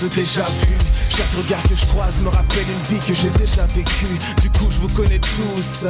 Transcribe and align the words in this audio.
de 0.00 0.08
déjà 0.14 0.42
vu. 0.42 0.76
Chaque 1.10 1.32
regard 1.32 1.62
que 1.64 1.74
je 1.74 1.84
croise 1.86 2.20
me 2.20 2.28
rappelle 2.28 2.64
une 2.70 2.96
vie 2.96 3.04
que 3.04 3.12
j'ai 3.12 3.28
déjà 3.30 3.66
vécue. 3.74 4.18
Du 4.40 4.48
coup, 4.50 4.68
je 4.70 4.78
vous 4.78 4.88
connais 4.88 5.18
tous. 5.18 5.86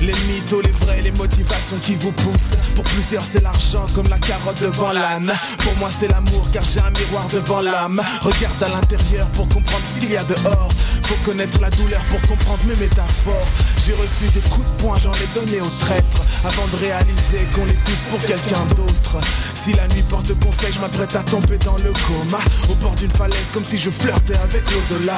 Les 0.00 0.14
mythos, 0.26 0.62
les 0.62 0.70
vrais, 0.70 1.02
les 1.02 1.12
motivations 1.12 1.76
qui 1.82 1.94
vous 1.96 2.12
poussent. 2.12 2.56
Pour 2.74 2.84
plusieurs, 2.84 3.24
c'est 3.24 3.42
l'argent 3.42 3.84
comme 3.94 4.08
la 4.08 4.18
carotte 4.18 4.60
devant 4.60 4.92
l'âne. 4.92 5.32
Pour 5.58 5.76
moi, 5.76 5.90
c'est 5.96 6.08
l'amour 6.08 6.48
car 6.52 6.64
j'ai 6.64 6.80
un 6.80 6.90
miroir 6.90 7.26
devant 7.32 7.60
l'âme. 7.60 8.00
Regarde 8.22 8.62
à 8.62 8.68
l'intérieur 8.68 9.28
pour 9.30 9.48
comprendre 9.48 9.84
ce 9.92 9.98
qu'il 10.00 10.10
y 10.10 10.16
a 10.16 10.24
dehors. 10.24 10.70
Faut 11.04 11.18
connaître 11.24 11.60
la 11.60 11.70
douleur 11.70 12.04
pour 12.06 12.20
comprendre 12.22 12.64
mes 12.66 12.76
métaphores. 12.76 13.48
J'ai 13.84 13.92
reçu 13.94 14.24
des 14.32 14.40
coups 14.48 14.66
de 14.66 14.82
poing, 14.82 14.98
j'en 14.98 15.12
ai 15.12 15.28
donné 15.34 15.60
aux 15.60 15.76
traîtres. 15.80 16.22
Avant 16.44 16.66
de 16.68 16.76
réaliser 16.76 17.46
qu'on 17.54 17.66
est 17.66 17.84
tous 17.84 18.02
pour 18.10 18.20
quelqu'un 18.20 18.64
d'autre. 18.74 19.18
Si 19.54 19.74
la 19.74 19.86
nuit 19.88 20.02
porte 20.08 20.32
conseil, 20.40 20.72
je 20.72 20.80
m'apprête 20.80 21.14
à 21.14 21.22
tomber 21.22 21.58
dans 21.58 21.76
le 21.78 21.92
coma. 21.92 22.38
Au 22.70 22.74
bord 22.76 22.94
d'une 22.94 23.10
comme 23.52 23.64
si 23.64 23.76
je 23.76 23.90
flirtais 23.90 24.36
avec 24.38 24.62
l'au-delà. 24.70 25.16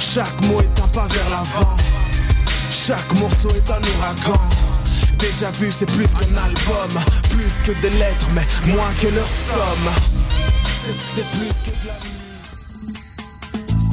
Chaque 0.00 0.40
mot 0.46 0.60
est 0.60 0.80
un 0.80 0.88
pas 0.88 1.06
vers 1.08 1.28
l'avant. 1.28 1.76
Chaque 2.70 3.12
morceau 3.14 3.48
est 3.50 3.70
un 3.70 3.80
ouragan. 3.98 4.40
Déjà 5.18 5.50
vu, 5.50 5.70
c'est 5.70 5.84
plus 5.86 6.06
qu'un 6.06 6.36
album, 6.42 7.02
plus 7.30 7.58
que 7.62 7.72
des 7.82 7.90
lettres, 7.90 8.28
mais 8.32 8.46
moins 8.72 8.90
que 9.00 9.08
leur 9.08 9.26
somme. 9.26 9.92
C'est- 10.82 10.92
C'est 11.14 11.30
plus 11.38 11.48
que 11.64 11.82
de 11.82 11.88
la 11.88 11.94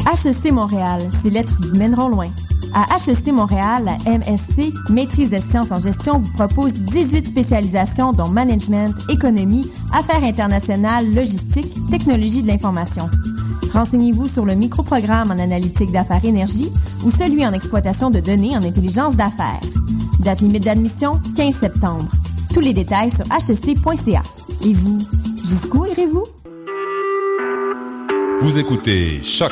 HEC 0.05 0.51
Montréal, 0.51 1.09
ces 1.23 1.29
lettres 1.29 1.53
vous 1.61 1.77
mèneront 1.77 2.09
loin. 2.09 2.27
À 2.73 2.85
HEC 2.95 3.31
Montréal, 3.31 3.85
la 3.85 4.17
MSC, 4.17 4.71
Maîtrise 4.89 5.29
des 5.29 5.41
sciences 5.41 5.71
en 5.71 5.79
gestion, 5.79 6.19
vous 6.19 6.31
propose 6.33 6.73
18 6.73 7.27
spécialisations 7.27 8.13
dont 8.13 8.27
management, 8.27 8.93
économie, 9.09 9.69
affaires 9.93 10.23
internationales, 10.23 11.11
logistique, 11.13 11.73
technologie 11.89 12.41
de 12.41 12.47
l'information. 12.47 13.09
Renseignez-vous 13.73 14.27
sur 14.27 14.45
le 14.45 14.55
microprogramme 14.55 15.31
en 15.31 15.39
analytique 15.39 15.91
d'affaires 15.91 16.23
énergie 16.23 16.71
ou 17.03 17.11
celui 17.11 17.45
en 17.45 17.53
exploitation 17.53 18.09
de 18.09 18.19
données 18.19 18.55
en 18.55 18.63
intelligence 18.63 19.15
d'affaires. 19.15 19.61
Date 20.19 20.41
limite 20.41 20.63
d'admission, 20.63 21.19
15 21.35 21.55
septembre. 21.55 22.05
Tous 22.53 22.61
les 22.61 22.73
détails 22.73 23.11
sur 23.11 23.25
hec.ca. 23.25 24.23
Et 24.63 24.73
vous, 24.73 25.01
jusqu'où 25.43 25.85
irez-vous? 25.85 26.25
Vous 28.39 28.59
écoutez 28.59 29.21
Choc 29.23 29.51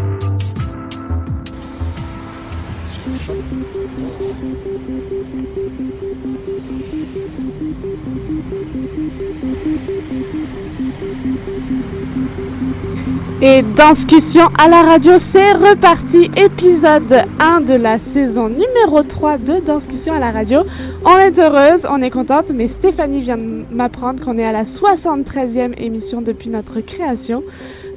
Et 13.43 13.63
discussion 13.63 14.43
à 14.59 14.67
la 14.67 14.83
radio, 14.83 15.13
c'est 15.17 15.53
reparti. 15.53 16.29
Épisode 16.37 17.23
1 17.39 17.61
de 17.61 17.73
la 17.73 17.97
saison 17.97 18.49
numéro 18.49 19.01
3 19.01 19.39
de 19.39 19.59
Discussion 19.75 20.13
à 20.13 20.19
la 20.19 20.29
radio. 20.29 20.59
On 21.05 21.17
est 21.17 21.39
heureuse, 21.39 21.87
on 21.89 22.01
est 22.03 22.11
contente, 22.11 22.51
mais 22.53 22.67
Stéphanie 22.67 23.21
vient 23.21 23.37
de 23.37 23.63
m'apprendre 23.71 24.23
qu'on 24.23 24.37
est 24.37 24.45
à 24.45 24.51
la 24.51 24.63
73e 24.63 25.73
émission 25.79 26.21
depuis 26.21 26.51
notre 26.51 26.81
création. 26.81 27.41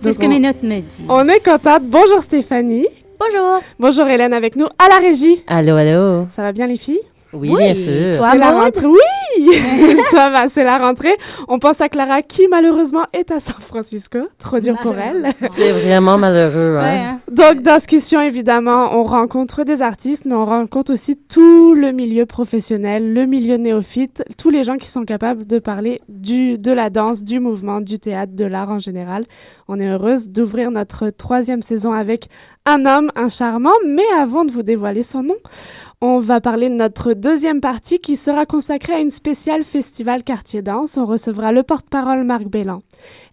C'est 0.00 0.14
ce 0.14 0.18
que 0.18 0.24
on- 0.24 0.28
mes 0.30 0.40
notes 0.40 0.62
me 0.62 0.80
disent. 0.80 1.04
On 1.10 1.28
est 1.28 1.44
contente. 1.44 1.82
Bonjour 1.84 2.22
Stéphanie. 2.22 2.86
Bonjour. 3.20 3.60
Bonjour 3.78 4.06
Hélène 4.06 4.32
avec 4.32 4.56
nous 4.56 4.66
à 4.78 4.88
la 4.88 4.98
régie. 4.98 5.42
Allô, 5.46 5.76
allô. 5.76 6.26
Ça 6.34 6.40
va 6.42 6.52
bien 6.52 6.66
les 6.66 6.78
filles? 6.78 7.00
Oui, 7.34 7.50
bien 7.58 7.74
sûr. 7.74 8.16
Toi, 8.16 8.34
la 8.36 8.50
rentrée. 8.52 8.86
Oui, 8.86 8.98
ça 10.10 10.30
va, 10.30 10.48
c'est 10.48 10.64
la 10.64 10.78
rentrée. 10.78 11.16
On 11.48 11.58
pense 11.58 11.80
à 11.80 11.88
Clara 11.88 12.22
qui 12.22 12.46
malheureusement 12.48 13.04
est 13.12 13.30
à 13.30 13.40
San 13.40 13.56
Francisco. 13.60 14.18
Trop 14.38 14.60
dur 14.60 14.76
pour 14.82 14.94
elle. 14.96 15.32
C'est 15.52 15.70
vraiment 15.72 16.18
malheureux, 16.18 16.76
Ouais, 16.76 16.80
hein. 16.82 17.18
hein. 17.18 17.20
Donc, 17.30 17.62
discussion, 17.62 18.20
évidemment, 18.20 18.96
on 18.98 19.04
rencontre 19.04 19.64
des 19.64 19.82
artistes, 19.82 20.24
mais 20.24 20.34
on 20.34 20.44
rencontre 20.46 20.92
aussi 20.92 21.16
tout 21.16 21.74
le 21.74 21.92
milieu 21.92 22.26
professionnel, 22.26 23.12
le 23.12 23.26
milieu 23.26 23.56
néophyte, 23.56 24.22
tous 24.38 24.50
les 24.50 24.64
gens 24.64 24.76
qui 24.76 24.88
sont 24.88 25.04
capables 25.04 25.46
de 25.46 25.58
parler 25.58 26.00
du, 26.08 26.58
de 26.58 26.72
la 26.72 26.90
danse, 26.90 27.22
du 27.22 27.40
mouvement, 27.40 27.80
du 27.80 27.98
théâtre, 27.98 28.32
de 28.34 28.44
l'art 28.44 28.70
en 28.70 28.78
général. 28.78 29.24
On 29.68 29.80
est 29.80 29.88
heureuse 29.88 30.28
d'ouvrir 30.28 30.70
notre 30.70 31.10
troisième 31.10 31.62
saison 31.62 31.92
avec 31.92 32.28
un 32.66 32.86
homme, 32.86 33.10
un 33.14 33.28
charmant, 33.28 33.72
mais 33.86 34.04
avant 34.18 34.44
de 34.44 34.52
vous 34.52 34.62
dévoiler 34.62 35.02
son 35.02 35.22
nom, 35.22 35.34
on 36.00 36.18
va 36.18 36.40
parler 36.40 36.68
de 36.68 36.74
notre 36.74 37.12
deuxième 37.12 37.60
partie 37.60 37.98
qui 37.98 38.16
sera 38.16 38.46
consacrée 38.46 38.94
à 38.94 38.98
une 39.00 39.10
spéciale 39.24 39.64
festival 39.64 40.22
quartier 40.22 40.60
danse. 40.60 40.98
On 40.98 41.06
recevra 41.06 41.50
le 41.50 41.62
porte-parole 41.62 42.24
Marc 42.24 42.44
Bélan. 42.44 42.82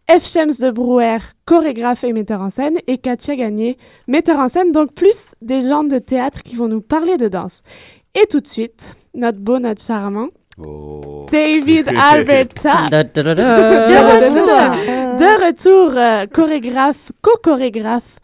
F. 0.10 0.24
Shems 0.26 0.54
de 0.62 0.72
Brouwer, 0.72 1.18
chorégraphe 1.44 2.06
et 2.06 2.14
metteur 2.14 2.40
en 2.40 2.50
scène, 2.50 2.78
et 2.88 2.98
Katia 2.98 3.36
Gagné, 3.36 3.78
metteur 4.08 4.40
en 4.40 4.48
scène, 4.48 4.72
donc 4.72 4.94
plus 4.94 5.36
des 5.42 5.60
gens 5.60 5.84
de 5.84 6.00
théâtre 6.00 6.44
qui 6.44 6.56
vont 6.56 6.70
nous 6.70 6.80
parler 6.80 7.18
de 7.18 7.28
danse. 7.28 7.62
Et 8.16 8.26
tout 8.26 8.40
de 8.40 8.48
suite, 8.48 8.96
notre 9.16 9.40
beau, 9.40 9.60
notre 9.60 9.84
charmant, 9.84 10.28
Oh. 10.58 11.26
David 11.32 11.90
Alberta. 11.98 12.88
De 12.90 12.98
retour, 12.98 13.24
de 15.20 15.46
retour 15.46 15.98
euh, 15.98 16.26
chorégraphe, 16.28 17.12
co-chorégraphe 17.22 18.18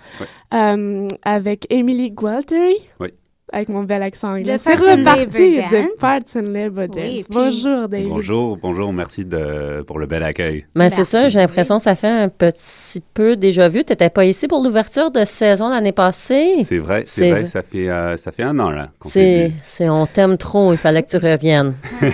euh, 0.54 1.08
avec 1.24 1.66
Emily 1.70 2.12
Gualteri. 2.12 2.78
Oui. 3.00 3.10
Avec 3.54 3.70
mon 3.70 3.84
bel 3.84 4.04
accent 4.04 4.32
anglais. 4.34 4.58
C'est 4.58 4.74
reparti 4.76 5.56
de. 5.56 5.98
Parts 6.00 6.20
and 6.36 6.52
Labor 6.52 6.84
Oui, 6.84 7.16
Dance. 7.16 7.28
puis- 7.28 7.34
Bonjour, 7.34 7.88
David. 7.88 8.10
Bonjour, 8.10 8.58
bonjour, 8.58 8.92
merci 8.92 9.24
de, 9.24 9.84
pour 9.84 10.00
le 10.00 10.06
bel 10.06 10.22
accueil. 10.24 10.66
Mais 10.76 10.90
c'est 10.90 11.06
ça, 11.06 11.30
j'ai 11.30 11.40
l'impression 11.40 11.78
que 11.78 11.84
ça 11.84 11.96
fait 11.96 12.10
un 12.10 12.28
petit 12.28 13.02
peu 13.14 13.38
déjà 13.38 13.70
vu. 13.70 13.86
Tu 13.86 13.94
n'étais 13.94 14.10
pas 14.10 14.26
ici 14.26 14.50
pour 14.50 14.62
l'ouverture 14.62 15.12
de 15.12 15.24
saison 15.24 15.70
l'année 15.70 15.94
passée. 15.94 16.58
C'est 16.64 16.78
vrai, 16.80 17.04
C'est 17.06 17.32
vrai, 17.32 17.46
ça 17.46 17.62
fait, 17.62 17.88
euh, 17.90 18.18
ça 18.18 18.34
fait 18.34 18.44
un 18.44 18.60
an 18.60 18.70
là 18.70 18.90
qu'on 19.00 19.08
s'est 19.08 19.48
vu. 19.80 19.90
on 19.90 20.06
t'aime 20.06 20.38
trop, 20.38 20.74
il 20.74 20.78
fallait 20.78 21.04
que 21.04 21.10
tu 21.10 21.18
reviennes. 21.18 21.74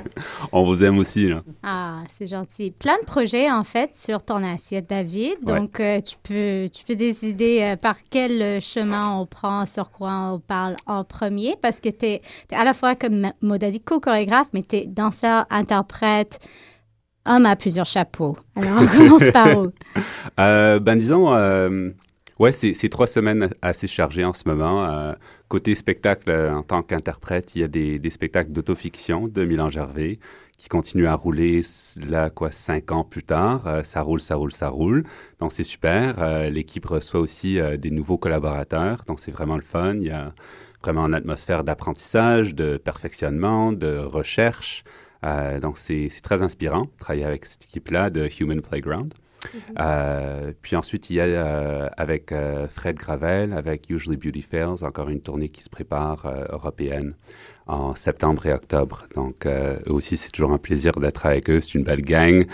On 0.52 0.64
vous 0.64 0.84
aime 0.84 0.98
aussi 0.98 1.28
là. 1.28 1.42
Ah, 1.64 1.98
c'est 2.16 2.26
gentil. 2.26 2.70
Plein 2.70 2.96
de 3.00 3.06
projets, 3.06 3.50
en 3.50 3.64
fait, 3.64 3.90
sur 3.96 4.22
ton 4.22 4.42
assiette, 4.44 4.88
David. 4.88 5.34
Ouais. 5.46 5.58
Donc, 5.58 5.80
euh, 5.80 6.00
tu, 6.00 6.14
peux, 6.22 6.68
tu 6.72 6.84
peux 6.84 6.94
décider 6.94 7.60
euh, 7.62 7.76
par 7.76 7.96
quel 8.08 8.60
chemin 8.60 9.18
on 9.18 9.26
prend, 9.26 9.66
sur 9.66 9.90
quoi 9.90 10.10
on 10.34 10.38
parle 10.38 10.75
en 10.86 11.04
premier, 11.04 11.56
parce 11.62 11.80
que 11.80 11.88
tu 11.88 12.06
es, 12.06 12.22
à 12.52 12.64
la 12.64 12.74
fois, 12.74 12.94
comme 12.94 13.32
Maud 13.42 13.62
a 13.62 13.70
dit, 13.70 13.80
co-chorégraphe, 13.80 14.48
mais 14.52 14.62
tu 14.62 14.76
es 14.76 14.86
danseur, 14.86 15.46
interprète, 15.50 16.40
homme 17.26 17.46
à 17.46 17.56
plusieurs 17.56 17.86
chapeaux. 17.86 18.36
Alors, 18.54 18.82
on 18.82 18.86
commence 18.86 19.30
par 19.32 19.58
où? 19.58 19.70
Euh, 20.38 20.78
ben 20.78 20.96
disons, 20.96 21.32
euh, 21.32 21.90
ouais, 22.38 22.52
c'est 22.52 22.88
trois 22.90 23.06
semaines 23.06 23.48
assez 23.62 23.86
chargées 23.86 24.24
en 24.24 24.34
ce 24.34 24.42
moment. 24.46 24.84
Euh, 24.84 25.14
côté 25.48 25.74
spectacle, 25.74 26.30
en 26.30 26.62
tant 26.62 26.82
qu'interprète, 26.82 27.56
il 27.56 27.62
y 27.62 27.64
a 27.64 27.68
des, 27.68 27.98
des 27.98 28.10
spectacles 28.10 28.52
d'autofiction 28.52 29.28
de 29.28 29.44
Milan 29.46 29.70
Gervais 29.70 30.18
qui 30.58 30.68
continuent 30.68 31.06
à 31.06 31.14
rouler 31.14 31.60
là 32.06 32.28
quoi 32.28 32.50
cinq 32.50 32.92
ans 32.92 33.04
plus 33.04 33.22
tard. 33.22 33.80
Ça 33.84 34.02
roule, 34.02 34.20
ça 34.20 34.36
roule, 34.36 34.52
ça 34.52 34.68
roule. 34.68 35.04
Donc 35.40 35.52
c'est 35.52 35.64
super. 35.64 36.50
L'équipe 36.50 36.84
reçoit 36.84 37.20
aussi 37.20 37.58
des 37.78 37.90
nouveaux 37.90 38.18
collaborateurs, 38.18 39.04
donc 39.06 39.20
c'est 39.20 39.32
vraiment 39.32 39.56
le 39.56 39.62
fun. 39.62 39.94
Il 39.94 40.04
y 40.04 40.10
a 40.10 40.34
vraiment 40.82 41.06
une 41.06 41.14
atmosphère 41.14 41.64
d'apprentissage, 41.64 42.54
de 42.54 42.76
perfectionnement, 42.76 43.72
de 43.72 43.98
recherche. 43.98 44.84
Euh, 45.24 45.60
donc 45.60 45.78
c'est 45.78 46.08
très 46.22 46.42
inspirant 46.42 46.82
de 46.82 46.90
travailler 46.98 47.24
avec 47.24 47.46
cette 47.46 47.64
équipe-là 47.64 48.10
de 48.10 48.28
Human 48.40 48.60
Playground. 48.60 49.14
Euh, 49.78 50.52
puis 50.60 50.74
ensuite, 50.74 51.08
il 51.10 51.16
y 51.16 51.20
a 51.20 51.24
euh, 51.24 51.88
avec 51.96 52.34
Fred 52.74 52.96
Gravel, 52.96 53.52
avec 53.52 53.88
Usually 53.88 54.16
Beauty 54.16 54.42
Fails, 54.42 54.82
encore 54.82 55.08
une 55.08 55.20
tournée 55.20 55.48
qui 55.48 55.62
se 55.62 55.70
prépare 55.70 56.26
européenne 56.50 57.14
en 57.66 57.94
septembre 57.94 58.46
et 58.46 58.52
octobre. 58.52 59.04
Donc, 59.14 59.46
eux 59.46 59.80
aussi, 59.86 60.16
c'est 60.16 60.30
toujours 60.30 60.52
un 60.52 60.58
plaisir 60.58 60.92
d'être 60.92 61.26
avec 61.26 61.48
eux. 61.50 61.60
C'est 61.60 61.74
une 61.74 61.84
belle 61.84 62.02
gang, 62.02 62.46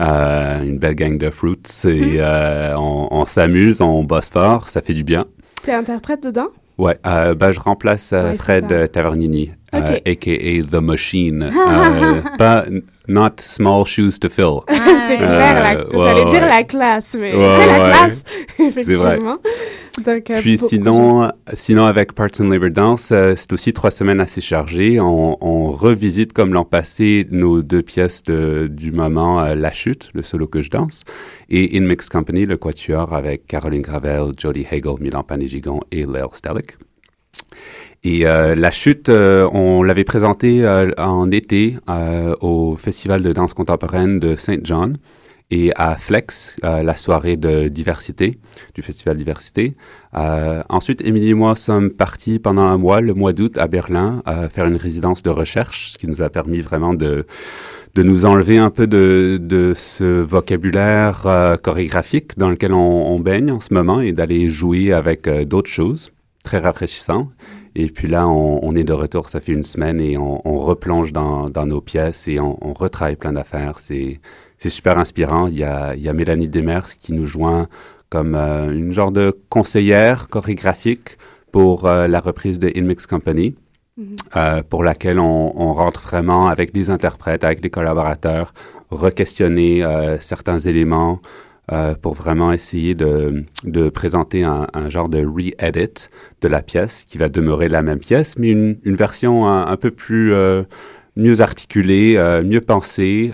euh, 0.00 0.62
une 0.62 0.78
belle 0.78 0.94
gang 0.94 1.18
de 1.18 1.30
fruits. 1.30 1.56
Et 1.84 2.20
euh, 2.20 2.76
on, 2.76 3.08
on 3.10 3.24
s'amuse, 3.26 3.80
on 3.80 4.02
bosse 4.04 4.30
fort, 4.30 4.68
ça 4.68 4.80
fait 4.82 4.94
du 4.94 5.04
bien. 5.04 5.26
T'es 5.62 5.72
interprète 5.72 6.22
dedans? 6.22 6.48
Ouais, 6.80 6.98
euh, 7.06 7.34
ben, 7.34 7.52
je 7.52 7.60
remplace 7.60 8.14
euh, 8.14 8.30
Ouais, 8.30 8.36
Fred 8.38 8.72
euh, 8.72 8.86
Tavernini, 8.86 9.50
a.k.a. 9.72 10.62
The 10.62 10.80
Machine. 10.82 11.50
Pas, 12.38 12.64
not 13.08 13.40
small 13.40 13.84
shoes 13.84 14.18
to 14.20 14.28
fill. 14.28 14.60
c'est 14.68 15.16
clair, 15.16 15.62
la- 15.62 15.86
ouais, 15.88 16.02
j'allais 16.04 16.24
dire 16.30 16.42
ouais. 16.42 16.48
la 16.48 16.62
classe, 16.62 17.16
mais 17.18 17.34
Ouais, 17.34 17.56
c'est 17.60 17.66
la 17.66 17.88
classe, 17.90 18.22
effectivement. 18.58 19.36
Donc, 20.04 20.30
euh, 20.30 20.40
Puis 20.40 20.56
sinon, 20.56 21.30
sinon 21.52 21.84
avec 21.84 22.12
Parts 22.14 22.40
and 22.40 22.48
Labor 22.48 22.70
Dance, 22.70 23.10
euh, 23.12 23.34
c'est 23.36 23.52
aussi 23.52 23.72
trois 23.72 23.90
semaines 23.90 24.20
assez 24.20 24.40
chargées. 24.40 25.00
On, 25.00 25.36
on 25.40 25.70
revisite 25.72 26.32
comme 26.32 26.52
l'an 26.54 26.64
passé 26.64 27.26
nos 27.30 27.60
deux 27.62 27.82
pièces 27.82 28.22
de, 28.22 28.68
du 28.70 28.92
moment, 28.92 29.42
euh, 29.42 29.54
La 29.56 29.72
Chute, 29.72 30.10
le 30.14 30.22
solo 30.22 30.46
que 30.46 30.62
je 30.62 30.70
danse, 30.70 31.02
et 31.50 31.76
In 31.76 31.82
Mixed 31.82 32.08
Company, 32.10 32.46
le 32.46 32.56
quatuor 32.56 33.12
avec 33.12 33.46
Caroline 33.46 33.82
Gravel, 33.82 34.26
Jody 34.38 34.64
Hagel, 34.70 34.94
Milan 35.00 35.24
Panégigon 35.24 35.80
et 35.90 36.06
Lael 36.06 36.26
Stellick. 36.32 36.76
Et 38.02 38.26
euh, 38.26 38.54
la 38.54 38.70
chute, 38.70 39.10
euh, 39.10 39.46
on 39.52 39.82
l'avait 39.82 40.04
présentée 40.04 40.64
euh, 40.64 40.90
en 40.96 41.30
été 41.30 41.76
au 42.40 42.76
Festival 42.76 43.22
de 43.22 43.32
danse 43.32 43.52
contemporaine 43.52 44.18
de 44.18 44.36
Saint 44.36 44.56
John 44.62 44.96
et 45.50 45.72
à 45.74 45.96
Flex, 45.96 46.56
la 46.62 46.94
soirée 46.94 47.36
de 47.36 47.66
diversité, 47.66 48.38
du 48.76 48.82
Festival 48.82 49.16
Diversité. 49.16 49.74
ensuite, 50.14 51.04
Émilie 51.04 51.30
et 51.30 51.34
moi 51.34 51.56
sommes 51.56 51.90
partis 51.90 52.38
pendant 52.38 52.62
un 52.62 52.78
mois, 52.78 53.00
le 53.00 53.14
mois 53.14 53.32
d'août, 53.32 53.58
à 53.58 53.66
Berlin, 53.66 54.22
faire 54.54 54.66
une 54.66 54.76
résidence 54.76 55.24
de 55.24 55.30
recherche, 55.30 55.90
ce 55.90 55.98
qui 55.98 56.06
nous 56.06 56.22
a 56.22 56.30
permis 56.30 56.60
vraiment 56.60 56.94
de 56.94 57.26
de 57.96 58.04
nous 58.04 58.26
enlever 58.26 58.58
un 58.58 58.70
peu 58.70 58.86
de, 58.86 59.40
de 59.42 59.72
ce 59.74 60.04
vocabulaire 60.20 61.58
chorégraphique 61.64 62.38
dans 62.38 62.48
lequel 62.48 62.72
on, 62.72 63.18
baigne 63.18 63.50
en 63.50 63.58
ce 63.58 63.74
moment 63.74 64.00
et 64.00 64.12
d'aller 64.12 64.48
jouer 64.48 64.92
avec 64.92 65.28
d'autres 65.28 65.68
choses 65.68 66.12
très 66.44 66.58
rafraîchissant. 66.58 67.28
Et 67.74 67.86
puis 67.86 68.08
là, 68.08 68.28
on, 68.28 68.74
est 68.74 68.84
de 68.84 68.92
retour, 68.92 69.28
ça 69.28 69.40
fait 69.40 69.52
une 69.52 69.62
semaine 69.62 70.00
et 70.00 70.16
on, 70.18 70.40
replonge 70.56 71.12
dans, 71.12 71.48
nos 71.66 71.80
pièces 71.80 72.26
et 72.28 72.40
on, 72.40 72.72
retravaille 72.74 73.16
plein 73.16 73.32
d'affaires. 73.32 73.78
C'est, 73.78 74.20
super 74.58 74.98
inspirant. 74.98 75.46
Il 75.46 75.56
y 75.56 75.64
a, 75.64 75.94
il 75.94 76.02
y 76.02 76.08
a 76.08 76.12
Mélanie 76.12 76.48
Demers 76.48 76.96
qui 76.96 77.12
nous 77.12 77.26
joint 77.26 77.68
comme 78.10 78.34
euh, 78.34 78.72
une 78.72 78.92
genre 78.92 79.12
de 79.12 79.36
conseillère 79.48 80.28
chorégraphique 80.28 81.16
pour 81.52 81.86
euh, 81.86 82.08
la 82.08 82.20
reprise 82.20 82.58
de 82.58 82.70
Inmix 82.76 83.06
Company, 83.06 83.54
mm-hmm. 83.98 84.16
euh, 84.36 84.62
pour 84.68 84.82
laquelle 84.82 85.20
on, 85.20 85.52
on, 85.56 85.72
rentre 85.72 86.02
vraiment 86.02 86.48
avec 86.48 86.72
des 86.72 86.90
interprètes, 86.90 87.44
avec 87.44 87.60
des 87.60 87.70
collaborateurs, 87.70 88.52
re-questionner 88.90 89.84
certains 90.18 90.58
éléments, 90.58 91.20
euh, 91.72 91.94
pour 91.94 92.14
vraiment 92.14 92.52
essayer 92.52 92.94
de, 92.94 93.44
de 93.64 93.88
présenter 93.88 94.42
un, 94.42 94.66
genre 94.88 95.08
de 95.08 95.24
re-edit 95.24 96.10
de 96.40 96.48
la 96.48 96.62
pièce 96.62 97.04
qui 97.08 97.18
va 97.18 97.28
demeurer 97.28 97.68
la 97.68 97.82
même 97.82 98.00
pièce, 98.00 98.36
mais 98.38 98.50
une, 98.50 98.78
une 98.82 98.96
version 98.96 99.46
un, 99.46 99.76
peu 99.76 99.90
plus 99.90 100.32
euh, 100.32 100.64
mieux 101.16 101.40
articulée, 101.40 102.14
euh, 102.16 102.42
mieux 102.42 102.60
pensée. 102.60 103.32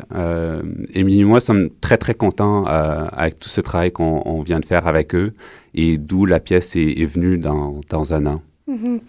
Et 0.93 1.05
moi 1.25 1.41
sommes 1.41 1.71
très 1.81 1.97
très 1.97 2.15
contents 2.15 2.65
avec 2.65 3.39
tout 3.41 3.49
ce 3.49 3.61
travail 3.61 3.91
qu'on 3.91 4.43
vient 4.43 4.61
de 4.61 4.67
faire 4.67 4.87
avec 4.87 5.15
eux 5.15 5.33
et 5.75 5.97
d'où 5.99 6.27
la 6.27 6.41
pièce 6.41 6.77
est, 6.77 7.01
est, 7.01 7.07
venue 7.07 7.39
dans, 7.39 7.81
dans 7.89 8.13
un 8.13 8.27
an. 8.27 8.43
Mm-hmm. 8.69 9.01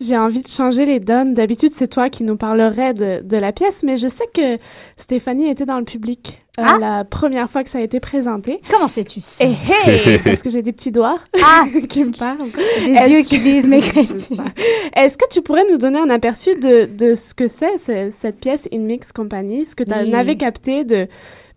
J'ai 0.00 0.16
envie 0.16 0.42
de 0.42 0.48
changer 0.48 0.86
les 0.86 0.98
donnes. 0.98 1.34
D'habitude, 1.34 1.72
c'est 1.72 1.88
toi 1.88 2.08
qui 2.08 2.24
nous 2.24 2.36
parlerais 2.36 2.94
de, 2.94 3.20
de, 3.22 3.36
la 3.36 3.52
pièce, 3.52 3.82
mais 3.82 3.98
je 3.98 4.08
sais 4.08 4.24
que 4.32 4.58
Stéphanie 4.96 5.50
était 5.50 5.66
dans 5.66 5.78
le 5.78 5.84
public 5.84 6.40
euh, 6.58 6.62
ah! 6.66 6.78
la 6.80 7.04
première 7.04 7.50
fois 7.50 7.64
que 7.64 7.70
ça 7.70 7.78
a 7.78 7.80
été 7.82 8.00
présenté. 8.00 8.60
Comment 8.70 8.88
sais-tu 8.88 9.20
ça? 9.20 9.44
Eh, 9.44 9.90
hey, 9.90 10.18
parce 10.24 10.42
que 10.42 10.48
j'ai 10.48 10.62
des 10.62 10.72
petits 10.72 10.90
doigts 10.90 11.18
ah! 11.44 11.64
qui 11.88 12.04
me 12.04 12.12
parlent. 12.12 12.50
Des 12.80 13.12
yeux 13.12 13.22
qui 13.22 13.40
disent 13.40 13.68
mes 13.68 13.80
chrétiens. 13.80 14.44
Est-ce 14.96 15.18
que 15.18 15.28
tu 15.30 15.42
pourrais 15.42 15.64
nous 15.70 15.76
donner 15.76 15.98
un 15.98 16.10
aperçu 16.10 16.54
de, 16.56 16.86
de 16.86 17.14
ce 17.14 17.34
que 17.34 17.46
c'est, 17.46 17.76
cette 18.10 18.40
pièce 18.40 18.68
In 18.72 18.78
Mix 18.78 19.12
Company, 19.12 19.66
ce 19.66 19.76
que 19.76 19.84
tu 19.84 19.92
avais 19.92 20.36
capté 20.36 20.84
de 20.84 21.08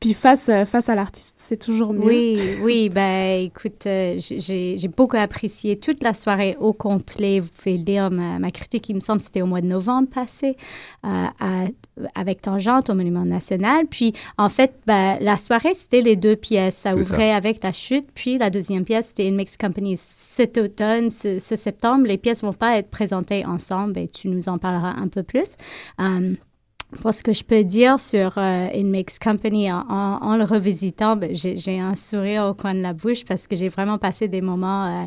puis 0.04 0.14
face, 0.14 0.50
euh, 0.50 0.66
face 0.66 0.90
à 0.90 0.96
l'artiste, 0.96 1.34
c'est 1.38 1.56
toujours 1.56 1.94
mieux. 1.94 2.06
Oui, 2.06 2.58
oui, 2.62 2.90
ben 2.90 3.46
écoute, 3.46 3.86
euh, 3.86 4.18
j'ai 4.20 4.88
beaucoup 4.90 5.16
apprécié 5.16 5.80
toute 5.80 6.04
la 6.04 6.14
soirée 6.14 6.58
au 6.60 6.74
complet. 6.74 7.40
Vous 7.40 7.48
pouvez 7.48 7.78
lire 7.78 8.12
ma, 8.12 8.38
ma 8.38 8.52
critique, 8.52 8.90
il 8.90 8.96
me 8.96 9.00
semble, 9.00 9.22
c'était 9.22 9.42
au 9.42 9.46
mois 9.46 9.62
de 9.62 9.68
novembre 9.68 10.10
passé, 10.10 10.58
euh, 11.06 11.26
à, 11.40 11.64
avec 12.16 12.42
Tangente 12.42 12.90
au 12.90 12.96
Monument 12.96 13.24
National. 13.24 13.86
Puis 13.90 14.12
en 14.38 14.50
fait, 14.50 14.74
ben, 14.86 15.16
la 15.22 15.38
soirée, 15.38 15.74
c'était 15.74 16.02
les 16.02 16.18
deux 16.18 16.36
pièces. 16.36 16.76
Ça 16.76 16.98
ouvrait 16.98 17.32
avec 17.32 17.64
la 17.64 17.72
chute, 17.72 18.10
puis 18.14 18.38
la 18.38 18.50
deuxième 18.50 18.84
pièce, 18.84 19.08
c'était 19.08 19.30
une 19.30 19.38
Mix 19.38 19.56
Company. 19.56 19.98
Cet 20.04 20.58
automne, 20.58 21.12
ce, 21.12 21.40
septembre, 21.40 22.08
les 22.08 22.18
pièces 22.18 22.42
vont 22.42 22.52
pas 22.52 22.78
être 22.78 22.90
présentées 22.90 23.46
ensemble 23.46 23.98
et 23.98 24.10
tu 24.10 24.28
nous 24.28 24.50
en 24.50 24.58
parleras 24.58 24.96
un 24.98 25.08
peu 25.08 25.24
plus. 25.24 25.48
Pour 27.02 27.14
ce 27.14 27.24
que 27.24 27.34
je 27.34 27.44
peux 27.44 27.64
dire 27.64 28.00
sur 28.00 28.38
euh, 28.38 28.68
In 28.74 28.86
Mix 28.86 29.20
Company 29.20 29.72
en, 29.72 30.36
le 30.38 30.44
revisitant, 30.44 31.16
ben, 31.16 31.32
j'ai 31.34 31.80
un 31.80 31.96
sourire 31.96 32.46
au 32.46 32.54
coin 32.54 32.74
de 32.74 32.82
la 32.82 32.94
bouche 32.94 33.26
parce 33.26 33.48
que 33.48 33.56
j'ai 33.56 33.70
vraiment 33.70 33.98
passé 33.98 34.28
des 34.28 34.42
moments 34.42 34.86
euh, 34.86 35.06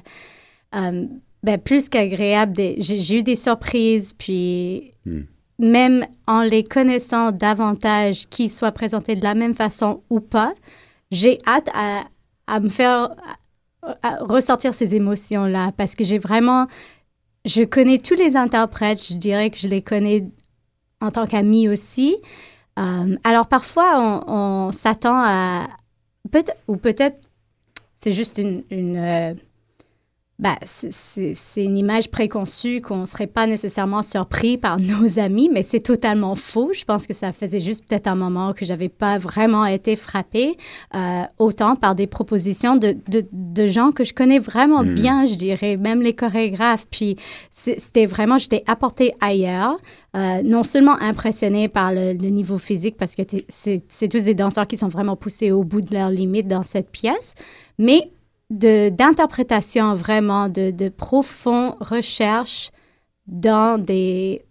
euh, 0.76 1.06
ben, 1.42 1.58
plus 1.58 1.88
qu'agréables. 1.88 2.54
J'ai 2.78 3.18
eu 3.18 3.22
des 3.22 3.36
surprises, 3.36 4.12
puis 4.16 4.92
hmm. 5.04 5.20
même 5.58 6.06
en 6.26 6.42
les 6.42 6.64
connaissant 6.64 7.32
davantage, 7.32 8.26
qu'ils 8.28 8.50
soient 8.50 8.72
présentés 8.72 9.14
de 9.14 9.24
la 9.24 9.34
même 9.34 9.54
façon 9.54 10.02
ou 10.10 10.20
pas, 10.20 10.54
j'ai 11.10 11.38
hâte 11.46 11.68
à, 11.74 12.04
à, 12.46 12.60
me 12.60 12.68
faire 12.68 13.14
ressortir 14.20 14.74
ces 14.74 14.94
émotions-là 14.94 15.72
parce 15.76 15.94
que 15.94 16.02
j'ai 16.02 16.18
vraiment 16.18 16.66
je 17.46 17.62
connais 17.62 17.98
tous 17.98 18.14
les 18.14 18.36
interprètes, 18.36 19.02
je 19.08 19.14
dirais 19.14 19.50
que 19.50 19.56
je 19.56 19.68
les 19.68 19.80
connais 19.80 20.24
en 21.00 21.10
tant 21.10 21.26
qu'ami 21.26 21.68
aussi. 21.68 22.16
Euh, 22.78 23.16
alors 23.24 23.46
parfois, 23.48 24.24
on, 24.26 24.72
s'attend 24.72 25.22
à... 25.24 25.68
Peut 26.30 26.44
ou 26.66 26.76
peut-être 26.76 27.18
c'est 27.98 28.12
juste 28.12 28.38
une... 28.38 28.64
une 28.70 28.96
euh, 28.96 29.34
bah, 30.38 30.58
c'est 30.66 31.64
une 31.64 31.78
image 31.78 32.10
préconçue 32.10 32.82
qu'on 32.82 32.98
ne 32.98 33.06
serait 33.06 33.26
pas 33.26 33.46
nécessairement 33.46 34.02
surpris 34.02 34.58
par 34.58 34.78
nos 34.80 35.18
amis, 35.18 35.48
mais 35.50 35.62
c'est 35.62 35.80
totalement 35.80 36.34
faux. 36.34 36.72
Je 36.74 36.84
pense 36.84 37.06
que 37.06 37.14
ça 37.14 37.32
faisait 37.32 37.60
juste 37.60 37.86
peut-être 37.86 38.06
un 38.06 38.14
moment 38.14 38.52
que 38.52 38.66
j'avais 38.66 38.90
pas 38.90 39.16
vraiment 39.16 39.64
été 39.64 39.96
frappée 39.96 40.58
euh, 40.94 41.22
autant 41.38 41.74
par 41.74 41.94
des 41.94 42.06
propositions 42.06 42.76
de, 42.76 42.94
de, 43.08 43.24
de, 43.32 43.66
gens 43.66 43.92
que 43.92 44.04
je 44.04 44.12
connais 44.12 44.38
vraiment 44.38 44.82
hmm. 44.82 44.94
bien, 44.94 45.24
je 45.24 45.36
dirais, 45.36 45.78
même 45.78 46.02
les 46.02 46.12
chorégraphes. 46.12 46.86
Puis 46.90 47.16
c'était 47.50 48.04
vraiment, 48.04 48.36
j'étais 48.36 48.62
apportée 48.66 49.14
ailleurs. 49.22 49.78
Euh, 50.16 50.40
non 50.42 50.62
seulement 50.62 50.96
impressionnée 51.00 51.68
par 51.68 51.92
le, 51.92 52.12
niveau 52.14 52.56
physique, 52.56 52.96
parce 52.96 53.14
que 53.14 53.22
c'est 53.48 54.08
tous 54.08 54.24
des 54.24 54.34
danseurs 54.34 54.66
qui 54.66 54.78
sont 54.78 54.88
vraiment 54.88 55.14
poussés 55.14 55.50
au 55.52 55.62
bout 55.62 55.82
de 55.82 55.92
leurs 55.92 56.08
limites 56.08 56.48
dans 56.48 56.62
cette 56.62 56.90
pièce, 56.90 57.34
mais 57.78 58.10
d'interprétation 58.48 59.94
vraiment, 59.94 60.48
de, 60.48 60.70
de 60.70 60.88
profond 60.88 61.74
recherche 61.80 62.70
dans 63.26 63.78
des, 63.82 64.42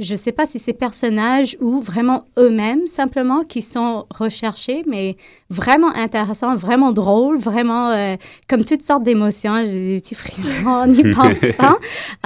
je 0.00 0.12
ne 0.12 0.18
sais 0.18 0.32
pas 0.32 0.44
si 0.44 0.58
c'est 0.58 0.72
personnages 0.72 1.56
ou 1.60 1.80
vraiment 1.80 2.24
eux-mêmes 2.36 2.86
simplement 2.86 3.44
qui 3.44 3.62
sont 3.62 4.06
recherchés, 4.10 4.82
mais 4.88 5.16
vraiment 5.50 5.94
intéressants, 5.94 6.56
vraiment 6.56 6.92
drôles, 6.92 7.38
vraiment 7.38 7.90
euh, 7.90 8.16
comme 8.48 8.64
toutes 8.64 8.82
sortes 8.82 9.04
d'émotions. 9.04 9.64
J'ai 9.64 9.94
des 9.94 10.00
petits 10.00 10.16
frissons 10.16 10.66
en 10.66 10.92
y 10.92 11.02
pensant. 11.14 11.76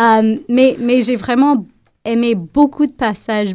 Euh, 0.00 0.38
mais 0.49 0.76
mais 0.78 1.02
j'ai 1.02 1.16
vraiment 1.16 1.66
aimé 2.08 2.34
beaucoup 2.34 2.86
de 2.86 2.93
passages, 2.93 3.55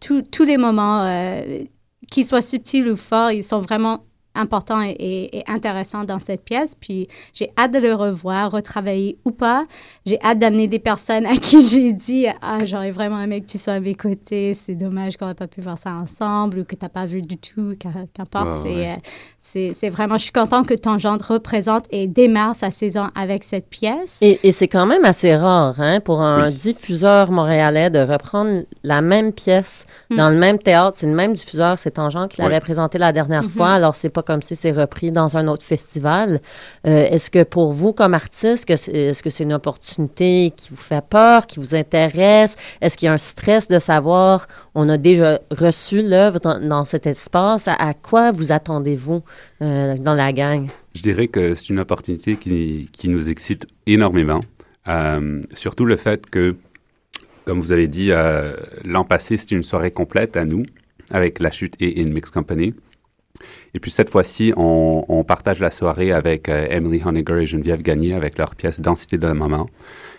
tous 0.00 0.44
les 0.44 0.56
moments, 0.56 1.02
euh, 1.02 1.64
qu'ils 2.10 2.26
soient 2.26 2.42
subtils 2.42 2.88
ou 2.88 2.96
forts, 2.96 3.32
ils 3.32 3.44
sont 3.44 3.60
vraiment 3.60 4.04
importants 4.34 4.82
et, 4.82 5.42
intéressants 5.46 6.04
dans 6.04 6.18
cette 6.18 6.44
pièce. 6.44 6.74
Puis 6.78 7.08
j'ai 7.34 7.50
hâte 7.58 7.72
de 7.72 7.78
le 7.78 7.94
revoir, 7.94 8.50
retravailler 8.50 9.18
ou 9.24 9.30
pas. 9.30 9.66
J'ai 10.06 10.20
hâte 10.22 10.38
d'amener 10.38 10.68
des 10.68 10.78
personnes 10.78 11.26
à 11.26 11.36
qui 11.36 11.62
j'ai 11.68 11.92
dit 11.92 12.26
Ah, 12.40 12.64
j'aurais 12.64 12.90
vraiment 12.90 13.20
aimé 13.20 13.40
que 13.40 13.46
tu 13.46 13.58
sois 13.58 13.74
à 13.74 13.80
mes 13.80 13.94
côtés. 13.94 14.54
C'est 14.54 14.74
dommage 14.74 15.16
qu'on 15.16 15.26
n'ait 15.26 15.34
pas 15.34 15.48
pu 15.48 15.60
voir 15.60 15.78
ça 15.78 15.90
ensemble 15.92 16.60
ou 16.60 16.64
que 16.64 16.74
tu 16.74 16.84
n'as 16.84 16.88
pas 16.88 17.06
vu 17.06 17.22
du 17.22 17.38
tout. 17.38 17.74
Qu'importe, 18.14 18.62
c'est, 18.62 18.90
euh, 18.90 19.72
c'est 19.74 19.90
vraiment, 19.90 20.16
je 20.16 20.24
suis 20.24 20.32
contente 20.32 20.66
que 20.66 20.74
Tangente 20.74 21.22
représente 21.22 21.84
et 21.90 22.06
démarre 22.06 22.54
sa 22.54 22.70
saison 22.70 23.08
avec 23.14 23.44
cette 23.44 23.68
pièce. 23.68 24.18
Et, 24.20 24.40
et 24.42 24.52
c'est 24.52 24.68
quand 24.68 24.86
même 24.86 25.04
assez 25.04 25.34
rare 25.34 25.74
hein, 25.78 26.00
pour 26.00 26.22
un 26.22 26.50
diffuseur 26.50 27.30
montréalais 27.30 27.90
de 27.90 27.98
reprendre 27.98 28.62
la 28.82 29.02
même 29.02 29.32
pièce 29.32 29.86
mm. 30.10 30.16
dans 30.16 30.30
le 30.30 30.36
même 30.36 30.58
théâtre. 30.58 30.96
C'est 30.98 31.06
le 31.06 31.14
même 31.14 31.34
diffuseur, 31.34 31.78
c'est 31.78 31.92
Tangente 31.92 32.30
qui 32.30 32.40
l'avait 32.40 32.60
présenté 32.60 32.98
la 32.98 33.12
dernière 33.12 33.44
mm-hmm. 33.44 33.50
fois. 33.50 33.70
Alors, 33.70 33.94
c'est 33.94 34.10
pas 34.10 34.21
comme 34.24 34.42
si 34.42 34.56
c'est 34.56 34.72
repris 34.72 35.10
dans 35.10 35.36
un 35.36 35.48
autre 35.48 35.64
festival. 35.64 36.40
Euh, 36.86 37.04
est-ce 37.04 37.30
que 37.30 37.42
pour 37.42 37.72
vous, 37.72 37.92
comme 37.92 38.14
artiste, 38.14 38.68
est-ce 38.70 39.22
que 39.22 39.30
c'est 39.30 39.44
une 39.44 39.52
opportunité 39.52 40.52
qui 40.56 40.70
vous 40.70 40.76
fait 40.76 41.04
peur, 41.04 41.46
qui 41.46 41.58
vous 41.58 41.74
intéresse? 41.74 42.56
Est-ce 42.80 42.96
qu'il 42.96 43.06
y 43.06 43.08
a 43.08 43.12
un 43.12 43.18
stress 43.18 43.68
de 43.68 43.78
savoir, 43.78 44.48
on 44.74 44.88
a 44.88 44.98
déjà 44.98 45.40
reçu 45.50 46.02
l'œuvre 46.02 46.38
dans, 46.40 46.84
cet 46.84 47.06
espace? 47.06 47.68
à 47.68 47.94
quoi 47.94 48.32
vous 48.32 48.52
attendez-vous? 48.52 49.22
Euh, 49.60 49.96
dans 49.96 50.14
la 50.14 50.32
gang? 50.32 50.68
Je 50.94 51.02
dirais 51.02 51.28
que 51.28 51.54
c'est 51.54 51.68
une 51.68 51.78
opportunité 51.78 52.36
qui, 52.36 52.88
nous 53.04 53.30
excite 53.30 53.66
énormément. 53.86 54.40
Euh, 54.88 55.40
surtout 55.54 55.84
le 55.84 55.96
fait 55.96 56.28
que, 56.28 56.56
comme 57.44 57.60
vous 57.60 57.72
avez 57.72 57.86
dit, 57.86 58.10
l'an 58.84 59.04
passé, 59.04 59.36
c'était 59.36 59.54
une 59.54 59.62
soirée 59.62 59.90
complète 59.90 60.36
à 60.36 60.44
nous, 60.44 60.64
avec 61.10 61.38
La 61.38 61.50
Chute 61.50 61.74
et 61.80 62.02
In 62.02 62.06
Mix 62.06 62.30
Company. 62.30 62.74
Et 63.74 63.80
puis 63.80 63.90
cette 63.90 64.10
fois-ci, 64.10 64.52
on, 64.56 65.24
partage 65.26 65.60
la 65.60 65.70
soirée 65.70 66.12
avec 66.12 66.48
Emily 66.48 67.00
Honegger 67.04 67.42
et 67.42 67.46
Geneviève 67.46 67.82
Gagné 67.82 68.14
avec 68.14 68.38
leur 68.38 68.54
pièce 68.54 68.80
Densité 68.80 69.18
de 69.18 69.26
la 69.26 69.34
maman, 69.34 69.68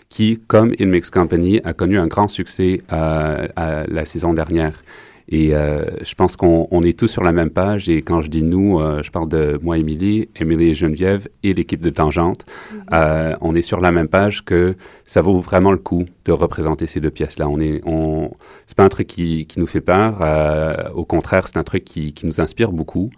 qui, 0.10 0.42
comme 0.48 0.74
In 0.80 0.88
Mix 0.88 1.10
Company, 1.10 1.60
a 1.64 1.74
connu 1.74 2.00
un 2.00 2.08
grand 2.08 2.28
succès 2.28 2.82
la 2.90 4.06
saison 4.06 4.34
dernière. 4.34 4.84
Et 5.30 5.56
euh, 5.56 5.86
je 6.04 6.14
pense 6.16 6.36
qu'on 6.36 6.68
on 6.72 6.82
est 6.84 6.98
tous 6.98 7.08
sur 7.08 7.24
la 7.24 7.32
même 7.32 7.50
page. 7.50 7.90
Et 7.90 8.02
quand 8.02 8.22
je 8.22 8.30
dis 8.30 8.44
nous, 8.44 8.80
euh, 8.80 9.02
je 9.04 9.10
parle 9.10 9.30
de 9.30 9.60
moi, 9.64 9.78
Émilie, 9.78 10.30
Émilie 10.36 10.70
et 10.70 10.74
Geneviève 10.74 11.28
et 11.44 11.54
l'équipe 11.54 11.82
de 11.82 11.90
Tangente. 11.90 12.46
Mm-hmm. 12.46 12.80
euh, 12.94 13.36
on 13.42 13.56
est 13.56 13.62
sur 13.62 13.80
la 13.80 13.92
même 13.92 14.08
page 14.08 14.44
que 14.44 14.76
ça 15.06 15.22
vaut 15.22 15.40
vraiment 15.40 15.72
le 15.72 15.78
coup 15.78 16.06
de 16.26 16.32
représenter 16.32 16.88
ces 16.88 17.00
deux 17.00 17.12
pièces-là. 17.12 17.48
On 17.48 17.60
est, 17.60 17.82
on, 17.86 18.32
c'est 18.68 18.78
pas 18.78 18.84
un 18.84 18.90
truc 18.90 19.08
qui, 19.08 19.46
qui 19.46 19.60
nous 19.60 19.68
fait 19.68 19.82
peur. 19.82 20.20
Euh, 20.22 20.90
au 20.94 21.06
contraire, 21.06 21.48
c'est 21.48 21.58
un 21.58 21.64
truc 21.64 21.84
qui, 21.86 22.14
qui 22.14 22.26
nous 22.26 22.42
inspire 22.42 22.72
beaucoup. 22.72 23.10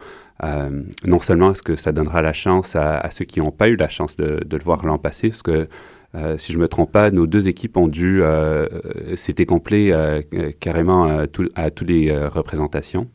Euh, 0.43 0.83
non 1.05 1.19
seulement 1.19 1.51
est-ce 1.51 1.63
que 1.63 1.77
ça 1.77 1.91
donnera 1.93 2.21
la 2.21 2.33
chance 2.33 2.75
à, 2.75 2.97
à 2.97 3.09
ceux 3.09 3.23
qui 3.23 3.39
n'ont 3.39 3.51
pas 3.51 3.69
eu 3.69 3.77
la 3.77 3.87
chance 3.87 4.17
de, 4.17 4.41
de 4.45 4.57
le 4.57 4.63
voir 4.63 4.85
l'an 4.85 4.97
passé, 4.97 5.29
parce 5.29 5.41
que 5.41 5.69
euh, 6.15 6.37
si 6.37 6.53
je 6.53 6.57
me 6.57 6.67
trompe 6.67 6.91
pas, 6.91 7.11
nos 7.11 7.27
deux 7.27 7.47
équipes 7.47 7.77
ont 7.77 7.87
dû, 7.87 8.21
euh, 8.21 8.67
c'était 9.15 9.45
complet 9.45 9.91
euh, 9.91 10.21
carrément 10.59 11.05
à, 11.05 11.27
tout, 11.27 11.49
à 11.55 11.71
toutes 11.71 11.89
les 11.89 12.09
euh, 12.09 12.29
représentations. 12.29 13.07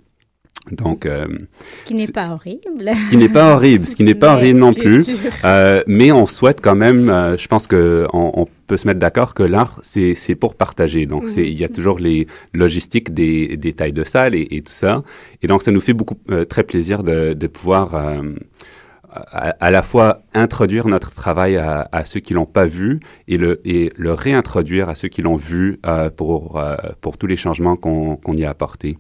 Donc, 0.71 1.07
euh, 1.07 1.26
ce 1.78 1.85
qui 1.85 1.95
n'est 1.95 2.07
pas 2.09 2.30
horrible. 2.30 2.61
Ce 2.95 3.07
qui 3.07 3.16
n'est 3.16 3.28
pas 3.30 3.54
horrible, 3.54 3.87
ce 3.87 3.97
qui 3.97 4.04
n'est 4.04 4.14
pas 4.14 4.35
horrible 4.37 4.59
non 4.59 4.75
plus. 4.75 5.11
Euh, 5.45 5.83
mais 5.87 6.12
on 6.12 6.26
souhaite 6.26 6.61
quand 6.61 6.75
même, 6.75 7.09
euh, 7.09 7.37
je 7.38 7.49
pense 7.49 7.66
que 7.66 8.07
on, 8.12 8.30
on 8.35 8.47
peut 8.66 8.76
se 8.76 8.87
mettre 8.87 9.00
d'accord 9.00 9.35
que 9.35 9.42
l'art, 9.42 9.80
c'est 9.83 10.14
c'est 10.14 10.35
pour 10.35 10.54
partager. 10.54 11.07
Donc, 11.07 11.28
c'est 11.28 11.47
il 11.49 11.59
y 11.59 11.64
a 11.64 11.69
toujours 11.69 11.99
les 11.99 12.26
logistiques 12.52 13.14
des, 13.14 13.57
des 13.57 13.73
tailles 13.73 13.95
de 13.95 14.04
salle 14.04 14.35
et, 14.35 14.47
et 14.50 14.61
tout 14.61 14.73
ça. 14.73 15.02
Et 15.42 15.47
donc, 15.47 15.62
ça 15.62 15.71
nous 15.71 15.80
fait 15.80 15.95
beaucoup 15.95 16.19
euh, 16.30 16.45
très 16.45 16.62
plaisir 16.62 17.02
de, 17.02 17.33
de 17.33 17.47
pouvoir 17.47 17.95
euh, 17.95 18.21
à, 19.12 19.71
la 19.71 19.83
fois 19.83 20.23
introduire 20.35 20.87
notre 20.87 21.12
travail 21.12 21.57
à, 21.57 21.88
à 21.93 22.05
ceux 22.05 22.21
qui 22.21 22.35
l'ont 22.35 22.47
pas 22.47 22.67
vu 22.67 23.00
et 23.29 23.37
le, 23.37 23.61
et 23.64 23.93
le 23.97 24.12
réintroduire 24.12 24.88
à 24.88 24.95
ceux 24.95 25.09
qui 25.09 25.23
l'ont 25.23 25.37
vu 25.37 25.79
euh, 25.87 26.11
pour, 26.11 26.61
euh, 26.61 26.76
pour 27.00 27.19
tous 27.19 27.26
les 27.26 27.37
changements 27.37 27.76
qu'on 27.76 28.17
qu'on 28.17 28.33
y 28.33 28.45
a 28.45 28.50
apportés. 28.50 28.99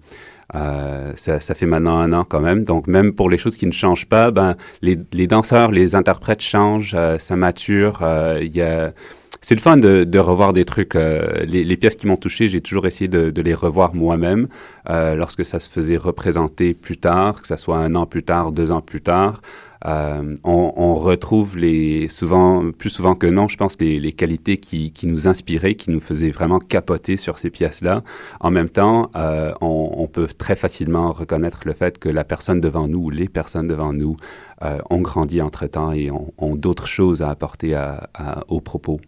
Euh, 0.54 1.12
ça, 1.14 1.38
ça, 1.38 1.54
fait 1.54 1.66
maintenant 1.66 1.98
un 1.98 2.12
an 2.12 2.24
quand 2.24 2.40
même. 2.40 2.64
Donc 2.64 2.86
même 2.88 3.12
pour 3.12 3.30
les 3.30 3.38
choses 3.38 3.56
qui 3.56 3.66
ne 3.66 3.72
changent 3.72 4.06
pas, 4.06 4.30
ben 4.30 4.56
les, 4.82 4.98
les 5.12 5.26
danseurs, 5.26 5.70
les 5.70 5.94
interprètes 5.94 6.42
changent, 6.42 6.94
euh, 6.94 7.18
ça 7.18 7.36
mature. 7.36 8.00
Euh, 8.02 8.40
il 8.42 8.56
y 8.56 8.62
a 8.62 8.92
c'est 9.42 9.54
le 9.54 9.60
fun 9.60 9.78
de, 9.78 10.04
de, 10.04 10.18
revoir 10.18 10.52
des 10.52 10.64
trucs. 10.64 10.94
Euh, 10.94 11.44
les, 11.46 11.64
les, 11.64 11.76
pièces 11.76 11.96
qui 11.96 12.06
m'ont 12.06 12.18
touché, 12.18 12.48
j'ai 12.48 12.60
toujours 12.60 12.86
essayé 12.86 13.08
de, 13.08 13.30
de 13.30 13.42
les 13.42 13.54
revoir 13.54 13.94
moi-même 13.94 14.48
euh, 14.88 15.14
lorsque 15.14 15.44
ça 15.44 15.58
se 15.58 15.70
faisait 15.70 15.96
représenter 15.96 16.74
plus 16.74 16.98
tard, 16.98 17.40
que 17.40 17.46
ça 17.46 17.56
soit 17.56 17.78
un 17.78 17.94
an 17.94 18.04
plus 18.06 18.22
tard, 18.22 18.52
deux 18.52 18.70
ans 18.70 18.82
plus 18.82 19.00
tard. 19.00 19.40
Euh, 19.86 20.36
on, 20.44 20.72
on, 20.76 20.94
retrouve 20.94 21.56
les 21.56 22.08
souvent 22.08 22.70
plus 22.72 22.90
souvent 22.90 23.14
que 23.14 23.26
non, 23.26 23.48
je 23.48 23.56
pense 23.56 23.78
les, 23.80 23.98
les 23.98 24.12
qualités 24.12 24.58
qui, 24.58 24.92
qui, 24.92 25.06
nous 25.06 25.26
inspiraient, 25.26 25.74
qui 25.74 25.90
nous 25.90 26.00
faisaient 26.00 26.30
vraiment 26.30 26.58
capoter 26.58 27.16
sur 27.16 27.38
ces 27.38 27.50
pièces-là. 27.50 28.02
En 28.40 28.50
même 28.50 28.68
temps, 28.68 29.10
euh, 29.16 29.52
on, 29.60 29.94
on, 29.96 30.06
peut 30.06 30.26
très 30.26 30.56
facilement 30.56 31.12
reconnaître 31.12 31.62
le 31.64 31.72
fait 31.72 31.98
que 31.98 32.08
la 32.08 32.24
personne 32.24 32.60
devant 32.60 32.88
nous 32.88 33.04
ou 33.04 33.10
les 33.10 33.28
personnes 33.28 33.68
devant 33.68 33.92
nous 33.92 34.16
euh, 34.62 34.78
ont 34.90 35.00
grandi 35.00 35.40
entre 35.40 35.66
temps 35.66 35.92
et 35.92 36.10
ont, 36.10 36.32
ont 36.36 36.54
d'autres 36.54 36.86
choses 36.86 37.22
à 37.22 37.30
apporter 37.30 37.74
à, 37.74 38.10
à, 38.14 38.44
aux 38.48 38.60
propos. 38.60 39.00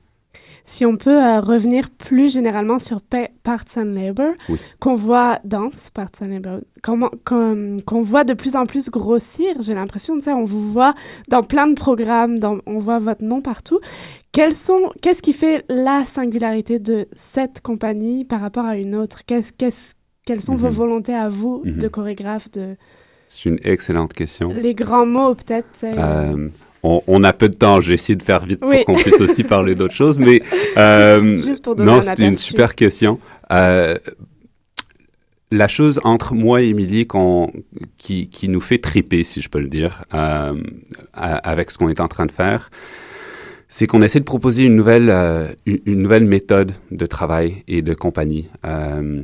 Si 0.64 0.86
on 0.86 0.96
peut 0.96 1.22
euh, 1.22 1.40
revenir 1.40 1.90
plus 1.90 2.32
généralement 2.32 2.78
sur 2.78 3.00
Parts 3.00 3.64
and 3.76 3.94
Labor, 3.94 4.32
oui. 4.48 4.58
qu'on 4.78 4.94
voit 4.94 5.40
danse, 5.44 5.90
Parts 5.92 6.10
and 6.22 6.26
Labor, 6.28 6.60
qu'on 6.82 7.76
qu 7.86 8.00
voit 8.00 8.24
de 8.24 8.34
plus 8.34 8.54
en 8.56 8.64
plus 8.66 8.88
grossir, 8.88 9.54
j'ai 9.60 9.74
l'impression, 9.74 10.16
de 10.16 10.22
ça, 10.22 10.36
on 10.36 10.44
vous 10.44 10.70
voit 10.70 10.94
dans 11.28 11.42
plein 11.42 11.66
de 11.66 11.74
programmes, 11.74 12.38
dans, 12.38 12.58
on 12.66 12.78
voit 12.78 12.98
votre 12.98 13.24
nom 13.24 13.40
partout. 13.40 13.80
Quels 14.30 14.54
sont, 14.54 14.92
qu'est-ce 15.00 15.22
qui 15.22 15.32
fait 15.32 15.64
la 15.68 16.04
singularité 16.06 16.78
de 16.78 17.06
cette 17.14 17.60
compagnie 17.60 18.24
par 18.24 18.40
rapport 18.40 18.64
à 18.64 18.76
une 18.76 18.94
autre? 18.94 19.24
Qu'est-ce, 19.26 19.52
qu'est-ce, 19.52 19.94
Quelles 20.24 20.40
sont 20.40 20.54
mm 20.54 20.58
-hmm. 20.58 20.70
vos 20.70 20.70
volontés 20.70 21.14
à 21.14 21.28
vous, 21.28 21.62
mm 21.64 21.70
-hmm. 21.70 21.78
de 21.78 21.88
chorégraphe, 21.88 22.50
de... 22.52 22.76
C'est 23.28 23.48
une 23.48 23.58
excellente 23.64 24.12
question. 24.12 24.48
Les 24.66 24.74
grands 24.74 25.06
mots, 25.06 25.34
peut-être. 25.34 25.84
Euh, 25.84 26.48
on, 26.82 27.02
on, 27.06 27.24
a 27.24 27.32
peu 27.32 27.48
de 27.48 27.54
temps. 27.54 27.80
J'ai 27.80 27.94
essayé 27.94 28.16
de 28.16 28.22
faire 28.22 28.44
vite 28.44 28.60
oui. 28.62 28.76
pour 28.76 28.84
qu'on 28.84 28.94
puisse 28.96 29.20
aussi 29.20 29.44
parler 29.56 29.74
d'autres 29.74 29.94
choses, 29.94 30.18
mais 30.18 30.42
euh, 30.76 31.36
Juste 31.38 31.62
pour 31.62 31.76
non, 31.76 32.02
c'était 32.02 32.26
une 32.26 32.36
super 32.36 32.74
question. 32.74 33.18
Euh, 33.52 33.96
la 35.52 35.68
chose 35.68 36.00
entre 36.02 36.34
moi 36.34 36.62
et 36.62 36.68
Émilie 36.68 37.06
qui, 37.98 38.28
qui, 38.28 38.48
nous 38.48 38.60
fait 38.60 38.78
triper, 38.78 39.22
si 39.22 39.42
je 39.42 39.50
peux 39.50 39.60
le 39.60 39.68
dire, 39.68 40.04
euh, 40.14 40.54
avec 41.12 41.70
ce 41.70 41.76
qu'on 41.76 41.90
est 41.90 42.00
en 42.00 42.08
train 42.08 42.24
de 42.24 42.32
faire, 42.32 42.70
c'est 43.68 43.86
qu'on 43.86 44.02
essaie 44.02 44.20
de 44.20 44.24
proposer 44.24 44.64
une 44.64 44.76
nouvelle, 44.76 45.10
euh, 45.10 45.46
une, 45.66 46.02
nouvelle 46.02 46.24
méthode 46.24 46.72
de 46.90 47.06
travail 47.06 47.64
et 47.68 47.82
de 47.82 47.94
compagnie. 47.94 48.48
Euh, 48.64 49.22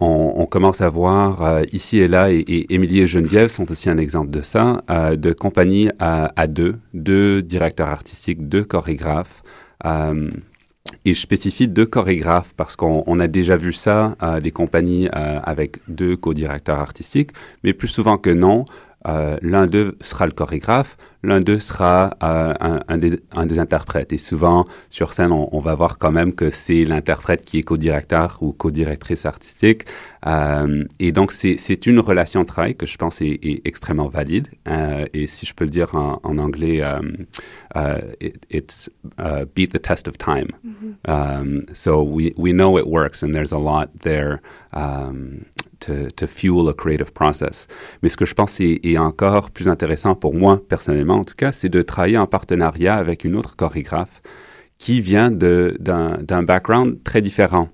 on, 0.00 0.34
on, 0.36 0.46
commence 0.46 0.80
à 0.80 0.88
voir 0.88 1.42
euh, 1.42 1.62
ici 1.72 1.98
et 1.98 2.08
là, 2.08 2.30
et, 2.30 2.38
et, 2.38 2.74
Émilie 2.74 3.00
et 3.00 3.06
Geneviève 3.06 3.48
sont 3.48 3.70
aussi 3.70 3.90
un 3.90 3.98
exemple 3.98 4.30
de 4.30 4.42
ça, 4.42 4.82
euh, 4.90 5.16
de 5.16 5.32
compagnie 5.32 5.90
à, 5.98 6.32
à, 6.36 6.46
deux, 6.46 6.78
deux 6.94 7.42
directeurs 7.42 7.88
artistiques, 7.88 8.48
deux 8.48 8.64
chorégraphes. 8.64 9.42
Euh, 9.84 10.30
et 11.04 11.14
je 11.14 11.20
spécifie 11.20 11.68
deux 11.68 11.86
chorégraphes 11.86 12.52
parce 12.56 12.76
qu'on 12.76 13.20
a 13.20 13.28
déjà 13.28 13.56
vu 13.56 13.72
ça, 13.72 14.16
euh, 14.22 14.40
des 14.40 14.50
compagnies 14.50 15.08
avec 15.12 15.78
deux 15.88 16.16
co-directeurs 16.16 16.78
artistiques, 16.78 17.30
mais 17.62 17.72
plus 17.72 17.88
souvent 17.88 18.18
que 18.18 18.30
non, 18.30 18.64
l'un 19.04 19.66
d'eux 19.66 19.96
sera 20.00 20.26
le 20.26 20.32
chorégraphe, 20.32 20.96
l'un 21.22 21.40
d'eux 21.40 21.58
sera 21.58 22.16
euh, 22.22 22.54
un, 22.60 22.80
un, 22.88 22.98
des, 22.98 23.20
un, 23.32 23.46
des, 23.46 23.58
interprètes. 23.58 24.12
Et 24.12 24.18
souvent, 24.18 24.64
sur 24.88 25.12
scène, 25.12 25.32
on, 25.32 25.48
on 25.52 25.60
va 25.60 25.74
voir 25.74 25.98
quand 25.98 26.10
même 26.10 26.32
que 26.34 26.50
c'est 26.50 26.84
l'interprète 26.84 27.44
qui 27.44 27.58
est 27.58 27.62
co-directeur 27.62 28.38
ou 28.40 28.52
co-directrice 28.52 29.26
artistique. 29.26 29.84
Euh, 30.26 30.84
et 30.98 31.12
donc, 31.12 31.32
c'est 31.32 31.86
une 31.86 31.98
relation 32.00 32.42
de 32.42 32.46
travail 32.46 32.74
que 32.74 32.86
je 32.86 32.96
pense 32.96 33.20
est, 33.20 33.38
est 33.42 33.60
extrêmement 33.64 34.08
valide. 34.08 34.48
Euh, 34.68 35.06
et 35.12 35.26
si 35.26 35.46
je 35.46 35.54
peux 35.54 35.64
le 35.64 35.70
dire 35.70 35.94
en, 35.94 36.20
en 36.22 36.38
anglais, 36.38 36.82
it, 38.20 38.46
it's 38.50 38.90
uh, 39.18 39.44
beat 39.54 39.72
the 39.72 39.80
test 39.80 40.08
of 40.08 40.16
time. 40.16 40.48
Mm 40.62 40.72
-hmm. 40.72 41.40
um, 41.40 41.62
so 41.72 42.02
we, 42.02 42.32
we 42.36 42.52
know 42.52 42.78
it 42.78 42.86
works 42.86 43.22
and 43.22 43.32
there's 43.32 43.52
a 43.52 43.58
lot 43.58 43.88
there. 44.00 44.40
Um, 44.72 45.40
to, 45.80 46.10
to, 46.16 46.26
fuel 46.26 46.68
a 46.68 46.72
creative 46.74 47.12
process. 47.12 47.66
Mais 48.02 48.08
ce 48.08 48.16
que 48.16 48.24
je 48.24 48.34
pense 48.34 48.60
est, 48.60 48.98
encore 48.98 49.50
plus 49.50 49.68
intéressant 49.68 50.14
pour 50.14 50.34
moi 50.34 50.60
personnellement, 50.68 51.16
en 51.16 51.24
tout 51.24 51.34
cas, 51.36 51.52
c'est 51.52 51.68
de 51.68 51.82
travailler 51.82 52.18
en 52.18 52.26
partenariat 52.26 52.96
avec 52.96 53.24
une 53.24 53.36
autre 53.36 53.56
chorégraphe 53.56 54.22
qui 54.78 55.00
vient 55.00 55.30
d'un 55.30 56.42
background 56.42 57.02
très 57.04 57.22
différent. 57.22 57.68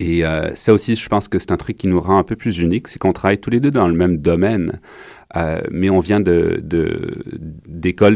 Et 0.00 0.24
euh, 0.24 0.54
ça 0.54 0.72
aussi, 0.72 0.96
je 0.96 1.08
pense 1.08 1.28
que 1.28 1.38
c'est 1.38 1.52
un 1.52 1.56
truc 1.56 1.76
qui 1.76 1.86
nous 1.86 2.00
rend 2.00 2.18
un 2.18 2.24
peu 2.24 2.36
plus 2.36 2.58
unique, 2.58 2.88
c'est 2.88 2.98
qu'on 2.98 3.12
travaille 3.12 3.38
tous 3.38 3.50
les 3.50 3.60
deux 3.60 3.70
dans 3.70 3.86
le 3.86 3.94
même 3.94 4.18
domaine, 4.18 4.80
euh, 5.36 5.60
mais 5.70 5.88
on 5.88 5.98
vient 5.98 6.20
d'écoles 6.20 6.64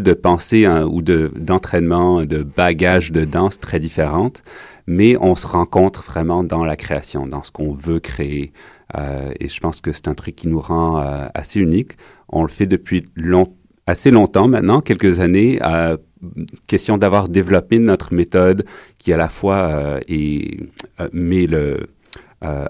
de, 0.03 0.11
de, 0.11 0.13
pensée 0.13 0.67
hein, 0.67 0.85
ou 0.85 1.03
d'entraînement, 1.03 2.21
de, 2.21 2.25
de 2.25 2.43
bagages 2.43 3.13
de 3.13 3.25
danse 3.25 3.61
très 3.61 3.79
différentes, 3.79 4.43
mais 4.87 5.17
on 5.21 5.35
se 5.35 5.47
rencontre 5.47 6.03
vraiment 6.03 6.43
dans 6.43 6.65
la 6.65 6.77
création, 6.77 7.27
dans 7.27 7.43
ce 7.43 7.53
qu'on 7.53 7.73
veut 7.73 8.01
créer. 8.01 8.53
Euh, 8.97 9.33
et 9.41 9.49
je 9.49 9.61
pense 9.61 9.81
que 9.81 9.93
c'est 9.93 10.09
un 10.09 10.15
truc 10.15 10.37
qui 10.37 10.49
nous 10.49 10.61
rend 10.61 11.01
euh, 11.01 11.29
assez 11.35 11.61
unique. 11.61 11.93
On 12.29 12.43
le 12.43 12.49
fait 12.49 12.67
depuis 12.67 13.05
assez 13.87 14.11
longtemps 14.11 14.49
maintenant, 14.49 14.81
quelques 14.81 15.21
années, 15.21 15.59
euh, 15.63 15.97
question 16.67 16.99
d'avoir 16.99 17.29
développé 17.29 17.79
notre 17.79 18.15
méthode 18.15 18.65
qui 18.99 19.13
à 19.13 19.17
la 19.17 19.29
fois 19.29 19.57
euh, 19.57 20.01
met 21.13 21.47
le 21.47 21.89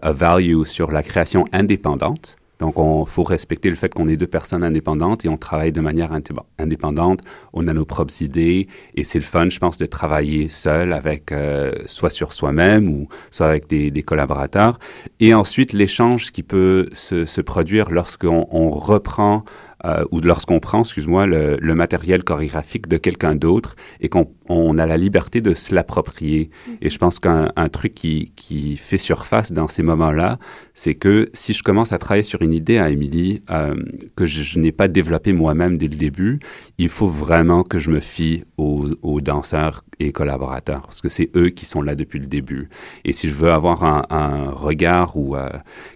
value 0.04 0.64
sur 0.64 0.90
la 0.90 1.02
création 1.02 1.46
indépendante. 1.52 2.36
Donc, 2.62 2.76
il 2.78 3.10
faut 3.10 3.24
respecter 3.24 3.70
le 3.70 3.74
fait 3.74 3.92
qu'on 3.92 4.06
est 4.06 4.16
deux 4.16 4.28
personnes 4.28 4.62
indépendantes 4.62 5.24
et 5.24 5.28
on 5.28 5.36
travaille 5.36 5.72
de 5.72 5.80
manière 5.80 6.12
indépendante. 6.60 7.18
On 7.52 7.66
a 7.66 7.72
nos 7.72 7.84
propres 7.84 8.22
idées 8.22 8.68
et 8.94 9.02
c'est 9.02 9.18
le 9.18 9.24
fun, 9.24 9.48
je 9.48 9.58
pense, 9.58 9.78
de 9.78 9.86
travailler 9.86 10.46
seul 10.46 10.92
avec 10.92 11.32
euh, 11.32 11.72
soit 11.86 12.10
sur 12.10 12.32
soi-même 12.32 12.88
ou 12.88 13.08
soit 13.32 13.48
avec 13.48 13.66
des, 13.66 14.02
collaborateurs. 14.04 14.78
Et 15.18 15.34
ensuite, 15.34 15.72
l'échange 15.72 16.30
qui 16.30 16.44
peut 16.44 16.88
se, 16.92 17.40
produire 17.40 17.90
lorsqu'on 17.90 18.46
on 18.52 18.70
reprend 18.70 19.42
euh, 19.84 20.04
ou 20.12 20.20
lorsqu'on 20.20 20.60
prend, 20.60 20.82
excuse-moi, 20.82 21.26
le, 21.26 21.56
le, 21.60 21.74
matériel 21.74 22.22
chorégraphique 22.22 22.86
de 22.86 22.96
quelqu'un 22.96 23.34
d'autre 23.34 23.74
et 24.00 24.08
qu'on 24.08 24.28
on 24.52 24.78
a 24.78 24.86
la 24.86 24.96
liberté 24.96 25.40
de 25.40 25.54
se 25.54 25.74
l'approprier. 25.74 26.50
Mm. 26.66 26.70
Et 26.82 26.90
je 26.90 26.98
pense 26.98 27.18
qu'un 27.18 27.68
truc 27.70 27.94
qui, 27.94 28.32
qui 28.36 28.76
fait 28.76 28.98
surface 28.98 29.52
dans 29.52 29.68
ces 29.68 29.82
moments-là, 29.82 30.38
c'est 30.74 30.94
que 30.94 31.28
si 31.32 31.52
je 31.52 31.62
commence 31.62 31.92
à 31.92 31.98
travailler 31.98 32.22
sur 32.22 32.42
une 32.42 32.52
idée 32.52 32.78
à 32.78 32.90
Émilie 32.90 33.42
euh, 33.50 33.74
que 34.16 34.26
je, 34.26 34.58
n'ai 34.58 34.72
pas 34.72 34.88
développée 34.88 35.32
moi-même 35.32 35.76
dès 35.76 35.88
le 35.88 35.96
début, 35.96 36.40
il 36.78 36.88
faut 36.88 37.06
vraiment 37.06 37.62
que 37.62 37.78
je 37.78 37.90
me 37.90 38.00
fie 38.00 38.44
aux, 38.56 39.20
danseurs 39.20 39.84
et 39.98 40.12
collaborateurs 40.12 40.82
parce 40.82 41.00
que 41.00 41.08
c'est 41.08 41.30
eux 41.36 41.50
qui 41.50 41.66
sont 41.66 41.82
là 41.82 41.94
depuis 41.94 42.18
le 42.18 42.26
début. 42.26 42.68
Et 43.04 43.12
si 43.12 43.28
je 43.28 43.34
veux 43.34 43.52
avoir 43.52 43.84
un, 43.84 44.50
regard 44.50 45.16
ou 45.16 45.36
euh, 45.36 45.48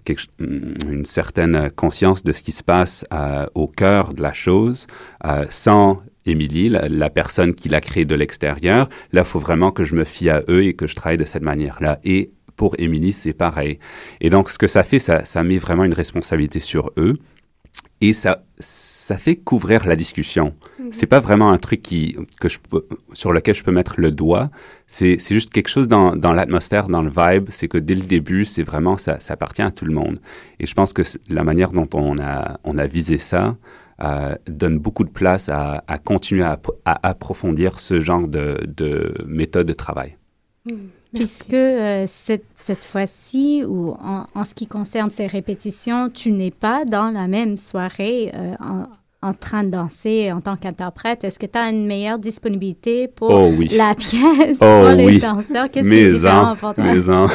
quelque, 0.04 0.22
une 0.38 1.04
certaine 1.04 1.70
conscience 1.70 2.22
de 2.22 2.32
ce 2.32 2.42
qui 2.42 2.52
se 2.52 2.62
passe 2.62 3.04
euh, 3.12 3.46
au 3.54 3.68
cœur 3.68 4.14
de 4.14 4.22
la 4.22 4.32
chose, 4.32 4.86
sans 5.50 5.98
Émilie, 6.26 6.68
la, 6.68 6.88
la, 6.88 7.10
personne 7.10 7.54
qui 7.54 7.68
l'a 7.68 7.80
créé 7.80 8.04
de 8.04 8.14
l'extérieur, 8.14 8.88
là, 9.12 9.22
il 9.22 9.26
faut 9.26 9.38
vraiment 9.38 9.70
que 9.70 9.84
je 9.84 9.94
me 9.94 10.04
fie 10.04 10.30
à 10.30 10.42
eux 10.48 10.64
et 10.64 10.74
que 10.74 10.86
je 10.86 10.94
travaille 10.94 11.18
de 11.18 11.24
cette 11.24 11.42
manière-là. 11.42 11.98
Et 12.04 12.30
pour 12.56 12.74
Émilie, 12.78 13.12
c'est 13.12 13.32
pareil. 13.32 13.78
Et 14.20 14.30
donc, 14.30 14.50
ce 14.50 14.58
que 14.58 14.66
ça 14.66 14.82
fait, 14.82 14.98
ça, 14.98 15.24
ça 15.24 15.42
met 15.42 15.58
vraiment 15.58 15.84
une 15.84 15.94
responsabilité 15.94 16.60
sur 16.60 16.90
eux 16.96 17.18
et 18.00 18.12
ça, 18.12 18.44
ça 18.58 19.16
fait 19.16 19.36
couvrir 19.36 19.86
la 19.86 19.96
discussion. 19.96 20.54
Mhm. 20.78 20.88
C'est 20.92 21.06
pas 21.06 21.20
vraiment 21.20 21.50
un 21.50 21.58
truc 21.58 21.82
qui, 21.82 22.16
que 22.40 22.48
je 22.48 22.58
peux, 22.58 22.86
sur 23.12 23.32
lequel 23.32 23.54
je 23.54 23.64
peux 23.64 23.72
mettre 23.72 23.94
le 23.98 24.10
doigt. 24.10 24.50
C'est, 24.86 25.16
c'est 25.18 25.34
juste 25.34 25.50
quelque 25.50 25.68
chose 25.68 25.88
dans, 25.88 26.14
dans 26.14 26.32
l'atmosphère, 26.32 26.88
dans 26.88 27.02
le 27.02 27.10
vibe. 27.10 27.46
C'est 27.50 27.68
que 27.68 27.78
dès 27.78 27.94
le 27.94 28.02
début, 28.02 28.44
c'est 28.44 28.62
vraiment, 28.62 28.96
ça, 28.96 29.18
ça 29.20 29.34
appartient 29.34 29.62
à 29.62 29.70
tout 29.70 29.86
le 29.86 29.94
monde. 29.94 30.20
Et 30.60 30.66
je 30.66 30.74
pense 30.74 30.92
que 30.92 31.02
la 31.30 31.42
manière 31.42 31.72
dont 31.72 31.88
on 31.94 32.18
a, 32.18 32.60
on 32.64 32.76
a 32.76 32.86
visé 32.86 33.18
ça 33.18 33.56
euh, 34.02 34.34
donne 34.46 34.78
beaucoup 34.78 35.04
de 35.04 35.10
place 35.10 35.48
à, 35.48 35.82
à 35.86 35.98
continuer 35.98 36.42
à, 36.42 36.58
à, 36.84 37.08
approfondir 37.08 37.78
ce 37.78 38.00
genre 38.00 38.28
de, 38.28 38.58
de 38.66 39.14
méthode 39.26 39.66
de 39.66 39.72
travail. 39.72 40.16
Mhm. 40.70 40.90
Puisque 41.14 41.54
euh, 41.54 42.06
cette, 42.08 42.44
cette 42.56 42.84
fois-ci, 42.84 43.64
ou 43.64 43.92
en, 43.92 44.26
en, 44.34 44.44
ce 44.44 44.54
qui 44.54 44.66
concerne 44.66 45.10
ces 45.10 45.26
répétitions, 45.26 46.10
tu 46.10 46.30
n'es 46.30 46.50
pas 46.50 46.84
dans 46.84 47.10
la 47.10 47.26
même 47.26 47.56
soirée 47.56 48.32
euh, 48.34 48.54
en, 48.60 48.84
en, 49.22 49.34
train 49.34 49.64
de 49.64 49.70
danser 49.70 50.30
en 50.32 50.40
tant 50.40 50.56
qu'interprète, 50.56 51.24
est-ce 51.24 51.38
que 51.38 51.46
tu 51.46 51.58
as 51.58 51.70
une 51.70 51.86
meilleure 51.86 52.18
disponibilité 52.18 53.08
pour 53.08 53.30
oh, 53.30 53.52
oui. 53.56 53.68
la 53.76 53.94
pièce, 53.94 54.58
oh, 54.60 54.82
pour 54.82 54.88
les 54.90 55.04
oui. 55.04 55.18
danseurs? 55.18 55.70
Qu'est-ce 55.70 55.88
qui 55.88 55.94
est 55.94 56.12
différent 56.12 56.56
pour 56.56 56.74
toi? 56.74 56.84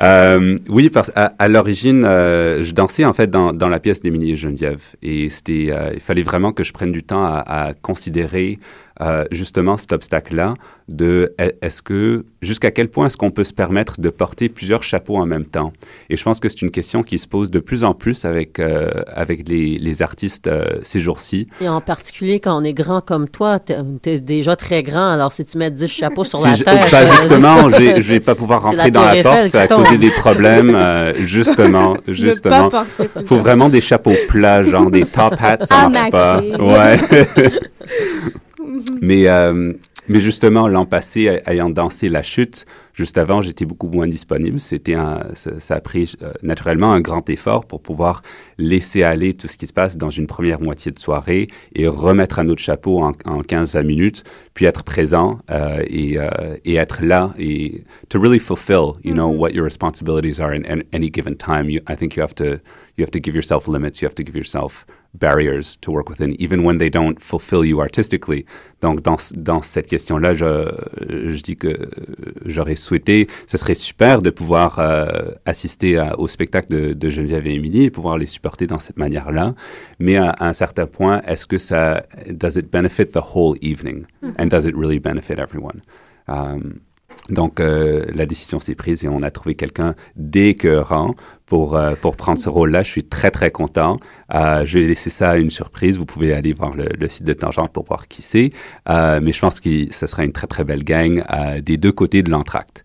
euh, 0.00 0.58
oui, 0.68 0.90
parce 0.90 1.10
à, 1.14 1.32
à 1.38 1.48
l'origine, 1.48 2.04
euh, 2.04 2.62
je 2.62 2.72
dansais 2.72 3.04
en 3.04 3.12
fait 3.12 3.30
dans, 3.30 3.52
dans 3.52 3.68
la 3.68 3.80
pièce 3.80 4.00
d'Émilie 4.00 4.32
et 4.32 4.36
Geneviève. 4.36 4.82
Et 5.02 5.28
c'était, 5.30 5.68
euh, 5.70 5.90
il 5.94 6.00
fallait 6.00 6.22
vraiment 6.22 6.52
que 6.52 6.64
je 6.64 6.72
prenne 6.72 6.92
du 6.92 7.02
temps 7.02 7.24
à, 7.24 7.38
à 7.46 7.74
considérer 7.74 8.58
euh, 9.00 9.24
justement 9.30 9.76
cet 9.76 9.92
obstacle-là 9.92 10.54
de 10.88 11.34
est-ce 11.38 11.82
que 11.82 12.24
jusqu'à 12.42 12.70
quel 12.70 12.88
point 12.88 13.06
est-ce 13.06 13.16
qu'on 13.16 13.30
peut 13.30 13.44
se 13.44 13.52
permettre 13.52 14.00
de 14.00 14.08
porter 14.10 14.48
plusieurs 14.48 14.82
chapeaux 14.82 15.16
en 15.16 15.26
même 15.26 15.44
temps? 15.44 15.72
Et 16.10 16.16
je 16.16 16.22
pense 16.24 16.40
que 16.40 16.48
c'est 16.48 16.62
une 16.62 16.70
question 16.70 17.02
qui 17.02 17.18
se 17.18 17.28
pose 17.28 17.50
de 17.50 17.60
plus 17.60 17.84
en 17.84 17.94
plus 17.94 18.24
avec 18.24 18.58
euh, 18.58 18.90
avec 19.08 19.48
les, 19.48 19.78
les 19.78 20.02
artistes 20.02 20.46
euh, 20.46 20.64
ces 20.82 21.00
jours-ci. 21.00 21.48
Et 21.60 21.68
en 21.68 21.80
particulier 21.80 22.40
quand 22.40 22.58
on 22.58 22.64
est 22.64 22.72
grand 22.72 23.00
comme 23.00 23.28
toi, 23.28 23.58
t'es 23.58 23.76
es 24.06 24.20
déjà 24.20 24.56
très 24.56 24.82
grand. 24.82 25.10
Alors 25.10 25.32
si 25.32 25.44
tu 25.44 25.58
mets 25.58 25.70
10 25.70 25.86
chapeaux 25.86 26.24
sur 26.24 26.40
si 26.40 26.48
la 26.48 26.54
je, 26.54 26.64
tête, 26.64 27.08
justement, 27.12 27.68
je 27.70 28.12
vais 28.12 28.20
pas 28.20 28.34
pouvoir 28.34 28.62
rentrer 28.62 28.76
la 28.76 28.90
dans 28.90 29.04
la 29.04 29.22
porte, 29.22 29.46
ça 29.48 29.62
a 29.62 29.66
causé 29.66 29.98
des 29.98 30.10
problèmes. 30.10 30.76
justement, 31.18 31.96
justement. 32.06 32.70
plusieurs 32.70 33.26
Faut 33.26 33.38
vraiment 33.38 33.68
des 33.68 33.80
chapeaux 33.80 34.14
plats, 34.28 34.62
genre 34.64 34.90
des 34.90 35.04
top 35.04 35.34
hats, 35.40 35.58
ça 35.64 35.82
Ah, 35.84 35.88
marche 35.88 36.10
pas. 36.10 36.40
Ouais. 36.58 36.98
mais, 39.02 39.28
euh, 39.28 39.72
mais 40.08 40.20
justement, 40.20 40.68
l'an 40.68 40.86
passé, 40.86 41.28
ay- 41.28 41.42
ayant 41.46 41.70
dansé 41.70 42.08
la 42.08 42.22
chute, 42.22 42.64
juste 42.94 43.18
avant, 43.18 43.42
j'étais 43.42 43.64
beaucoup 43.64 43.88
moins 43.88 44.06
disponible. 44.08 44.58
C'était 44.60 44.94
un, 44.94 45.26
ça, 45.34 45.60
ça 45.60 45.76
a 45.76 45.80
pris 45.80 46.14
euh, 46.22 46.32
naturellement 46.42 46.92
un 46.92 47.00
grand 47.00 47.28
effort 47.30 47.66
pour 47.66 47.80
pouvoir 47.82 48.22
laisser 48.58 49.02
aller 49.02 49.34
tout 49.34 49.48
ce 49.48 49.56
qui 49.56 49.66
se 49.66 49.72
passe 49.72 49.96
dans 49.96 50.10
une 50.10 50.26
première 50.26 50.60
moitié 50.60 50.90
de 50.92 50.98
soirée 50.98 51.48
et 51.74 51.86
remettre 51.86 52.38
un 52.38 52.48
autre 52.48 52.62
chapeau 52.62 53.00
en, 53.02 53.12
en 53.24 53.42
15-20 53.42 53.82
minutes, 53.84 54.24
puis 54.54 54.64
être 54.66 54.82
présent 54.82 55.38
euh, 55.50 55.82
et, 55.86 56.18
euh, 56.18 56.56
et 56.64 56.76
être 56.76 57.02
là 57.04 57.32
et 57.38 57.84
to 58.08 58.18
really 58.20 58.38
fulfill, 58.38 58.94
you 59.04 59.12
know, 59.12 59.28
what 59.28 59.50
your 59.50 59.64
responsibilities 59.64 60.40
are 60.40 60.52
in, 60.52 60.62
in 60.64 60.82
any 60.92 61.10
given 61.12 61.36
time. 61.36 61.70
You, 61.70 61.80
I 61.88 61.94
think 61.96 62.16
you 62.16 62.22
have 62.22 62.34
to 62.36 62.58
you 62.96 63.04
have 63.04 63.12
to 63.12 63.20
give 63.20 63.34
yourself 63.34 63.68
limits. 63.68 64.00
You 64.00 64.08
have 64.08 64.16
to 64.16 64.24
give 64.24 64.34
yourself 64.34 64.84
barriers 65.18 65.76
to 65.80 65.90
work 65.92 66.08
within, 66.08 66.34
even 66.38 66.64
when 66.64 66.78
they 66.78 66.90
don't 66.90 67.18
fulfill 67.20 67.64
you 67.64 67.80
artistically. 67.80 68.44
Donc, 68.80 69.02
dans, 69.02 69.16
dans 69.36 69.58
cette 69.58 69.86
question-là, 69.88 70.34
je, 70.34 70.70
je 71.30 71.42
dis 71.42 71.56
que 71.56 71.90
j'aurais 72.46 72.76
souhaité, 72.76 73.26
ce 73.46 73.56
serait 73.56 73.74
super 73.74 74.22
de 74.22 74.30
pouvoir 74.30 74.78
euh, 74.78 75.32
assister 75.44 75.98
à- 75.98 76.18
au 76.18 76.28
spectacle 76.28 76.68
de, 76.72 76.92
de 76.92 77.08
Geneviève 77.08 77.46
et 77.46 77.54
Émilie 77.54 77.84
et 77.84 77.90
pouvoir 77.90 78.16
les 78.18 78.26
supporter 78.26 78.66
dans 78.66 78.78
cette 78.78 78.96
manière-là. 78.98 79.54
Mais 79.98 80.16
à, 80.16 80.30
à 80.30 80.48
un 80.48 80.52
certain 80.52 80.86
point, 80.86 81.22
est-ce 81.26 81.46
que 81.46 81.58
ça, 81.58 82.06
does 82.30 82.56
it 82.56 82.70
benefit 82.70 83.06
the 83.06 83.20
whole 83.34 83.56
evening? 83.60 84.04
And 84.38 84.46
does 84.46 84.64
it 84.66 84.76
really 84.76 84.98
benefit 85.00 85.38
everyone? 85.38 85.82
Um, 86.28 86.80
donc, 87.30 87.60
euh, 87.60 88.06
la 88.14 88.24
décision 88.24 88.58
s'est 88.58 88.74
prise 88.74 89.04
et 89.04 89.08
on 89.08 89.22
a 89.22 89.30
trouvé 89.30 89.54
quelqu'un 89.54 89.94
d'écœurant 90.16 91.14
pour, 91.44 91.76
euh, 91.76 91.94
pour 92.00 92.16
prendre 92.16 92.38
ce 92.38 92.48
rôle-là. 92.48 92.82
Je 92.82 92.90
suis 92.90 93.04
très, 93.04 93.30
très 93.30 93.50
content. 93.50 93.98
Euh, 94.34 94.64
je 94.64 94.78
vais 94.78 94.86
laisser 94.86 95.10
ça 95.10 95.30
à 95.30 95.36
une 95.36 95.50
surprise. 95.50 95.98
Vous 95.98 96.06
pouvez 96.06 96.32
aller 96.32 96.52
voir 96.52 96.72
le, 96.74 97.08
site 97.08 97.24
de 97.24 97.34
Tangente 97.34 97.72
pour 97.72 97.84
voir 97.84 98.08
qui 98.08 98.22
c'est. 98.22 98.50
Euh, 98.88 99.20
mais 99.22 99.32
je 99.32 99.40
pense 99.40 99.60
que 99.60 99.92
ce 99.92 100.06
sera 100.06 100.24
une 100.24 100.32
très, 100.32 100.46
très 100.46 100.64
belle 100.64 100.84
gang 100.84 101.22
euh, 101.30 101.60
des 101.60 101.76
deux 101.76 101.92
côtés 101.92 102.22
de 102.22 102.30
l'entracte. 102.30 102.84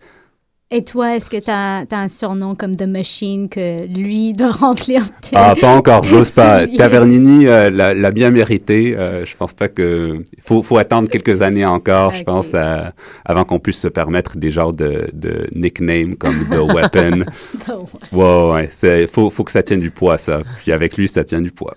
Et 0.75 0.83
toi, 0.83 1.15
est-ce 1.15 1.29
que 1.29 1.37
tu 1.37 1.51
as, 1.51 1.85
un 1.91 2.09
surnom 2.09 2.55
comme 2.55 2.75
The 2.75 2.87
Machine 2.87 3.47
que 3.47 3.85
lui 3.85 4.33
doit 4.37 4.49
remplir 4.49 5.03
tes... 5.21 5.35
Ah, 5.35 5.53
pas 5.59 5.67
encore, 5.67 6.03
j'ose 6.03 6.31
pas. 6.31 6.65
Tavernini 6.65 7.45
euh, 7.45 7.69
l'a 7.69 8.11
bien 8.11 8.31
mérité. 8.31 8.95
Euh, 8.97 9.23
je 9.23 9.35
pense 9.37 9.53
pas 9.53 9.67
que... 9.67 10.23
Il 10.35 10.41
faut, 10.41 10.63
faut 10.63 10.79
attendre 10.79 11.09
quelques 11.09 11.43
années 11.43 11.63
encore, 11.63 12.15
je 12.15 12.23
pense, 12.23 12.55
à- 12.55 12.93
avant 13.23 13.43
qu'on 13.43 13.59
puisse 13.59 13.79
se 13.79 13.87
permettre 13.87 14.35
des 14.35 14.49
genres 14.49 14.71
de, 14.71 15.11
de 15.13 15.47
nicknames 15.53 16.15
comme 16.15 16.43
The 16.49 16.73
Weapon. 16.73 17.25
Oh, 17.69 17.85
Ouais, 18.11 18.51
ouais, 18.53 18.69
c'est 18.71 19.05
faut 19.05 19.29
faut 19.29 19.43
que 19.43 19.51
ça 19.51 19.61
tienne 19.61 19.79
du 19.79 19.91
poids 19.91 20.17
ça. 20.17 20.41
Puis 20.63 20.71
avec 20.71 20.97
lui, 20.97 21.07
ça 21.07 21.23
tient 21.23 21.41
du 21.41 21.51
poids. 21.51 21.75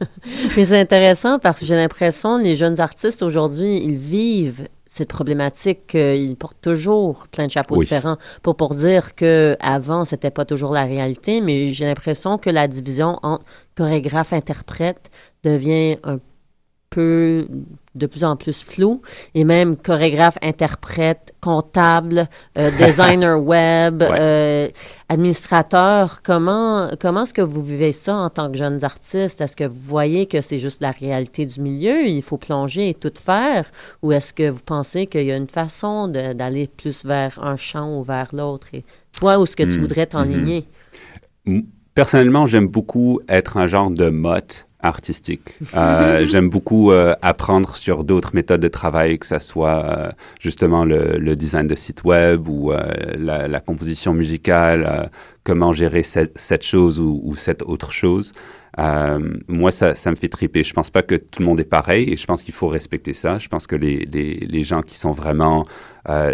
Mais 0.57 0.65
c'est 0.65 0.81
intéressant 0.81 1.39
parce 1.39 1.61
que 1.61 1.67
j'ai 1.67 1.75
l'impression 1.75 2.39
que 2.39 2.45
les 2.45 2.57
jeunes 2.57 2.81
artistes 2.81 3.23
aujourd'hui, 3.23 3.77
ils 3.85 3.97
vivent 3.97 4.69
cette 4.97 5.09
problématique 5.11 5.87
qu'ils 5.89 6.37
portent 6.37 6.61
toujours 6.63 7.27
plein 7.29 7.47
de 7.47 7.51
chapeaux 7.51 7.77
Oui. 7.77 7.85
différents. 7.85 8.17
Pour 8.43 8.57
pour 8.57 8.75
dire 8.75 9.15
que 9.15 9.57
avant 9.61 10.05
c'était 10.05 10.31
pas 10.31 10.45
toujours 10.45 10.73
la 10.73 10.85
réalité, 10.85 11.41
mais 11.41 11.71
j'ai 11.75 11.85
l'impression 11.85 12.39
que 12.39 12.51
la 12.51 12.67
division 12.69 13.19
entre 13.23 13.45
chorégraphe-interprète 13.77 15.11
devient 15.45 15.97
un 16.05 16.19
peu 16.19 16.25
de 16.97 18.07
plus 18.07 18.25
en 18.25 18.37
plus 18.37 18.63
floue 18.65 19.03
et 19.35 19.45
même 19.45 19.77
chorégraphe, 19.77 20.39
interprète, 20.41 21.35
comptable, 21.41 22.27
euh, 22.59 22.71
designer 22.79 23.39
web, 23.43 24.03
Ouais. 24.03 24.09
euh, 24.19 24.69
administrateur. 25.09 26.21
Comment 26.23 26.91
comment 27.01 27.23
est-ce 27.23 27.35
que 27.35 27.43
vous 27.43 27.63
vivez 27.63 27.93
ça 27.93 28.17
en 28.17 28.31
tant 28.31 28.51
que 28.51 28.57
jeunes 28.57 28.83
artistes? 28.85 29.41
Est-ce 29.41 29.57
que 29.57 29.65
vous 29.65 29.79
voyez 29.89 30.27
que 30.27 30.41
c'est 30.41 30.59
juste 30.59 30.81
la 30.81 30.91
réalité 30.91 31.45
du 31.47 31.61
milieu 31.61 32.07
Il 32.07 32.23
faut 32.23 32.39
plonger 32.39 32.89
et 32.91 32.95
tout 32.95 33.13
faire, 33.23 33.67
ou 34.03 34.13
est-ce 34.13 34.33
que 34.33 34.49
vous 34.49 34.63
pensez 34.65 35.07
qu'il 35.07 35.25
y 35.25 35.33
a 35.33 35.37
une 35.37 35.49
façon 35.49 36.09
d'aller 36.09 36.67
plus 36.69 37.05
vers 37.05 37.39
un 37.43 37.57
champ 37.57 37.99
ou 37.99 38.03
vers 38.03 38.29
l'autre? 38.33 38.69
Et 38.73 38.85
toi, 39.19 39.39
où 39.39 39.43
est-ce 39.45 39.57
que 39.57 39.65
tu 39.65 39.79
Mm. 39.79 39.81
voudrais 39.81 40.07
t'enligner? 40.07 40.67
M- 41.47 41.65
Personnellement, 41.95 42.47
j'aime 42.47 42.69
beaucoup 42.69 43.21
être 43.27 43.57
un 43.57 43.67
genre 43.67 43.91
de 43.91 44.11
motte 44.11 44.66
artistique. 44.81 45.59
Euh, 45.75 46.27
j'aime 46.29 46.49
beaucoup 46.49 46.93
euh, 46.93 47.15
apprendre 47.23 47.77
sur 47.77 48.05
d'autres 48.05 48.31
méthodes 48.35 48.61
de 48.61 48.69
travail, 48.69 49.19
que 49.19 49.27
ce 49.27 49.39
soit 49.39 49.85
euh, 49.85 50.11
justement 50.41 50.85
le, 50.85 51.35
design 51.37 51.67
de 51.67 51.75
site 51.75 52.05
web 52.05 52.49
ou 52.49 52.73
la, 53.19 53.61
composition 53.61 54.15
musicale, 54.15 55.11
comment 55.45 55.73
gérer 55.73 56.03
cette, 56.03 56.63
chose 56.63 57.01
ou, 57.01 57.35
cette 57.37 57.63
autre 57.63 57.93
chose. 57.93 58.33
Moi, 58.79 59.71
ça, 59.71 60.11
me 60.11 60.15
fait 60.15 60.29
triper. 60.29 60.63
Je 60.65 60.73
pense 60.73 60.91
pas 60.91 61.03
que 61.03 61.15
tout 61.15 61.41
le 61.41 61.47
monde 61.47 61.61
est 61.61 61.65
pareil 61.65 62.11
et 62.13 62.17
je 62.17 62.27
pense 62.27 62.43
qu'il 62.43 62.55
faut 62.55 62.69
respecter 62.69 63.13
ça. 63.13 63.39
Je 63.39 63.49
pense 63.49 63.67
que 63.67 63.77
les, 63.77 64.09
les, 64.11 64.35
les 64.35 64.63
gens 64.63 64.83
qui 64.83 64.97
sont 64.97 65.13
vraiment 65.13 65.65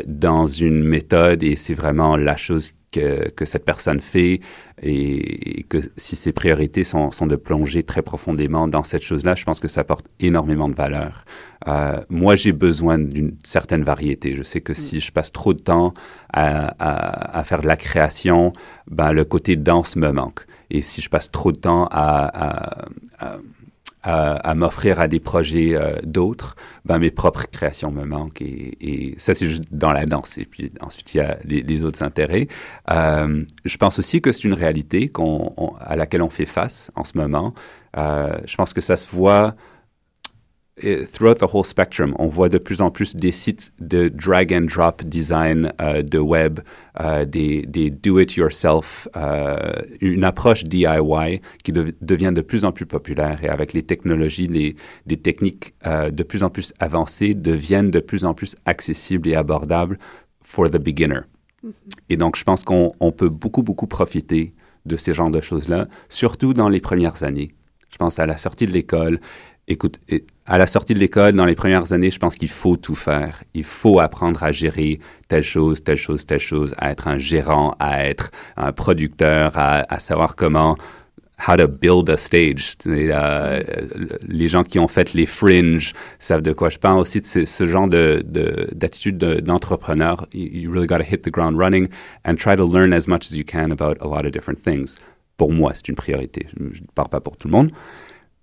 dans 0.06 0.46
une 0.46 0.84
méthode 0.84 1.42
et 1.42 1.56
c'est 1.56 1.74
vraiment 1.74 2.16
la 2.16 2.36
chose 2.36 2.74
que, 2.92 3.30
que 3.30 3.44
cette 3.44 3.64
personne 3.64 4.00
fait 4.00 4.40
et, 4.82 5.60
et 5.60 5.62
que 5.64 5.78
si 5.96 6.16
ses 6.16 6.32
priorités 6.32 6.84
sont, 6.84 7.10
sont 7.10 7.26
de 7.26 7.36
plonger 7.36 7.82
très 7.82 8.02
profondément 8.02 8.68
dans 8.68 8.84
cette 8.84 9.02
chose-là, 9.02 9.34
je 9.34 9.44
pense 9.44 9.60
que 9.60 9.68
ça 9.68 9.80
apporte 9.80 10.06
énormément 10.20 10.68
de 10.68 10.74
valeur. 10.74 11.24
Euh, 11.66 12.00
moi, 12.08 12.36
j'ai 12.36 12.52
besoin 12.52 12.98
d'une 12.98 13.36
certaine 13.42 13.82
variété. 13.82 14.34
Je 14.34 14.42
sais 14.42 14.60
que 14.60 14.74
si 14.74 15.00
je 15.00 15.10
passe 15.10 15.32
trop 15.32 15.54
de 15.54 15.60
temps 15.60 15.92
à, 16.32 16.74
à, 16.78 17.38
à 17.38 17.44
faire 17.44 17.60
de 17.62 17.68
la 17.68 17.76
création, 17.76 18.52
ben, 18.90 19.12
le 19.12 19.24
côté 19.24 19.56
danse 19.56 19.96
me 19.96 20.10
manque. 20.12 20.46
Et 20.70 20.82
si 20.82 21.00
je 21.02 21.10
passe 21.10 21.30
trop 21.30 21.52
de 21.52 21.58
temps 21.58 21.86
à, 21.90 22.86
à, 23.18 23.38
à 24.02 24.34
à, 24.36 24.54
m'offrir 24.54 25.00
à 25.00 25.08
des 25.08 25.20
projets 25.20 25.74
euh, 25.74 25.96
d'autres, 26.04 26.56
ben 26.84 26.98
mes 26.98 27.10
propres 27.10 27.46
créations 27.50 27.90
me 27.92 28.04
manquent 28.04 28.42
et, 28.42 28.76
et 28.80 29.14
ça 29.18 29.34
c'est 29.34 29.46
juste 29.46 29.64
dans 29.70 29.92
la 29.92 30.06
danse 30.06 30.38
et 30.38 30.44
puis 30.44 30.72
ensuite 30.80 31.14
il 31.14 31.18
y 31.18 31.20
a 31.20 31.38
les, 31.44 31.84
autres 31.84 32.02
intérêts. 32.02 32.48
Euh, 32.90 33.42
je 33.64 33.76
pense 33.76 33.98
aussi 33.98 34.20
que 34.20 34.32
c'est 34.32 34.44
une 34.44 34.54
réalité 34.54 35.08
qu'on, 35.08 35.52
on- 35.56 35.74
à 35.80 35.96
laquelle 35.96 36.22
on 36.22 36.30
fait 36.30 36.46
face 36.46 36.90
en 36.96 37.04
ce 37.04 37.16
moment. 37.16 37.54
Euh, 37.96 38.38
je 38.46 38.56
pense 38.56 38.72
que 38.72 38.80
ça 38.80 38.96
se 38.96 39.08
voit 39.14 39.54
throughout 41.12 41.36
the 41.36 41.48
whole 41.52 41.64
spectrum. 41.64 42.14
On 42.18 42.26
voit 42.26 42.48
de 42.48 42.58
plus 42.58 42.80
en 42.80 42.90
plus 42.90 43.14
des 43.16 43.32
sites 43.32 43.72
de 43.80 44.08
drag 44.08 44.52
and 44.52 44.66
drop 44.66 45.02
design 45.04 45.72
euh, 45.80 46.02
de 46.02 46.18
web, 46.18 46.60
euh, 47.00 47.24
des, 47.24 47.62
des 47.62 47.90
do-it-yourself, 47.90 49.08
euh, 49.16 49.56
une 50.00 50.24
approche 50.24 50.64
DIY 50.64 51.40
qui 51.64 51.72
de- 51.72 51.94
devient 52.00 52.32
de 52.34 52.40
plus 52.42 52.64
en 52.64 52.72
plus 52.72 52.86
populaire 52.86 53.42
et 53.42 53.48
avec 53.48 53.72
les 53.72 53.82
technologies, 53.82 54.48
les, 54.48 54.76
des 55.06 55.16
techniques 55.16 55.74
de 55.84 56.22
plus 56.22 56.42
en 56.42 56.50
plus 56.50 56.72
avancées 56.80 57.34
deviennent 57.34 57.90
de 57.90 58.00
plus 58.00 58.24
en 58.24 58.34
plus 58.34 58.56
accessibles 58.66 59.28
et 59.28 59.34
abordables 59.34 59.98
for 60.42 60.70
the 60.70 60.78
beginner. 60.78 61.20
Et 62.08 62.16
donc, 62.16 62.36
je 62.36 62.44
pense 62.44 62.64
qu'on 62.64 63.12
peut 63.16 63.28
beaucoup, 63.28 63.62
beaucoup 63.62 63.86
profiter 63.86 64.54
de 64.84 64.96
ces 64.96 65.14
genres 65.14 65.30
de 65.30 65.40
choses-là, 65.40 65.86
surtout 66.08 66.54
dans 66.54 66.68
les 66.68 66.80
premières 66.80 67.22
années. 67.22 67.54
Je 67.90 67.96
pense 67.96 68.18
à 68.18 68.26
la 68.26 68.36
sortie 68.36 68.66
de 68.66 68.72
l'école. 68.72 69.20
Écoute, 69.68 70.00
à 70.46 70.58
la 70.58 70.66
sortie 70.66 70.94
de 70.94 70.98
l'école, 70.98 71.32
dans 71.32 71.44
les 71.44 71.54
premières 71.54 71.92
années, 71.92 72.10
je 72.10 72.18
pense 72.18 72.34
qu'il 72.34 72.48
faut 72.48 72.76
tout 72.76 72.96
faire. 72.96 73.44
Il 73.54 73.64
faut 73.64 74.00
apprendre 74.00 74.42
à 74.42 74.50
gérer 74.50 74.98
telle 75.28 75.42
chose, 75.42 75.84
telle 75.84 75.96
chose, 75.96 76.26
telle 76.26 76.40
chose, 76.40 76.74
à 76.78 76.90
être 76.90 77.06
un 77.06 77.18
gérant, 77.18 77.76
à 77.78 78.04
être 78.06 78.32
un 78.56 78.72
producteur, 78.72 79.52
à, 79.56 79.98
savoir 80.00 80.34
comment 80.34 80.76
how 81.48 81.56
to 81.56 81.68
build 81.68 82.10
a 82.10 82.16
stage. 82.16 82.74
Euh, 82.86 83.60
les 84.28 84.48
gens 84.48 84.64
qui 84.64 84.78
ont 84.78 84.88
fait 84.88 85.12
les 85.14 85.26
fringes 85.26 85.92
savent 86.18 86.42
de 86.42 86.52
quoi 86.52 86.70
je 86.70 86.78
parle 86.78 86.98
aussi 86.98 87.20
de 87.20 87.26
ce, 87.26 87.66
genre 87.66 87.88
de, 87.88 88.24
d'attitude 88.72 89.18
d'entrepreneur. 89.18 90.26
you, 90.32 90.70
really 90.70 90.86
got 90.86 90.98
to 90.98 91.04
hit 91.04 91.22
the 91.22 91.30
ground 91.30 91.56
running 91.56 91.88
and 92.24 92.36
try 92.36 92.56
to 92.56 92.64
learn 92.64 92.92
as 92.92 93.06
much 93.06 93.26
as 93.26 93.36
you 93.36 93.44
can 93.44 93.70
about 93.70 93.96
a 94.00 94.08
lot 94.08 94.24
of 94.24 94.32
different 94.32 94.62
things. 94.62 94.96
Pour 95.36 95.52
moi, 95.52 95.72
c'est 95.74 95.88
une 95.88 95.96
priorité. 95.96 96.46
Je 96.56 96.80
ne 96.82 96.86
parle 96.94 97.08
pas 97.08 97.20
pour 97.20 97.36
tout 97.36 97.48
le 97.48 97.52
monde. 97.52 97.72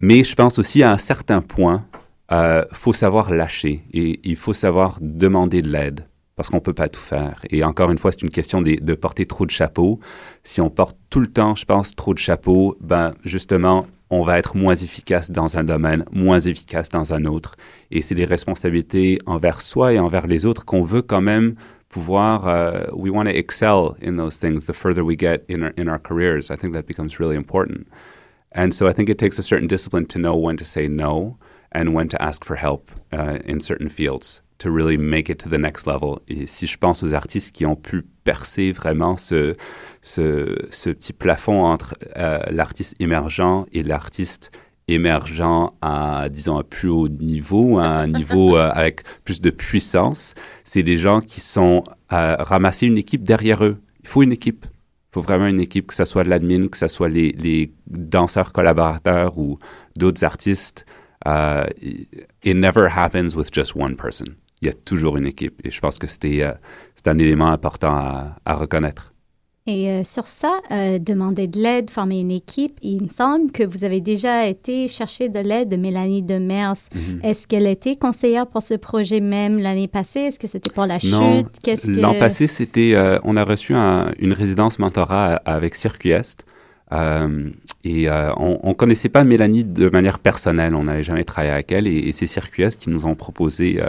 Mais 0.01 0.23
je 0.23 0.33
pense 0.33 0.59
aussi 0.59 0.81
à 0.81 0.91
un 0.91 0.97
certain 0.97 1.41
point, 1.41 1.85
euh, 2.31 2.63
faut 2.71 2.93
savoir 2.93 3.33
lâcher 3.33 3.83
et 3.91 4.19
il 4.23 4.35
faut 4.37 4.53
savoir 4.53 4.97
demander 5.01 5.61
de 5.61 5.69
l'aide 5.69 6.05
parce 6.37 6.49
qu'on 6.49 6.57
ne 6.57 6.61
peut 6.61 6.73
pas 6.73 6.87
tout 6.87 7.01
faire. 7.01 7.41
Et 7.49 7.65
encore 7.65 7.91
une 7.91 7.97
fois, 7.97 8.13
c'est 8.13 8.21
une 8.21 8.29
question 8.29 8.61
de, 8.61 8.93
porter 8.93 9.25
trop 9.25 9.45
de 9.45 9.51
chapeaux. 9.51 9.99
Si 10.41 10.61
on 10.61 10.69
porte 10.69 10.97
tout 11.09 11.19
le 11.19 11.27
temps, 11.27 11.53
je 11.53 11.65
pense, 11.65 11.93
trop 11.97 12.13
de 12.13 12.19
chapeaux, 12.19 12.77
ben 12.79 13.13
justement, 13.25 13.87
on 14.09 14.23
va 14.23 14.39
être 14.39 14.55
moins 14.55 14.75
efficace 14.75 15.31
dans 15.31 15.57
un 15.57 15.65
domaine, 15.65 16.05
moins 16.13 16.39
efficace 16.39 16.87
dans 16.87 17.13
un 17.13 17.25
autre. 17.25 17.57
Et 17.91 18.01
c'est 18.01 18.15
des 18.15 18.23
responsabilités 18.23 19.19
envers 19.25 19.59
soi 19.59 19.91
et 19.91 19.99
envers 19.99 20.27
les 20.27 20.45
autres 20.45 20.63
qu'on 20.63 20.85
veut 20.85 21.01
quand 21.01 21.19
même 21.19 21.55
pouvoir. 21.89 22.47
Uh, 22.47 22.87
we 22.93 23.11
want 23.11 23.25
to 23.25 23.31
excel 23.31 23.97
in 24.01 24.15
those 24.15 24.37
things. 24.37 24.61
The 24.65 24.73
further 24.73 25.03
we 25.03 25.17
get 25.19 25.43
in 25.49 25.89
our 25.89 25.99
careers, 25.99 26.49
I 26.49 26.55
think 26.55 26.71
that 26.71 26.83
becomes 26.83 27.19
really 27.19 27.35
important. 27.35 27.85
And 28.55 28.71
so 28.71 28.87
I 28.87 28.93
think 28.93 29.09
it 29.09 29.17
takes 29.17 29.37
a 29.39 29.43
certain 29.43 29.67
discipline 29.67 30.05
to 30.07 30.19
know 30.19 30.35
when 30.35 30.57
to 30.57 30.65
say 30.65 30.87
no 30.87 31.37
and 31.71 31.93
when 31.93 32.07
to 32.09 32.21
ask 32.21 32.43
for 32.43 32.55
help 32.55 32.91
uh, 33.13 33.39
in 33.45 33.59
certain 33.59 33.89
fields 33.89 34.41
to 34.59 34.69
really 34.69 34.97
make 34.97 35.29
it 35.29 35.39
to 35.39 35.49
the 35.49 35.57
next 35.57 35.87
level. 35.87 36.19
Et 36.27 36.45
si 36.45 36.67
je 36.67 36.77
pense 36.77 37.01
aux 37.03 37.13
artistes 37.13 37.51
qui 37.51 37.65
ont 37.65 37.75
pu 37.75 38.03
percer 38.23 38.71
vraiment 38.71 39.17
ce, 39.17 39.55
petit 40.01 41.13
plafond 41.13 41.63
entre 41.63 41.95
euh, 42.17 42.39
l'artiste 42.51 42.95
émergent 42.99 43.65
et 43.71 43.83
l'artiste 43.83 44.51
émergent 44.87 45.71
à, 45.81 46.25
disons, 46.29 46.57
un 46.57 46.63
plus 46.63 46.89
haut 46.89 47.07
niveau, 47.07 47.79
à 47.79 47.85
un 47.85 48.07
niveau 48.07 48.57
euh, 48.57 48.69
avec 48.73 49.03
plus 49.23 49.39
de 49.39 49.49
puissance, 49.49 50.33
c'est 50.63 50.83
des 50.83 50.97
gens 50.97 51.21
qui 51.21 51.41
sont 51.41 51.83
euh, 52.11 52.35
une 52.81 52.97
équipe 52.97 53.23
derrière 53.23 53.63
eux. 53.63 53.77
Il 54.01 54.07
faut 54.07 54.23
une 54.23 54.31
équipe. 54.31 54.65
Il 55.09 55.13
faut 55.13 55.21
vraiment 55.21 55.47
une 55.47 55.59
équipe, 55.59 55.87
que 55.87 55.95
ce 55.95 56.05
soit 56.05 56.23
de 56.23 56.29
l'admin, 56.29 56.67
que 56.67 56.77
ce 56.77 56.87
soit 56.87 57.09
les, 57.09 57.71
danseurs 57.87 58.53
collaborateurs 58.53 59.37
ou 59.37 59.57
d'autres 59.95 60.23
artistes. 60.23 60.85
Uh, 61.25 61.65
it 62.43 62.55
never 62.55 62.87
happens 62.87 63.35
with 63.35 63.51
just 63.51 63.75
one 63.75 63.95
person 63.95 64.35
il 64.61 64.67
y 64.67 64.69
a 64.69 64.73
toujours 64.73 65.17
une 65.17 65.27
équipe. 65.27 65.61
Et 65.63 65.71
je 65.71 65.79
pense 65.79 65.97
que 65.97 66.07
c'était 66.07 66.43
euh, 66.43 66.53
un 67.05 67.17
élément 67.17 67.49
important 67.49 68.33
à 68.45 68.55
reconnaître. 68.55 69.13
Et 69.67 69.89
euh, 69.89 70.03
sur 70.03 70.25
ça, 70.25 70.59
euh, 70.71 70.97
demander 70.99 71.47
de 71.47 71.59
l'aide, 71.59 71.89
former 71.89 72.21
une 72.21 72.31
équipe, 72.31 72.79
il 72.81 73.03
me 73.03 73.09
semble 73.09 73.51
que 73.51 73.63
vous 73.63 73.83
avez 73.83 74.01
déjà 74.01 74.47
été 74.47 74.87
chercher 74.87 75.29
de 75.29 75.39
l'aide 75.39 75.69
de 75.69 75.75
Mélanie 75.75 76.23
Demers. 76.23 76.75
Mm 76.95 76.99
Est-ce 77.23 77.45
qu'elle 77.45 77.67
était 77.67 77.95
conseillère 77.95 78.47
pour 78.47 78.63
ce 78.63 78.73
projet 78.75 79.19
même 79.19 79.59
l'année 79.59 79.87
passée? 79.87 80.21
Est-ce 80.21 80.39
que 80.39 80.47
c'était 80.47 80.71
pour 80.71 80.85
la 80.85 80.97
non, 81.03 81.43
chute? 81.63 81.85
L'an 81.85 82.15
passé, 82.17 82.47
c'était, 82.47 82.97
on 83.23 83.35
a 83.37 83.43
reçu 83.43 83.73
une 83.73 84.33
résidence 84.33 84.79
mentorat 84.79 85.41
avec 85.45 85.75
Circuit 85.75 86.11
Est. 86.11 86.45
et 86.91 88.09
on, 88.09 88.59
ne 88.63 88.73
connaissait 88.73 89.09
pas 89.09 89.23
Mélanie 89.23 89.65
de 89.65 89.89
manière 89.89 90.19
personnelle, 90.19 90.73
on 90.73 90.85
n'avait 90.85 91.03
jamais 91.03 91.25
travaillé 91.25 91.53
avec 91.53 91.71
elle, 91.71 91.85
et, 91.85 92.07
et 92.07 92.11
c'est 92.11 92.27
Circuit 92.27 92.63
Est 92.63 92.79
qui 92.79 92.89
nous 92.89 93.05
ont 93.05 93.15
proposé 93.15 93.79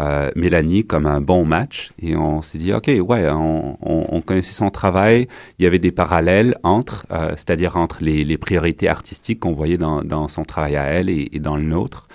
euh, 0.00 0.30
Mélanie 0.34 0.84
comme 0.84 1.06
un 1.06 1.20
bon 1.20 1.44
match. 1.44 1.92
Et 2.00 2.16
on 2.16 2.42
s'est 2.42 2.58
dit 2.58 2.72
ok 2.72 2.88
ouais 2.88 3.28
on, 3.30 3.78
on, 3.80 4.06
on, 4.08 4.20
connaissait 4.22 4.52
son 4.52 4.70
travail. 4.70 5.28
Il 5.58 5.64
y 5.64 5.66
avait 5.66 5.78
des 5.78 5.92
parallèles 5.92 6.56
entre 6.64 7.06
euh, 7.12 7.30
c'est-à-dire 7.36 7.76
entre 7.76 8.02
les, 8.02 8.36
priorités 8.38 8.88
artistiques 8.88 9.40
qu'on 9.40 9.52
voyait 9.52 9.78
dans, 9.78 10.28
son 10.28 10.44
travail 10.44 10.76
à 10.76 10.84
elle 10.84 11.08
et, 11.08 11.28
dans 11.38 11.56
le 11.56 11.62
nôtre. 11.62 12.08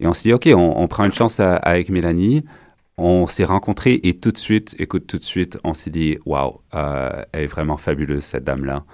Et 0.00 0.06
on 0.06 0.14
s'est 0.14 0.30
dit 0.30 0.32
ok 0.32 0.48
on, 0.54 0.88
prend 0.88 1.04
une 1.04 1.12
chance 1.12 1.40
avec 1.40 1.90
Mélanie. 1.90 2.42
On 2.96 3.26
s'est 3.26 3.44
rencontrés 3.44 4.00
et 4.02 4.14
tout 4.14 4.32
de 4.32 4.38
suite 4.38 4.74
écoute 4.78 5.06
tout 5.06 5.18
de 5.18 5.24
suite 5.24 5.58
on 5.62 5.74
s'est 5.74 5.90
dit 5.90 6.18
waouh 6.24 6.60
euh, 6.74 7.22
elle 7.32 7.44
est 7.44 7.46
vraiment 7.46 7.76
fabuleuse 7.76 8.24
cette 8.24 8.44
dame 8.44 8.64
là 8.64 8.84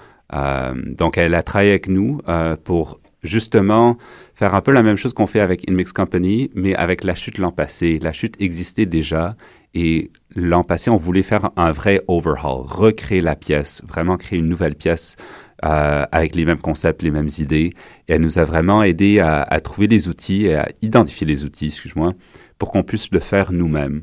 donc 0.99 1.19
elle 1.19 1.35
a 1.35 1.43
travaillé 1.45 1.71
avec 1.71 1.89
nous 1.89 2.19
pour 2.65 2.99
justement 3.27 3.97
faire 4.35 4.55
un 4.55 4.61
peu 4.61 4.73
la 4.73 4.83
même 4.83 4.97
chose 4.97 5.12
qu'on 5.12 5.27
fait 5.27 5.41
avec 5.41 5.69
InMix 5.69 5.93
Company, 5.93 6.51
mais 6.55 6.75
avec 6.75 7.05
la 7.05 7.15
chute 7.15 7.39
l'an 7.39 7.51
passé. 7.51 7.99
La 8.01 8.12
chute 8.12 8.41
existait 8.41 8.87
déjà 8.87 9.37
et 9.75 10.11
l'an 10.35 10.65
passé, 10.65 10.89
on 10.89 10.97
voulait 10.97 11.23
faire 11.23 11.51
un 11.57 11.71
vrai 11.71 12.01
overhaul, 12.09 12.65
recréer 12.65 13.21
la 13.21 13.37
pièce, 13.37 13.83
vraiment 13.87 14.17
créer 14.17 14.39
une 14.39 14.49
nouvelle 14.49 14.75
pièce 14.75 15.17
euh, 15.65 16.05
avec 16.12 16.35
les 16.35 16.45
mêmes 16.45 16.61
concepts, 16.61 17.03
les 17.03 17.11
mêmes 17.11 17.29
idées. 17.39 17.75
Et 18.09 18.15
elle 18.15 18.23
nous 18.23 18.39
a 18.39 18.45
vraiment 18.45 18.83
aidé 18.83 19.19
à, 19.21 19.43
à 19.43 19.61
trouver 19.61 19.87
les 19.87 20.09
outils 20.09 20.47
et 20.47 20.55
à 20.55 20.69
identifier 20.81 21.27
les 21.27 21.45
outils, 21.45 21.67
excuse-moi, 21.67 22.15
pour 22.59 22.73
qu'on 22.73 22.83
puisse 22.83 23.11
le 23.12 23.21
faire 23.21 23.53
nous-mêmes. 23.53 24.03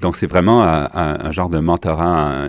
Donc, 0.00 0.16
c'est 0.16 0.26
vraiment 0.26 0.62
un, 0.62 1.30
genre 1.30 1.48
de 1.48 1.58
mentorat, 1.58 2.48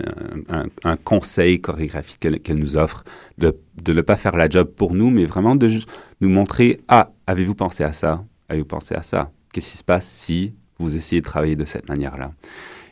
un, 0.84 0.96
conseil 0.96 1.60
chorégraphique 1.60 2.42
qu'elle 2.42 2.58
nous 2.58 2.76
offre, 2.76 3.04
de, 3.38 3.54
ne 3.86 4.00
pas 4.02 4.16
faire 4.16 4.36
la 4.36 4.48
job 4.48 4.68
pour 4.68 4.94
nous, 4.94 5.10
mais 5.10 5.24
vraiment 5.24 5.56
de 5.56 5.68
juste 5.68 5.90
nous 6.20 6.28
montrer, 6.28 6.80
ah, 6.88 7.10
avez-vous 7.26 7.54
pensé 7.54 7.84
à 7.84 7.92
ça? 7.92 8.24
Avez-vous 8.48 8.66
pensé 8.66 8.94
à 8.94 9.02
ça? 9.02 9.30
Qu'est-ce 9.52 9.72
qui 9.72 9.78
se 9.78 9.84
passe 9.84 10.06
si 10.06 10.54
vous 10.78 10.96
essayez 10.96 11.20
de 11.20 11.26
travailler 11.26 11.56
de 11.56 11.64
cette 11.64 11.88
manière-là? 11.88 12.32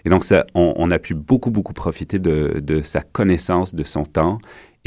Et 0.04 0.10
donc, 0.10 0.24
ça, 0.24 0.46
on, 0.54 0.90
a 0.90 0.98
pu 0.98 1.14
beaucoup, 1.14 1.50
beaucoup 1.50 1.72
profiter 1.72 2.18
de 2.18 2.80
sa 2.82 3.02
connaissance, 3.02 3.74
de 3.74 3.84
son 3.84 4.04
temps 4.04 4.38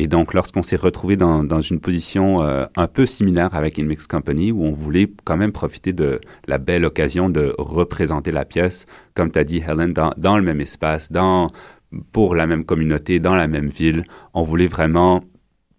et 0.01 0.07
donc, 0.07 0.33
lorsqu'on 0.33 0.63
s'est 0.63 0.77
retrouvé 0.77 1.15
dans, 1.15 1.61
une 1.61 1.79
position 1.79 2.41
euh, 2.41 2.65
un 2.75 2.87
peu 2.87 3.05
similaire 3.05 3.53
avec 3.53 3.77
Inmix 3.77 4.07
Company, 4.07 4.51
où 4.51 4.63
on 4.63 4.71
voulait 4.71 5.07
quand 5.25 5.37
même 5.37 5.51
profiter 5.51 5.93
de 5.93 6.19
la 6.47 6.57
belle 6.57 6.85
occasion 6.85 7.29
de 7.29 7.53
représenter 7.59 8.31
la 8.31 8.43
pièce, 8.43 8.87
comme 9.13 9.31
tu 9.31 9.37
as 9.37 9.43
dit, 9.43 9.59
Helen, 9.59 9.93
dans, 9.93 10.37
le 10.37 10.43
même 10.43 10.59
espace, 10.59 11.11
pour 12.13 12.33
la 12.33 12.47
même 12.47 12.65
communauté, 12.65 13.19
dans 13.19 13.35
la 13.35 13.45
même 13.45 13.67
ville, 13.67 14.05
on 14.33 14.41
voulait 14.41 14.65
vraiment 14.65 15.23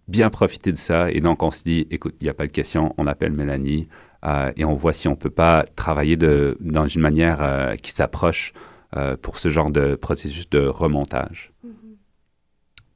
bien 0.07 0.29
profiter 0.29 0.71
de 0.71 0.77
ça. 0.77 1.11
Et 1.11 1.19
donc, 1.19 1.43
on 1.43 1.51
se 1.51 1.65
dit, 1.65 1.85
écoute, 1.91 2.15
il 2.21 2.23
n'y 2.23 2.29
a 2.29 2.33
pas 2.33 2.47
de 2.47 2.53
question, 2.53 2.95
on 2.97 3.07
appelle 3.07 3.33
Mélanie 3.33 3.89
euh, 4.25 4.53
et 4.55 4.63
on 4.63 4.73
voit 4.73 4.93
si 4.93 5.09
on 5.09 5.17
peut 5.17 5.31
pas 5.31 5.65
travailler 5.75 6.15
de, 6.15 6.57
dans 6.61 6.87
une 6.87 7.01
manière 7.01 7.39
euh, 7.41 7.75
qui 7.75 7.91
s'approche 7.91 8.53
pour 9.23 9.39
ce 9.39 9.49
genre 9.49 9.71
de 9.71 9.95
processus 9.95 10.47
de 10.51 10.67
remontage. 10.67 11.52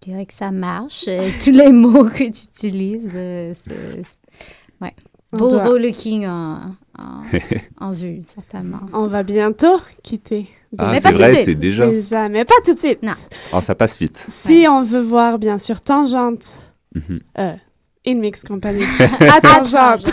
Je 0.07 0.13
dirais 0.13 0.25
que 0.25 0.33
ça 0.33 0.51
marche. 0.51 1.03
Euh, 1.09 1.29
tous 1.43 1.51
les 1.51 1.69
mots 1.73 2.05
que 2.05 2.23
tu 2.23 2.45
utilises, 2.45 3.11
euh, 3.13 3.53
c'est... 3.67 4.03
Ouais. 4.79 4.93
Beau 5.33 5.77
looking 5.77 6.25
en, 6.25 6.75
en, 6.97 7.23
en, 7.85 7.91
vue, 7.91 8.21
certainement. 8.33 8.79
On 8.93 9.07
va 9.07 9.23
bientôt 9.23 9.81
quitter. 10.03 10.47
Ah, 10.77 10.97
c'est 10.97 11.11
vrai, 11.11 11.43
c'est 11.43 11.55
déjà. 11.55 11.87
déjà. 11.87 12.29
Mais 12.29 12.45
pas 12.45 12.55
tout 12.63 12.73
de 12.73 12.79
suite. 12.79 13.03
Non. 13.03 13.15
Oh, 13.51 13.59
ça 13.59 13.75
passe 13.75 13.97
vite. 13.99 14.15
Si 14.15 14.59
ouais. 14.59 14.67
on 14.69 14.81
veut 14.81 15.01
voir, 15.01 15.39
bien 15.39 15.57
sûr, 15.57 15.81
Tangente, 15.81 16.63
mm 16.95 16.99
-hmm. 17.01 17.19
euh, 17.39 17.55
Inmix 18.05 18.45
Company, 18.45 18.83
à 19.19 19.41
Tangente, 19.41 20.09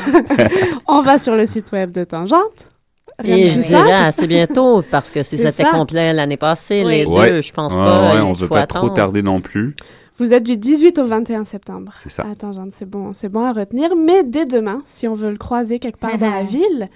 on 0.88 1.02
va 1.02 1.18
sur 1.20 1.36
le 1.36 1.46
site 1.46 1.70
web 1.70 1.92
de 1.92 2.02
Tangente. 2.02 2.73
Et 3.22 3.48
je 3.48 3.60
dirais 3.60 3.92
assez 3.92 4.26
bientôt, 4.26 4.82
parce 4.90 5.10
que 5.10 5.22
si 5.22 5.38
c'était 5.38 5.64
complet 5.64 6.12
l'année 6.12 6.36
passée, 6.36 6.82
oui. 6.84 6.90
les 6.90 7.06
ouais. 7.06 7.30
deux, 7.30 7.42
je 7.42 7.52
pense 7.52 7.74
ouais, 7.74 7.84
pas. 7.84 8.14
Ouais, 8.14 8.20
on 8.20 8.30
ne 8.30 8.36
veut 8.36 8.48
pas 8.48 8.62
attendre. 8.62 8.86
trop 8.86 8.94
tarder 8.94 9.22
non 9.22 9.40
plus. 9.40 9.76
Vous 10.18 10.32
êtes 10.32 10.44
du 10.44 10.56
18 10.56 10.98
au 10.98 11.06
21 11.06 11.44
septembre. 11.44 11.92
C'est 12.00 12.08
ça. 12.08 12.24
Attends, 12.30 12.52
c'est 12.70 12.88
bon, 12.88 13.12
c'est 13.12 13.28
bon 13.28 13.44
à 13.44 13.52
retenir. 13.52 13.96
Mais 13.96 14.22
dès 14.22 14.46
demain, 14.46 14.82
si 14.84 15.08
on 15.08 15.14
veut 15.14 15.30
le 15.30 15.36
croiser 15.36 15.78
quelque 15.78 15.98
part 15.98 16.18
dans 16.18 16.30
la 16.30 16.44
ville, 16.44 16.88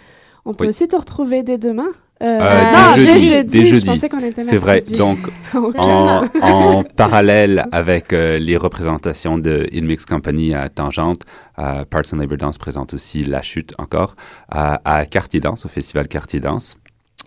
on 0.44 0.54
peut 0.54 0.64
oui. 0.64 0.70
aussi 0.70 0.86
te 0.86 0.96
retrouver 0.96 1.42
dès 1.42 1.58
demain. 1.58 1.88
Euh, 2.20 2.40
euh, 2.40 2.72
non, 2.72 2.96
dès 2.96 3.18
jeudi, 3.18 3.26
jeudi, 3.28 3.58
dès 3.58 3.66
jeudi. 3.66 3.86
Je 3.86 3.92
pensais 3.92 4.08
qu'on 4.08 4.18
était 4.18 4.42
C'est 4.42 4.56
vrai. 4.56 4.82
Donc, 4.96 5.18
okay. 5.54 5.78
en, 5.78 6.24
en, 6.42 6.82
parallèle 6.82 7.64
avec 7.70 8.12
euh, 8.12 8.38
les 8.38 8.56
représentations 8.56 9.38
de 9.38 9.68
Inmix 9.72 10.04
Company 10.04 10.52
à 10.54 10.68
Tangente, 10.68 11.22
euh, 11.58 11.84
Parts 11.84 12.12
and 12.12 12.16
Labor 12.16 12.38
Dance 12.38 12.58
présente 12.58 12.92
aussi 12.94 13.22
La 13.22 13.42
Chute 13.42 13.72
encore 13.78 14.16
à, 14.48 14.80
à 14.84 15.06
Quartier 15.06 15.40
Danse, 15.40 15.64
au 15.64 15.68
festival 15.68 16.08
Quartier 16.08 16.40
Danse. 16.40 16.78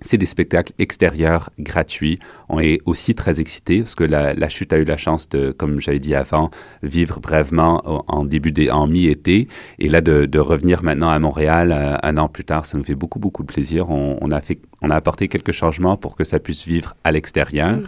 C'est 0.03 0.17
des 0.17 0.25
spectacles 0.25 0.73
extérieurs 0.79 1.51
gratuits. 1.59 2.19
On 2.49 2.59
est 2.59 2.79
aussi 2.85 3.13
très 3.13 3.39
excités 3.39 3.79
parce 3.79 3.95
que 3.95 4.03
la, 4.03 4.49
chute 4.49 4.73
a 4.73 4.77
eu 4.77 4.83
la 4.83 4.97
chance 4.97 5.29
de, 5.29 5.51
comme 5.51 5.79
j'avais 5.79 5.99
dit 5.99 6.15
avant, 6.15 6.49
vivre 6.81 7.19
brèvement 7.19 8.03
en 8.07 8.25
début 8.25 8.51
des, 8.51 8.71
en 8.71 8.87
mi-été 8.87 9.47
et 9.79 9.89
là 9.89 10.01
de, 10.01 10.39
revenir 10.39 10.81
maintenant 10.83 11.09
à 11.09 11.19
Montréal 11.19 11.71
euh, 11.71 11.97
un 12.01 12.17
an 12.17 12.27
plus 12.27 12.43
tard, 12.43 12.65
ça 12.65 12.77
nous 12.77 12.83
fait 12.83 12.95
beaucoup 12.95 13.19
beaucoup 13.19 13.43
de 13.43 13.47
plaisir. 13.47 13.89
On, 13.91 14.31
a 14.31 14.41
fait, 14.41 14.59
on 14.81 14.89
a 14.89 14.95
apporté 14.95 15.27
quelques 15.27 15.51
changements 15.51 15.97
pour 15.97 16.15
que 16.15 16.23
ça 16.23 16.39
puisse 16.39 16.65
vivre 16.65 16.95
à 17.03 17.11
l'extérieur. 17.11 17.77
Mmh. 17.77 17.83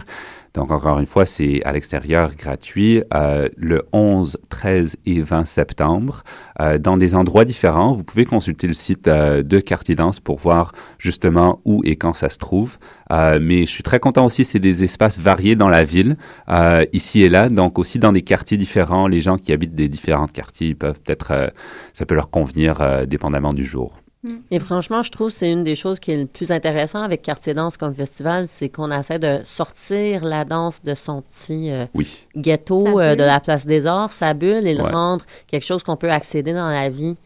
Donc, 0.54 0.70
encore 0.70 1.00
une 1.00 1.06
fois, 1.06 1.26
c'est 1.26 1.60
à 1.64 1.72
l'extérieur 1.72 2.34
gratuit 2.36 3.02
euh, 3.12 3.48
le 3.56 3.82
11, 3.92 4.38
13 4.48 4.96
et 5.04 5.20
20 5.20 5.44
septembre 5.44 6.22
euh, 6.60 6.78
dans 6.78 6.96
des 6.96 7.16
endroits 7.16 7.44
différents. 7.44 7.92
Vous 7.92 8.04
pouvez 8.04 8.24
consulter 8.24 8.68
le 8.68 8.74
site 8.74 9.08
euh, 9.08 9.42
de 9.42 9.58
Quartier 9.58 9.96
Danse 9.96 10.20
pour 10.20 10.38
voir 10.38 10.70
justement 10.98 11.60
où 11.64 11.82
et 11.84 11.96
quand 11.96 12.14
ça 12.14 12.30
se 12.30 12.38
trouve. 12.38 12.78
Euh, 13.10 13.40
mais 13.42 13.66
je 13.66 13.70
suis 13.70 13.82
très 13.82 13.98
content 13.98 14.24
aussi, 14.24 14.44
c'est 14.44 14.60
des 14.60 14.84
espaces 14.84 15.18
variés 15.18 15.56
dans 15.56 15.68
la 15.68 15.82
ville, 15.82 16.16
euh, 16.48 16.84
ici 16.92 17.22
et 17.22 17.28
là, 17.28 17.48
donc 17.48 17.78
aussi 17.78 17.98
dans 17.98 18.12
des 18.12 18.22
quartiers 18.22 18.56
différents. 18.56 19.08
Les 19.08 19.20
gens 19.20 19.36
qui 19.36 19.52
habitent 19.52 19.74
des 19.74 19.88
différents 19.88 20.28
quartiers, 20.28 20.74
peuvent 20.74 21.00
peut-être, 21.00 21.32
euh, 21.32 21.48
ça 21.94 22.06
peut 22.06 22.14
leur 22.14 22.30
convenir 22.30 23.06
dépendamment 23.06 23.52
du 23.52 23.64
jour. 23.64 24.03
Et 24.50 24.58
franchement, 24.58 25.02
je 25.02 25.10
trouve 25.10 25.28
que 25.30 25.34
c'est 25.36 25.50
une 25.50 25.64
des 25.64 25.74
choses 25.74 26.00
qui 26.00 26.12
est 26.12 26.16
le 26.20 26.26
plus 26.26 26.50
intéressant 26.50 27.00
avec 27.02 27.22
Quartier 27.22 27.52
Danse 27.54 27.76
comme 27.76 27.94
festival, 27.94 28.46
c'est 28.48 28.68
qu'on 28.70 28.90
essaie 28.90 29.18
de 29.18 29.40
sortir 29.44 30.24
la 30.24 30.44
danse 30.44 30.82
de 30.82 30.94
son 30.94 31.20
petit 31.22 31.70
euh, 31.70 31.84
Oui. 31.94 32.26
ghetto 32.36 33.00
euh, 33.00 33.14
de 33.16 33.22
la 33.22 33.40
place 33.40 33.66
des 33.66 33.86
arts, 33.86 34.12
sa 34.12 34.32
bulle, 34.34 34.66
et 34.66 34.74
le 34.74 34.82
Ouais. 34.82 34.90
rendre 34.90 35.24
quelque 35.46 35.64
chose 35.64 35.82
qu'on 35.82 35.96
peut 35.96 36.10
accéder 36.10 36.52
dans 36.52 36.70
la 36.70 36.88
vie 36.88 37.16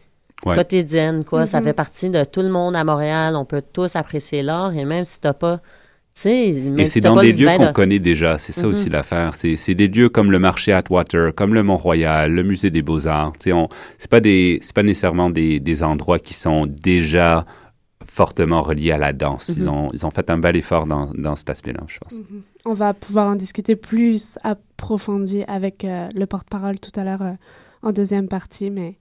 Ouais. 0.45 0.55
quotidienne. 0.55 1.23
Quoi. 1.25 1.45
Ça 1.45 1.59
Mhm. 1.59 1.65
fait 1.67 1.73
partie 1.73 2.09
de 2.09 2.23
tout 2.23 2.41
le 2.41 2.49
monde 2.49 2.75
à 2.75 2.83
Montréal. 2.83 3.35
On 3.35 3.45
peut 3.45 3.61
tous 3.73 3.95
apprécier 3.95 4.41
l'art, 4.41 4.73
et 4.75 4.85
même 4.85 5.05
si 5.05 5.19
t'as 5.19 5.33
pas... 5.33 5.59
Et 6.25 6.85
c'est 6.85 6.99
dans 6.99 7.15
des 7.21 7.31
lieux 7.31 7.47
qu'on 7.55 7.67
de- 7.67 7.71
connaît 7.71 7.99
déjà, 7.99 8.37
c'est 8.37 8.51
ça 8.51 8.63
Mhm. 8.63 8.69
aussi 8.71 8.89
l'affaire. 8.89 9.33
C'est 9.33 9.73
des 9.75 9.87
lieux 9.87 10.09
comme 10.09 10.31
le 10.31 10.39
marché 10.39 10.73
Atwater, 10.73 11.33
comme 11.33 11.53
le 11.53 11.63
Mont-Royal, 11.63 12.31
le 12.31 12.43
musée 12.43 12.71
des 12.71 12.81
Beaux-Arts. 12.81 13.33
On- 13.53 13.69
C'est 13.97 14.09
pas, 14.11 14.19
des- 14.19 14.59
pas 14.75 14.83
nécessairement 14.83 15.29
des, 15.29 15.59
des 15.59 15.81
endroits 15.83 16.19
qui 16.19 16.33
sont 16.33 16.65
déjà 16.65 17.45
fortement 18.05 18.61
reliés 18.61 18.91
à 18.91 18.97
la 18.97 19.13
danse. 19.13 19.49
Ils, 19.55 19.63
Mhm. 19.63 19.69
ont, 19.69 19.87
ils 19.93 20.05
ont 20.05 20.09
fait 20.11 20.29
un 20.29 20.37
bel 20.37 20.55
effort 20.57 20.87
dans, 20.87 21.11
dans 21.15 21.35
cet 21.35 21.49
aspect-là, 21.51 21.81
je 21.87 21.99
pense. 21.99 22.15
On 22.65 22.73
va 22.73 22.93
pouvoir 22.93 23.27
en 23.27 23.35
discuter 23.35 23.75
plus 23.77 24.37
approfondi 24.43 25.43
avec 25.47 25.85
euh, 25.85 26.09
le 26.15 26.25
porte-parole 26.25 26.79
tout 26.79 26.91
à 26.99 27.03
l'heure 27.05 27.21
euh, 27.21 27.31
en 27.81 27.91
deuxième 27.93 28.27
partie, 28.27 28.71
mais 28.71 28.97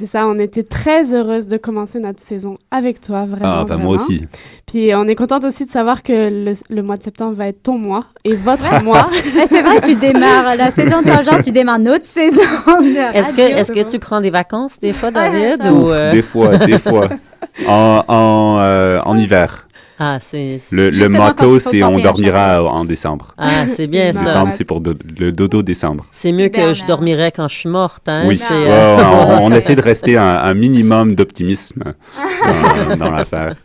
c'est 0.00 0.06
ça, 0.06 0.26
on 0.26 0.38
était 0.38 0.62
très 0.62 1.14
heureuse 1.14 1.46
de 1.46 1.56
commencer 1.58 2.00
notre 2.00 2.20
saison 2.22 2.56
avec 2.70 3.00
toi, 3.00 3.26
vraiment. 3.26 3.58
Ah, 3.60 3.64
ben 3.68 3.76
moi 3.76 3.96
aussi. 3.96 4.26
Puis 4.66 4.92
on 4.94 5.06
est 5.06 5.14
contente 5.14 5.44
aussi 5.44 5.66
de 5.66 5.70
savoir 5.70 6.02
que 6.02 6.12
le, 6.30 6.52
le 6.74 6.82
mois 6.82 6.96
de 6.96 7.02
septembre 7.02 7.34
va 7.34 7.48
être 7.48 7.62
ton 7.62 7.76
mois 7.78 8.06
et 8.24 8.34
votre 8.34 8.82
mois. 8.82 9.10
Mais 9.36 9.46
c'est 9.48 9.60
vrai, 9.62 9.80
tu 9.82 9.94
démarres 9.96 10.56
la 10.56 10.70
saison 10.72 11.02
tangente, 11.02 11.42
tu 11.44 11.52
démarres 11.52 11.78
notre 11.78 12.06
saison. 12.06 12.40
de 12.40 13.16
Est-ce 13.16 13.34
que, 13.34 13.42
est-ce 13.42 13.72
que 13.72 13.88
tu 13.88 13.98
prends 13.98 14.20
des 14.22 14.30
vacances 14.30 14.80
des 14.80 14.92
fois, 14.94 15.10
David? 15.10 15.62
ou, 15.66 15.90
euh, 15.90 16.10
Des 16.10 16.22
fois, 16.22 16.56
des 16.56 16.78
fois. 16.78 17.08
En, 17.66 18.04
en, 18.06 18.58
euh, 18.60 19.00
en 19.04 19.18
hiver. 19.18 19.66
Ah, 20.02 20.18
c'est 20.18 20.60
Le, 20.70 20.88
le 20.88 21.08
motto, 21.10 21.56
il 21.56 21.60
c'est 21.60 21.82
on 21.82 21.98
dormira 21.98 22.64
en 22.64 22.84
décembre. 22.86 23.34
ah, 23.36 23.66
c'est 23.68 23.86
bien 23.86 24.12
ça. 24.14 24.24
Décembre, 24.24 24.52
c'est 24.54 24.64
pour 24.64 24.80
do- 24.80 24.94
le 25.18 25.30
dodo 25.30 25.62
décembre. 25.62 26.06
C'est 26.10 26.32
mieux 26.32 26.48
que 26.48 26.72
je 26.72 26.86
dormirais 26.86 27.30
quand 27.36 27.48
je 27.48 27.56
suis 27.56 27.68
morte. 27.68 28.08
Hein? 28.08 28.24
Oui, 28.26 28.40
euh, 28.50 28.96
ouais, 28.96 29.02
on, 29.04 29.44
on 29.44 29.52
essaie 29.58 29.76
de 29.76 29.82
rester 29.82 30.16
un, 30.16 30.24
un 30.38 30.54
minimum 30.54 31.14
d'optimisme 31.14 31.82
dans, 32.88 32.96
dans 32.96 33.10
l'affaire. 33.10 33.56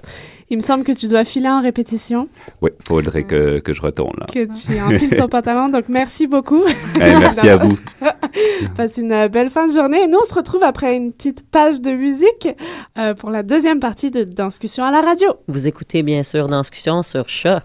Il 0.50 0.58
me 0.58 0.62
semble 0.62 0.84
que 0.84 0.92
tu 0.92 1.08
dois 1.08 1.24
filer 1.26 1.50
en 1.50 1.60
répétition, 1.62 2.28
Oui, 2.62 2.70
faudrait 2.88 3.24
que, 3.24 3.58
que 3.60 3.74
je 3.74 3.82
retourne 3.82 4.14
là. 4.20 4.28
que 4.32 4.46
tu 4.46 4.80
enfiles 4.80 5.16
ton 5.16 5.28
pantalon. 5.28 5.70
Donc 5.70 5.86
merci 5.90 6.28
beaucoup. 6.28 6.62
Eh, 6.98 7.16
merci 7.18 7.50
à 7.50 7.58
vous. 7.58 7.80
Passe 8.76 8.98
une 8.98 9.12
euh, 9.12 9.28
belle 9.28 9.50
fin 9.50 9.68
de 9.68 9.74
journée. 9.74 10.04
Et 10.04 10.08
nous, 10.08 10.20
on 10.22 10.26
se 10.26 10.34
retrouve 10.34 10.64
après 10.64 10.96
une 10.96 11.14
petite 11.14 11.50
page 11.50 11.82
de 11.82 11.92
musique 11.92 12.50
euh, 12.98 13.14
pour 13.14 13.30
la 13.30 13.44
deuxième 13.44 13.80
partie 13.80 14.12
de 14.12 14.24
Discussion 14.24 14.84
à 14.84 14.92
la 14.92 15.02
radio. 15.02 15.36
Vous 15.48 15.68
écoutez 15.68 16.04
bien 16.04 16.24
sûr 16.24 16.48
Discussion 16.48 17.04
sur 17.04 17.30
Choc. 17.30 17.64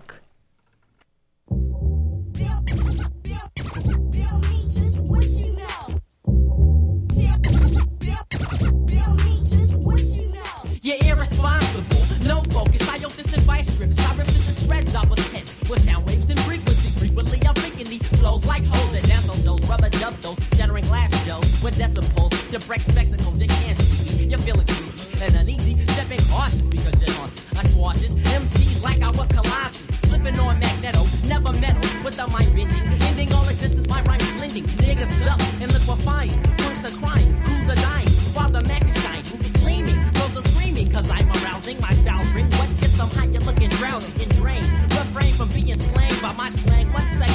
You're 10.82 10.96
irresponsible, 11.04 11.84
no 12.26 12.42
focus. 12.50 12.80
I 12.88 13.04
owe 13.04 13.10
this 13.10 13.32
advice 13.34 13.70
scripts. 13.70 13.98
I 13.98 14.14
ripped 14.16 14.30
it 14.30 14.42
to 14.44 14.52
shreds. 14.52 14.94
I 14.94 15.04
was 15.06 15.20
hit 15.28 15.44
with 15.68 15.84
sound 15.84 16.06
waves 16.06 16.30
and 16.30 16.40
frequencies. 16.40 16.98
Frequently, 16.98 17.46
I'm 17.46 17.54
thinking 17.54 17.86
these 17.86 18.08
flows 18.18 18.46
like 18.46 18.64
hoes 18.64 18.94
at 18.94 19.02
dance 19.04 19.28
on 19.28 19.29
shows. 19.29 19.29
Rubber 19.70 19.88
dub 19.88 20.16
those, 20.16 20.36
shattering 20.56 20.82
glass 20.86 21.14
shells 21.24 21.46
with 21.62 21.78
decibels 21.78 22.34
to 22.50 22.58
break 22.66 22.80
spectacles. 22.80 23.40
You 23.40 23.46
can't 23.46 23.78
see 23.78 24.18
me. 24.18 24.24
You're 24.24 24.40
feeling 24.40 24.66
greasy 24.66 25.22
and 25.22 25.32
uneasy. 25.36 25.78
Stepping 25.94 26.18
cautious 26.26 26.62
because 26.62 26.94
you're 27.00 27.14
nauseous. 27.14 27.54
I 27.54 27.62
squashes 27.70 28.14
MCs 28.16 28.82
like 28.82 29.00
I 29.00 29.10
was 29.10 29.28
Colossus. 29.28 29.86
Flipping 30.10 30.36
on 30.40 30.58
magneto, 30.58 31.06
never 31.28 31.52
metal 31.60 31.86
with 32.02 32.16
the 32.16 32.26
mind 32.26 32.50
bending. 32.56 32.82
Ending 33.06 33.32
all 33.32 33.48
existence, 33.48 33.86
my 33.86 34.02
rhyme 34.02 34.18
blending. 34.38 34.64
Niggas 34.82 35.12
suck 35.22 35.38
and 35.62 35.72
liquefying. 35.72 36.34
Punks 36.58 36.84
are 36.90 36.98
crying, 36.98 37.30
crews 37.44 37.70
are 37.70 37.80
dying. 37.80 38.08
While 38.34 38.50
the 38.50 38.62
Mac 38.62 38.82
is 38.90 39.00
shining, 39.04 39.52
gleaming. 39.62 39.94
Girls 40.18 40.36
are 40.36 40.48
screaming, 40.48 40.90
cause 40.90 41.08
I'm 41.12 41.30
arousing. 41.30 41.80
My 41.80 41.92
style 41.92 42.26
ring. 42.34 42.50
What 42.58 42.70
gets 42.80 42.98
them 42.98 43.08
hot? 43.10 43.28
You're 43.32 43.42
looking 43.42 43.70
drowsy 43.78 44.20
and 44.20 44.34
drained. 44.34 44.66
Refrain 44.98 45.32
from 45.34 45.48
being 45.50 45.78
slain 45.78 46.14
by 46.20 46.32
my 46.32 46.50
slang. 46.50 46.92
Once 46.92 47.20
I 47.22 47.30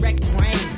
wreck 0.00 0.20
brain. 0.36 0.75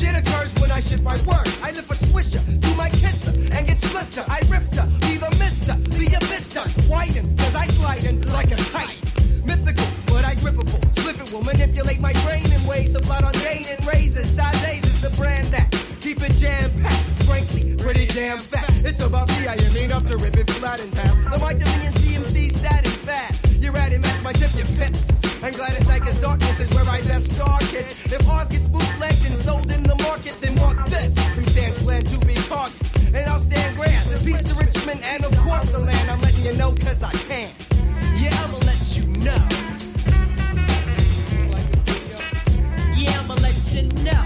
Shit 0.00 0.16
occurs 0.16 0.54
when 0.54 0.70
I 0.70 0.80
shift 0.80 1.02
my 1.02 1.18
words. 1.28 1.52
I 1.60 1.72
live 1.72 1.84
a 1.90 1.94
swisher, 1.94 2.40
do 2.60 2.74
my 2.74 2.88
kisser, 2.88 3.32
and 3.52 3.66
get 3.66 3.78
swifter. 3.78 4.24
I 4.28 4.40
rifter, 4.48 4.88
be 5.04 5.18
the 5.20 5.28
mister, 5.38 5.74
the 5.76 6.16
abyster. 6.16 6.64
Widen, 6.88 7.36
cause 7.36 7.54
I 7.54 7.66
slide 7.66 8.04
in 8.04 8.16
like 8.32 8.50
a 8.50 8.56
kite. 8.72 8.96
Mythical, 9.44 9.84
but 10.06 10.24
I 10.24 10.36
grippable. 10.36 10.80
Spliff 10.96 11.30
will 11.34 11.44
manipulate 11.44 12.00
my 12.00 12.14
brain 12.24 12.50
in 12.50 12.64
ways 12.66 12.94
to 12.94 13.00
plot 13.00 13.24
on 13.24 13.34
gain 13.44 13.66
and 13.68 13.86
raises. 13.86 14.32
Tazays 14.32 14.86
is 14.86 15.02
the 15.02 15.10
brand 15.20 15.48
that 15.48 15.68
keep 16.00 16.22
it 16.22 16.32
jam 16.32 16.70
packed. 16.80 17.24
Frankly, 17.24 17.76
pretty 17.76 18.06
damn 18.06 18.38
fat. 18.38 18.72
It's 18.82 19.00
about 19.00 19.28
me, 19.28 19.48
I 19.48 19.52
am 19.52 19.76
enough 19.76 20.06
to 20.06 20.16
rip 20.16 20.34
it 20.34 20.50
flat 20.52 20.80
and 20.80 20.90
pass. 20.94 21.14
The 21.28 21.38
mic 21.44 21.58
to 21.58 21.66
me 21.76 21.84
and 21.84 21.94
CMC 21.94 22.50
sad 22.50 22.86
and 22.86 22.96
fast. 23.04 23.44
You're 23.60 23.76
at 23.76 23.92
it, 23.92 24.00
match 24.00 24.22
my 24.22 24.32
tip, 24.32 24.54
your 24.56 24.64
pips. 24.78 24.99
And 25.50 25.58
Gladys 25.58 25.88
like 25.88 26.04
his 26.04 26.20
darkness 26.20 26.60
is 26.60 26.70
where 26.76 26.88
I 26.88 27.02
best 27.08 27.34
star 27.34 27.58
kids. 27.58 28.12
If 28.12 28.28
ours 28.30 28.50
gets 28.50 28.68
bootlegged 28.68 29.26
and 29.26 29.36
sold 29.36 29.68
in 29.72 29.82
the 29.82 29.96
market, 29.96 30.38
then 30.40 30.54
mark 30.54 30.86
this. 30.86 31.12
From 31.34 31.42
stands 31.42 31.82
plan 31.82 32.04
to 32.04 32.18
be 32.24 32.34
targets. 32.34 32.94
And 33.08 33.28
I'll 33.28 33.40
stand 33.40 33.74
grand. 33.74 34.24
Beast 34.24 34.48
of 34.48 34.58
Richmond 34.58 35.00
and 35.02 35.24
of 35.24 35.36
course 35.38 35.68
the 35.72 35.80
land. 35.80 36.08
I'm 36.08 36.20
letting 36.20 36.44
you 36.44 36.56
know 36.56 36.70
cause 36.70 37.02
I 37.02 37.10
can. 37.10 37.50
Yeah, 38.14 38.30
I'ma 38.44 38.58
let 38.58 38.96
you 38.96 39.06
know. 39.26 39.42
Yeah, 42.94 43.18
I'ma 43.18 43.34
let 43.34 43.58
you 43.74 43.82
know. 44.06 44.22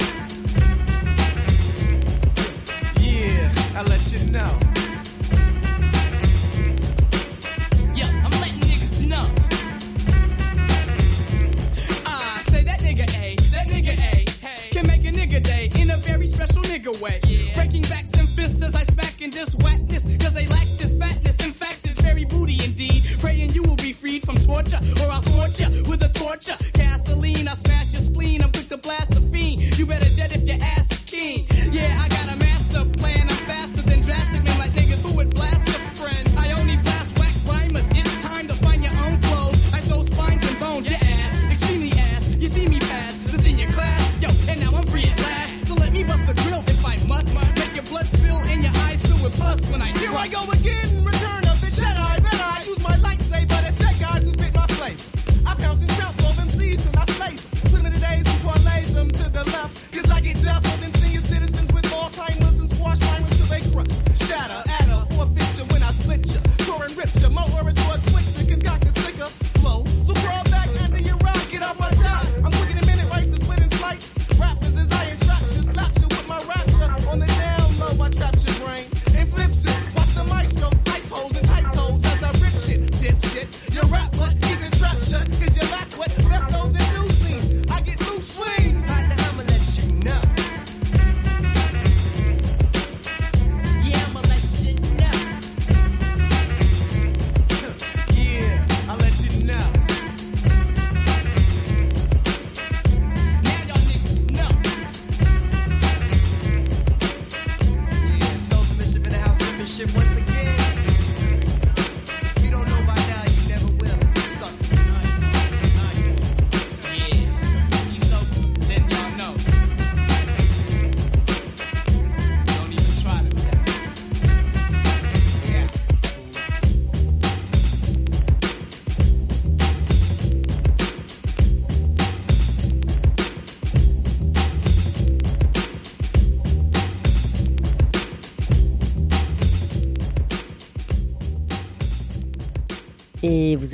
Yeah, 3.00 3.78
I'll 3.78 3.87
let 3.87 4.12
you 4.12 4.30
know. 4.30 4.93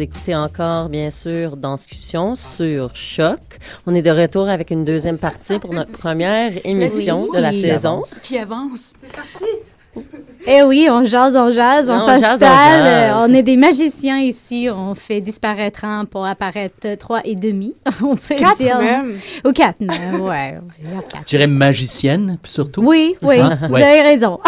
Vous 0.00 0.04
écoutez 0.04 0.34
encore, 0.34 0.88
bien 0.88 1.10
sûr, 1.10 1.58
Danscussion 1.58 2.34
sur 2.34 2.96
Choc. 2.96 3.38
On 3.86 3.94
est 3.94 4.00
de 4.00 4.10
retour 4.10 4.48
avec 4.48 4.70
une 4.70 4.82
deuxième 4.82 5.18
partie 5.18 5.58
pour 5.58 5.74
notre 5.74 5.92
première 5.92 6.52
émission 6.64 7.24
Oui. 7.24 7.36
de 7.36 7.42
la 7.42 7.50
Qui 7.50 7.60
saison. 7.60 8.00
Qui 8.22 8.38
avance. 8.38 8.94
C'est 8.98 9.12
parti. 9.12 9.44
Eh 10.46 10.62
oui, 10.62 10.86
on 10.90 11.04
jase, 11.04 11.34
on 11.36 11.50
jase, 11.50 11.90
on 11.90 12.00
s'installe. 12.00 13.14
On 13.18 13.34
est 13.34 13.42
des 13.42 13.56
magiciens 13.56 14.18
ici. 14.20 14.68
On 14.74 14.94
fait 14.94 15.20
disparaître 15.20 15.84
un 15.84 16.04
pour 16.04 16.24
apparaître 16.24 16.96
trois 16.98 17.20
et 17.24 17.34
demi. 17.34 17.74
on 18.02 18.14
peut 18.16 18.36
Quatre 18.36 18.56
dire. 18.58 18.78
même. 18.78 19.14
Ou 19.44 19.52
quatre 19.52 19.80
même, 19.80 20.20
ouais. 20.20 20.54
On 20.58 20.66
peut 20.66 20.88
dire 20.88 21.02
quatre. 21.08 21.22
Je 21.26 21.36
dirais 21.36 21.46
magicienne, 21.46 22.38
surtout. 22.44 22.82
Oui, 22.82 23.16
oui, 23.22 23.40
Hein? 23.40 23.58
vous 23.68 23.74
Ouais. 23.74 23.82
avez 23.82 24.00
raison. 24.02 24.38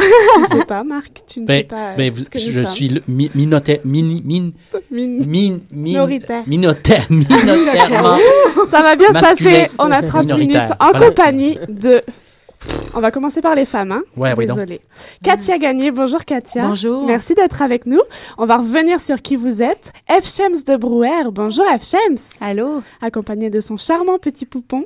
tu 0.48 0.56
sais 0.58 0.64
pas, 0.64 0.82
Marc, 0.84 1.22
tu 1.26 1.40
ne 1.40 1.46
sais 1.46 1.62
Ben, 1.62 1.66
pas 1.66 1.94
ben, 1.96 2.10
vous- 2.10 2.24
ce 2.24 2.30
que 2.30 2.38
nous 2.38 2.52
je 2.52 2.64
suis 2.66 2.88
le 2.88 3.02
mi- 3.08 3.30
minotaire, 3.34 3.78
mini, 3.84 4.22
min, 4.24 4.50
Min- 4.90 5.26
min, 5.26 5.50
min, 5.50 5.58
Minoritaire. 5.72 6.44
minotaire. 6.46 7.06
Ça 8.66 8.80
va 8.82 8.96
bien 8.96 9.08
se 9.12 9.20
passer. 9.20 9.68
On 9.78 9.90
a 9.90 10.02
30 10.02 10.32
minutes 10.34 10.56
en 10.80 10.90
Voilà. 10.92 11.06
compagnie 11.08 11.58
de. 11.68 12.02
On 12.94 13.00
va 13.00 13.10
commencer 13.10 13.40
par 13.40 13.54
les 13.54 13.64
femmes, 13.64 13.92
hein? 13.92 14.02
Ouais, 14.16 14.34
oui. 14.36 14.46
Désolée. 14.46 14.80
Katia 15.22 15.58
Gagné, 15.58 15.90
bonjour 15.90 16.24
Katia. 16.24 16.66
Bonjour. 16.66 17.06
Merci 17.06 17.34
d'être 17.34 17.62
avec 17.62 17.86
nous. 17.86 18.00
On 18.38 18.44
va 18.46 18.58
revenir 18.58 19.00
sur 19.00 19.20
qui 19.22 19.36
vous 19.36 19.62
êtes. 19.62 19.92
F. 20.10 20.24
Shems 20.26 20.62
de 20.66 20.76
Brouwer, 20.76 21.30
bonjour 21.32 21.64
F. 21.78 21.84
Shems. 21.84 22.18
Allô? 22.40 22.82
Accompagné 23.00 23.50
de 23.50 23.60
son 23.60 23.76
charmant 23.76 24.18
petit 24.18 24.46
poupon. 24.46 24.84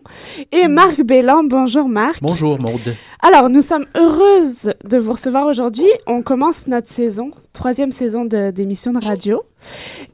Et 0.52 0.68
Marc 0.68 1.00
Bélan, 1.02 1.42
bonjour 1.44 1.88
Marc. 1.88 2.18
Bonjour, 2.22 2.58
Maude. 2.60 2.94
Alors, 3.22 3.48
nous 3.48 3.62
sommes 3.62 3.86
heureuses 3.96 4.72
de 4.84 4.98
vous 4.98 5.12
recevoir 5.12 5.46
aujourd'hui. 5.46 5.88
On 6.06 6.22
commence 6.22 6.66
notre 6.68 6.88
saison, 6.88 7.30
troisième 7.52 7.90
saison 7.90 8.24
de- 8.24 8.50
d'émission 8.52 8.92
de, 8.92 9.04
radio. 9.04 9.42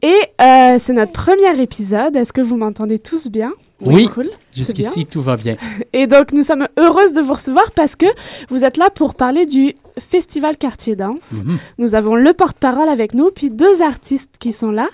Et 0.02 0.16
euh, 0.40 0.76
c'est 0.78 0.92
notre 0.94 1.12
premier 1.12 1.60
épisode. 1.60 2.16
Est-ce 2.16 2.32
que 2.32 2.40
vous 2.40 2.56
m'entendez 2.56 2.98
tous 2.98 3.28
bien? 3.28 3.52
Oui. 3.90 4.08
Cool. 4.08 4.30
Jusqu'ici, 4.54 5.06
tout 5.06 5.20
va 5.22 5.36
bien. 5.36 5.56
Et 5.92 6.06
donc, 6.06 6.32
nous 6.32 6.42
sommes 6.42 6.68
heureuses 6.78 7.12
de 7.14 7.20
vous 7.20 7.32
recevoir 7.34 7.70
parce 7.72 7.96
que 7.96 8.06
vous 8.48 8.64
êtes 8.64 8.76
là 8.76 8.90
pour 8.90 9.14
parler 9.14 9.46
du 9.46 9.74
Festival 9.98 10.56
Quartier 10.56 10.96
Danse. 10.96 11.32
Mhm. 11.32 11.58
Nous 11.78 11.94
avons 11.94 12.14
le 12.14 12.32
porte-parole 12.32 12.88
avec 12.88 13.14
nous, 13.14 13.30
puis 13.30 13.50
deux 13.50 13.82
artistes 13.82 14.36
qui 14.38 14.52
sont 14.52 14.70
là. 14.70 14.88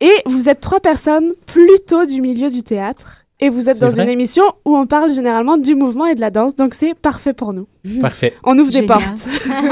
Et 0.00 0.12
vous 0.26 0.48
êtes 0.48 0.60
trois 0.60 0.80
personnes 0.80 1.32
plutôt 1.46 2.04
du 2.04 2.20
milieu 2.20 2.50
du 2.50 2.62
théâtre. 2.62 3.18
Et 3.40 3.48
vous 3.48 3.68
êtes 3.68 3.80
dans 3.80 3.88
vrai? 3.88 4.04
une 4.04 4.08
émission 4.08 4.44
où 4.64 4.76
on 4.76 4.86
parle 4.86 5.10
généralement 5.10 5.56
du 5.56 5.74
mouvement 5.74 6.06
et 6.06 6.14
de 6.14 6.20
la 6.20 6.30
danse. 6.30 6.54
Donc, 6.54 6.74
c'est 6.74 6.94
parfait 6.94 7.32
pour 7.32 7.52
nous. 7.52 7.66
Parfait. 8.00 8.34
On 8.44 8.56
ouvre 8.56 8.70
des 8.70 8.82
portes. 8.86 9.26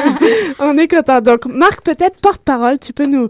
on 0.58 0.76
est 0.76 0.88
content. 0.88 1.20
Donc, 1.20 1.46
Marc, 1.46 1.82
peut-être 1.82 2.20
porte-parole, 2.20 2.78
tu 2.80 2.92
peux 2.92 3.06
nous 3.06 3.28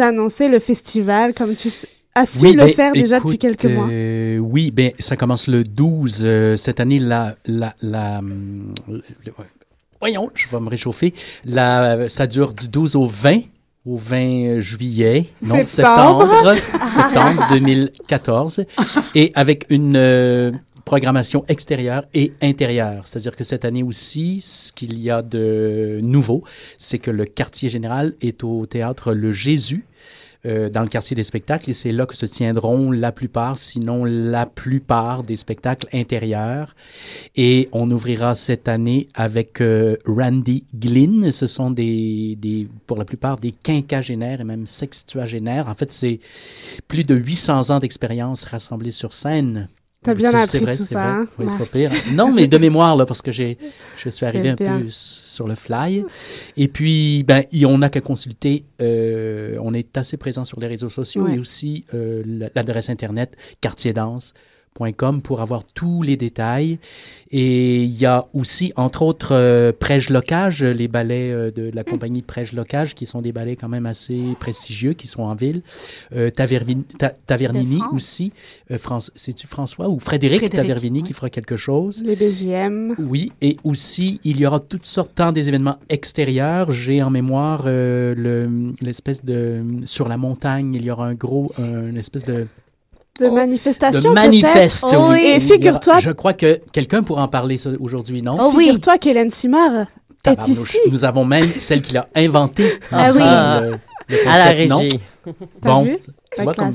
annoncer 0.00 0.48
le 0.48 0.58
festival 0.58 1.34
comme 1.34 1.54
tu 1.54 1.68
s- 1.68 1.86
as 2.16 2.26
su 2.38 2.46
le 2.52 2.64
ben, 2.64 2.74
faire 2.74 2.92
déjà 2.92 3.20
depuis 3.20 3.38
quelques 3.38 3.66
mois? 3.66 3.86
euh, 3.90 4.38
oui, 4.38 4.70
ben, 4.70 4.90
ça 4.98 5.16
commence 5.16 5.46
le 5.46 5.62
12. 5.64 6.22
euh, 6.24 6.56
cette 6.56 6.80
année, 6.80 6.98
la, 6.98 7.36
la, 7.46 7.74
la, 7.82 8.18
hum, 8.18 8.72
voyons, 10.00 10.30
je 10.34 10.48
vais 10.48 10.60
me 10.60 10.68
réchauffer. 10.68 11.14
La, 11.44 12.08
ça 12.08 12.26
dure 12.26 12.54
du 12.54 12.68
12 12.68 12.96
au 12.96 13.06
20. 13.06 13.40
Au 13.88 13.96
20 13.96 14.58
juillet, 14.58 15.26
non, 15.44 15.64
Septembre. 15.64 16.28
septembre, 16.54 16.88
septembre 16.88 17.46
2014, 17.50 18.64
et 19.14 19.30
avec 19.36 19.64
une 19.70 19.94
euh, 19.96 20.50
programmation 20.84 21.44
extérieure 21.46 22.02
et 22.12 22.32
intérieure. 22.42 23.06
C'est-à-dire 23.06 23.36
que 23.36 23.44
cette 23.44 23.64
année 23.64 23.84
aussi, 23.84 24.40
ce 24.40 24.72
qu'il 24.72 24.98
y 24.98 25.08
a 25.08 25.22
de 25.22 26.00
nouveau, 26.02 26.42
c'est 26.78 26.98
que 26.98 27.12
le 27.12 27.26
quartier 27.26 27.68
général 27.68 28.14
est 28.20 28.42
au 28.42 28.66
théâtre 28.66 29.12
Le 29.12 29.30
Jésus, 29.30 29.84
euh, 30.44 30.68
dans 30.68 30.82
le 30.82 30.88
quartier 30.88 31.14
des 31.14 31.22
spectacles 31.22 31.70
et 31.70 31.72
c'est 31.72 31.92
là 31.92 32.06
que 32.06 32.14
se 32.14 32.26
tiendront 32.26 32.90
la 32.90 33.12
plupart, 33.12 33.58
sinon 33.58 34.04
la 34.04 34.46
plupart 34.46 35.22
des 35.22 35.36
spectacles 35.36 35.88
intérieurs. 35.92 36.74
Et 37.36 37.68
on 37.72 37.90
ouvrira 37.90 38.34
cette 38.34 38.68
année 38.68 39.08
avec 39.14 39.60
euh, 39.60 39.96
Randy 40.06 40.64
Glynn. 40.74 41.32
Ce 41.32 41.46
sont 41.46 41.70
des, 41.70 42.36
des, 42.36 42.68
pour 42.86 42.98
la 42.98 43.04
plupart 43.04 43.36
des 43.36 43.52
quinquagénaires 43.52 44.40
et 44.40 44.44
même 44.44 44.66
sextuagénaires. 44.66 45.68
En 45.68 45.74
fait, 45.74 45.92
c'est 45.92 46.20
plus 46.88 47.02
de 47.02 47.14
800 47.14 47.70
ans 47.70 47.78
d'expérience 47.78 48.44
rassemblés 48.44 48.90
sur 48.90 49.14
scène. 49.14 49.68
T'as 50.06 50.14
bien 50.14 50.30
C'est- 50.30 50.36
appris 50.38 50.58
vrai, 50.60 50.72
tout 50.72 50.78
c'est 50.84 50.94
ça, 50.94 51.00
vrai. 51.00 51.08
hein, 51.10 51.26
Oui, 51.38 51.44
c'est 51.48 51.58
Marc? 51.58 51.58
pas 51.58 51.78
pire. 51.78 51.90
Non, 52.12 52.32
mais 52.32 52.46
de 52.48 52.56
mémoire, 52.58 52.96
là, 52.96 53.04
parce 53.06 53.20
que 53.22 53.30
j'ai, 53.32 53.58
je 53.98 54.08
suis 54.08 54.24
arrivé 54.24 54.48
un 54.50 54.54
bien. 54.54 54.80
peu 54.80 54.86
sur 54.88 55.46
le 55.46 55.54
fly. 55.54 56.04
Et 56.56 56.68
puis, 56.68 57.22
ben, 57.24 57.44
on 57.66 57.78
n'a 57.78 57.90
qu'à 57.90 58.00
consulter. 58.00 58.64
euh, 58.80 59.56
on 59.62 59.74
est 59.74 59.96
assez 59.96 60.16
présent 60.16 60.44
sur 60.44 60.60
les 60.60 60.66
réseaux 60.66 60.88
sociaux 60.88 61.24
Ouais. 61.24 61.34
et 61.34 61.38
aussi 61.38 61.84
euh, 61.94 62.22
l'adresse 62.54 62.88
Internet 62.90 63.36
quartierdance.com 63.60 64.32
pour 65.22 65.40
avoir 65.40 65.64
tous 65.64 66.02
les 66.02 66.16
détails. 66.16 66.78
Et 67.32 67.82
il 67.82 67.90
y 67.98 68.06
a 68.06 68.26
aussi, 68.34 68.72
entre 68.76 69.02
autres, 69.02 69.30
euh, 69.34 69.72
Prège 69.78 70.10
Locage, 70.10 70.62
les 70.62 70.86
ballets 70.86 71.32
euh, 71.32 71.50
de 71.50 71.70
la 71.74 71.82
compagnie 71.82 72.22
Prège 72.22 72.52
Locage, 72.52 72.94
qui 72.94 73.04
sont 73.04 73.20
des 73.20 73.32
ballets 73.32 73.56
quand 73.56 73.68
même 73.68 73.86
assez 73.86 74.20
prestigieux, 74.38 74.92
qui 74.92 75.06
sont 75.08 75.22
en 75.22 75.34
ville. 75.34 75.62
Euh, 76.14 76.30
Tavernini 76.30 77.80
aussi. 77.92 78.32
Euh, 78.70 78.78
C'est-tu 79.16 79.46
François 79.46 79.88
ou 79.88 79.98
Frédéric, 79.98 80.48
Tavernini 80.50 81.02
qui 81.02 81.12
fera 81.12 81.30
quelque 81.30 81.56
chose? 81.56 82.02
Les 82.04 82.14
BGM. 82.16 82.94
Oui, 82.98 83.32
et 83.42 83.56
aussi, 83.64 84.20
il 84.24 84.38
y 84.38 84.46
aura 84.46 84.60
toutes 84.60 84.86
sortes 84.86 85.10
tant 85.14 85.32
des 85.32 85.48
événements 85.48 85.78
extérieurs. 85.88 86.70
J'ai 86.70 87.02
en 87.02 87.10
mémoire 87.10 87.64
euh, 87.66 88.14
le- 88.16 88.72
l'espèce 88.80 89.24
de... 89.24 89.62
Sur 89.84 90.08
la 90.08 90.16
montagne, 90.16 90.74
il 90.74 90.84
y 90.84 90.90
aura 90.90 91.06
un 91.06 91.14
gros... 91.14 91.50
un- 91.58 91.88
une 91.90 91.96
espèce. 91.96 92.22
De 93.20 93.28
manifestation, 93.28 94.10
de 94.10 94.14
manifeste, 94.14 94.82
peut-être? 94.82 95.00
Oh 95.00 95.10
oui. 95.12 95.24
Et 95.24 95.40
figure-toi 95.40 95.98
Je 95.98 96.10
crois 96.10 96.32
que 96.34 96.60
quelqu'un 96.72 97.02
pourra 97.02 97.22
en 97.22 97.28
parler 97.28 97.56
aujourd'hui, 97.80 98.22
non? 98.22 98.36
Oh 98.40 98.52
oui. 98.54 98.64
Figure-toi 98.66 98.98
qu'Hélène 98.98 99.30
Simard 99.30 99.86
est 100.24 100.48
ici. 100.48 100.78
Nous 100.90 101.04
avons 101.04 101.24
même 101.24 101.46
celle 101.58 101.82
qui 101.82 101.92
l'a 101.94 102.06
inventé 102.14 102.78
Ah 102.92 103.08
oui. 103.14 103.22
ensemble, 103.22 103.78
le, 104.08 104.16
le 104.16 104.28
À 104.28 104.52
la 104.54 104.66
non? 104.66 104.78
régie. 104.78 105.00
T'as 105.62 105.68
Bon, 105.70 105.82
vu? 105.84 105.98
tu 105.98 106.38
La 106.38 106.44
vois 106.44 106.54
comme... 106.54 106.72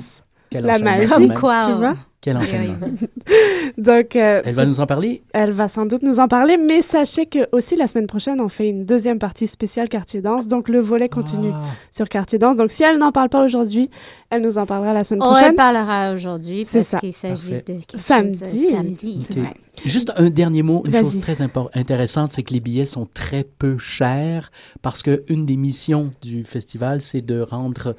La 0.54 0.80
magie, 0.80 1.30
quoi. 1.40 1.60
Tu 1.66 1.72
on- 1.72 1.78
vois? 1.78 1.96
Quel 2.22 2.38
enchaînement. 2.38 2.76
Donc, 3.78 4.16
euh, 4.16 4.42
Elle 4.46 4.54
va 4.54 4.66
nous 4.66 4.80
en 4.80 4.86
parler? 4.86 5.24
elle 5.34 5.52
va 5.52 5.68
sans 5.68 5.86
doute 5.88 6.04
nous 6.04 6.20
en 6.20 6.28
parler, 6.28 6.58
mais 6.58 6.82
sachez 6.82 7.26
que 7.26 7.40
aussi 7.52 7.76
la 7.76 7.88
semaine 7.88 8.06
prochaine, 8.08 8.40
on 8.42 8.48
fait 8.48 8.70
une 8.70 8.86
deuxième 8.86 9.18
partie 9.18 9.48
spéciale 9.48 9.90
Quartier 9.90 10.22
Danse, 10.22 10.48
donc 10.48 10.70
le 10.70 10.80
volet 10.80 11.10
continue 11.10 11.52
Ah. 11.54 11.64
sur 11.92 12.08
Quartier 12.10 12.38
Danse. 12.38 12.56
Donc, 12.56 12.72
si 12.72 12.84
elle 12.84 12.98
n'en 13.00 13.12
parle 13.12 13.30
pas 13.30 13.44
aujourd'hui, 13.44 13.90
elle 14.30 14.42
nous 14.44 14.58
en 14.60 14.66
parlera 14.68 14.94
la 14.94 15.04
semaine 15.04 15.24
On 15.24 15.28
en 15.28 15.32
prochaine. 15.32 15.56
parlera 15.56 16.14
aujourd'hui 16.14 16.64
C'est 16.68 16.80
parce 16.80 16.90
ça. 16.90 17.00
qu'il 17.00 17.14
s'agit 17.14 17.54
de 17.54 17.60
quelque 17.60 17.98
Samedi. 17.98 18.38
chose 18.38 18.56
euh, 18.72 18.76
samedi. 18.78 19.20
C'est 19.22 19.40
Ok. 19.40 19.46
ça. 19.46 19.54
Juste 19.86 20.12
un 20.18 20.30
dernier 20.30 20.64
mot, 20.64 20.84
une 20.86 20.94
chose 20.94 21.20
très 21.22 21.42
intéressante, 21.42 22.32
c'est 22.34 22.44
que 22.44 22.54
les 22.54 22.60
billets 22.60 22.86
sont 22.86 23.08
très 23.12 23.44
peu 23.44 23.78
chers 23.78 24.52
parce 24.82 25.02
que 25.02 25.24
une 25.28 25.46
des 25.46 25.56
missions 25.56 26.14
du 26.22 26.44
festival, 26.44 27.02
c'est 27.02 27.22
de 27.22 27.40
rendre, 27.40 27.96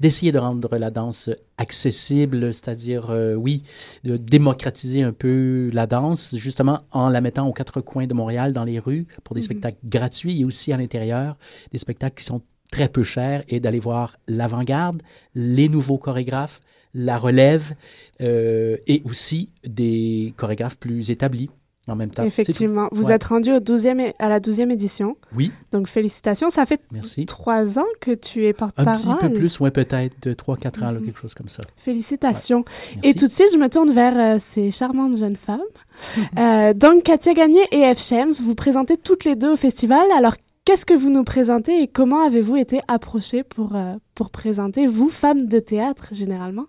d'essayer 0.00 0.30
de 0.32 0.38
rendre 0.38 0.78
la 0.78 0.90
danse 0.90 1.28
accessible, 1.58 2.54
c'est-à-dire, 2.54 3.10
euh, 3.10 3.34
oui, 3.34 3.64
de 4.04 4.16
démocratiser 4.16 5.02
un 5.02 5.12
peu 5.12 5.68
la 5.72 5.86
danse, 5.86 6.36
justement 6.36 6.80
en 6.92 7.08
la 7.08 7.20
mettant 7.20 7.46
aux 7.48 7.52
quatre 7.52 7.80
coins 7.80 8.06
de 8.06 8.14
Montréal, 8.14 8.52
dans 8.52 8.64
les 8.64 8.78
rues, 8.78 9.06
pour 9.24 9.34
des 9.34 9.40
Mhm. 9.40 9.44
spectacles 9.44 9.78
gratuits 9.84 10.40
et 10.40 10.44
aussi 10.44 10.72
à 10.72 10.76
l'intérieur, 10.76 11.36
des 11.72 11.78
spectacles 11.78 12.16
qui 12.18 12.24
sont 12.24 12.40
très 12.70 12.88
peu 12.88 13.02
chers 13.02 13.42
et 13.48 13.60
d'aller 13.60 13.78
voir 13.78 14.16
l'avant-garde, 14.26 15.02
les 15.34 15.68
nouveaux 15.68 15.98
chorégraphes, 15.98 16.60
la 16.96 17.18
relève 17.18 17.74
euh, 18.20 18.76
et 18.86 19.02
aussi 19.04 19.50
des 19.66 20.32
chorégraphes 20.36 20.78
plus 20.78 21.10
établis 21.10 21.50
en 21.88 21.94
même 21.94 22.10
temps. 22.10 22.24
Effectivement. 22.24 22.88
Vous 22.90 23.04
Ouais. 23.08 23.12
êtes 23.14 23.22
rendu 23.24 23.52
au 23.52 23.60
12e 23.60 24.00
é- 24.00 24.14
à 24.18 24.28
la 24.28 24.40
12e 24.40 24.72
édition. 24.72 25.16
Oui, 25.36 25.52
Donc, 25.70 25.86
félicitations. 25.86 26.50
Ça 26.50 26.66
fait 26.66 26.80
merci. 26.90 27.26
trois 27.26 27.78
ans 27.78 27.86
que 28.00 28.10
tu 28.12 28.44
es 28.44 28.48
Un 28.48 28.52
porte-parole. 28.54 28.92
petit 28.94 29.08
peu 29.28 29.32
plus, 29.32 29.60
ouais, 29.60 29.70
peut-être 29.70 30.16
de 30.26 30.32
3-4 30.34 30.82
ans, 30.82 30.90
là, 30.90 30.98
Mhm. 30.98 31.04
quelque 31.06 31.20
chose 31.20 31.34
comme 31.34 31.48
ça. 31.48 31.60
Félicitations. 31.76 32.64
Et 33.04 33.14
tout 33.14 33.26
de 33.28 33.32
suite, 33.32 33.50
je 33.52 33.58
me 33.58 33.68
tourne 33.68 33.92
vers 33.92 34.18
euh, 34.18 34.38
ces 34.40 34.70
charmantes 34.72 35.16
jeunes 35.16 35.36
femmes. 35.36 35.60
Euh, 36.38 36.74
donc, 36.74 37.04
Katia 37.04 37.32
Gagné 37.34 37.60
et 37.72 37.94
F. 37.94 38.00
Shems, 38.02 38.32
vous 38.42 38.54
présentez 38.54 38.96
toutes 38.96 39.24
les 39.24 39.36
deux 39.36 39.52
au 39.52 39.56
festival. 39.56 40.04
Alors, 40.16 40.34
qu'est-ce 40.64 40.84
que 40.84 40.92
vous 40.94 41.08
nous 41.10 41.24
présentez 41.24 41.82
et 41.82 41.86
comment 41.88 42.20
avez-vous 42.26 42.56
été 42.56 42.80
approchées 42.88 43.44
pour, 43.44 43.76
euh, 43.76 43.94
pour 44.14 44.30
présenter, 44.30 44.86
vous, 44.88 45.08
femmes 45.08 45.46
de 45.46 45.58
théâtre, 45.60 46.08
généralement? 46.12 46.66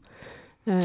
Euh, 0.68 0.80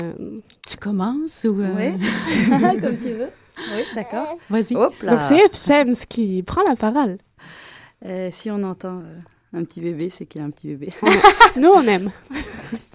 Tu 0.68 0.76
commences 0.76 1.46
ou... 1.50 1.60
euh, 1.60 1.74
Oui, 1.76 2.80
comme 2.80 2.98
tu 2.98 3.08
veux. 3.10 3.28
Oui, 3.74 3.82
d'accord. 3.94 4.38
Vas-y. 4.48 4.74
Donc, 4.74 4.92
c'est 5.22 5.48
F. 5.48 5.54
Shems 5.56 6.06
qui 6.08 6.42
prend 6.42 6.62
la 6.68 6.76
parole. 6.76 7.18
Euh, 8.06 8.30
si 8.32 8.50
on 8.50 8.62
entend 8.62 8.98
euh, 9.00 9.18
un 9.58 9.64
petit 9.64 9.80
bébé, 9.80 10.08
c'est 10.12 10.24
qu'il 10.26 10.40
y 10.40 10.44
a 10.44 10.46
un 10.46 10.50
petit 10.50 10.68
bébé. 10.68 10.88
Nous, 11.56 11.68
on 11.68 11.82
aime. 11.82 12.10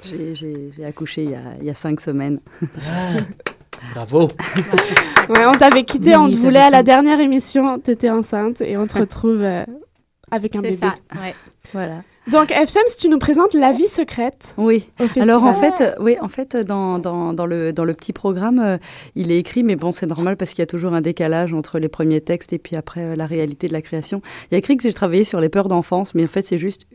J'ai- 0.04 0.72
accouché 0.86 1.24
il 1.24 1.32
y, 1.32 1.36
a, 1.36 1.42
il 1.60 1.66
y 1.66 1.70
a 1.70 1.76
cinq 1.76 2.02
semaines. 2.02 2.40
Bravo. 3.94 4.30
Ouais, 5.30 5.46
on 5.46 5.52
t'avait 5.52 5.84
quitté, 5.84 6.16
on 6.16 6.30
te 6.30 6.36
voulait 6.36 6.60
à 6.62 6.70
la 6.70 6.84
dernière 6.84 7.20
émission, 7.20 7.80
t'étais 7.80 8.10
enceinte 8.10 8.62
et 8.62 8.76
on 8.78 8.88
te 8.88 8.98
retrouve 8.98 9.42
euh, 9.42 9.64
avec 10.32 10.56
un 10.56 10.62
C'est 10.62 10.72
bébé. 10.72 10.88
ça, 10.88 11.20
ouais. 11.22 11.34
Voilà. 11.74 12.02
Donc, 12.32 12.50
FSEMS, 12.50 12.98
tu 13.00 13.08
nous 13.08 13.20
présentes 13.20 13.54
La 13.54 13.72
vie 13.72 13.88
secrète. 13.88 14.54
Oui. 14.58 14.90
Alors 15.18 15.46
en 15.46 15.54
fait, 15.54 15.82
euh, 15.82 15.96
oui, 16.00 16.18
en 16.20 16.28
fait, 16.28 16.58
dans, 16.58 17.00
dans, 17.00 17.34
dans 17.34 17.46
le 17.46 17.72
dans 17.72 17.86
le 17.86 17.94
petit 17.94 18.12
programme, 18.12 18.60
euh, 18.60 18.78
il 19.16 19.32
est 19.32 19.38
écrit, 19.38 19.64
mais 19.64 19.78
bon, 19.78 19.94
c'est 19.94 20.08
normal 20.08 20.36
parce 20.36 20.52
qu'il 20.52 20.60
y 20.60 20.64
a 20.64 20.68
toujours 20.68 20.94
un 20.94 21.00
décalage 21.00 21.54
entre 21.54 21.80
les 21.80 21.88
premiers 21.88 22.20
textes 22.20 22.52
et 22.52 22.60
puis 22.60 22.76
après 22.76 23.02
euh, 23.02 23.16
la 23.16 23.28
réalité 23.28 23.68
de 23.70 23.74
la 23.74 23.82
création. 23.82 24.22
Il 24.46 24.54
y 24.54 24.56
a 24.56 24.58
écrit 24.58 24.76
que 24.76 24.84
j'ai 24.84 24.92
travaillé 24.92 25.24
sur 25.24 25.40
les 25.40 25.48
peurs 25.48 25.70
d'enfance, 25.70 26.16
mais 26.16 26.26
en 26.26 26.28
fait, 26.28 26.46
c'est 26.46 26.58
juste 26.58 26.86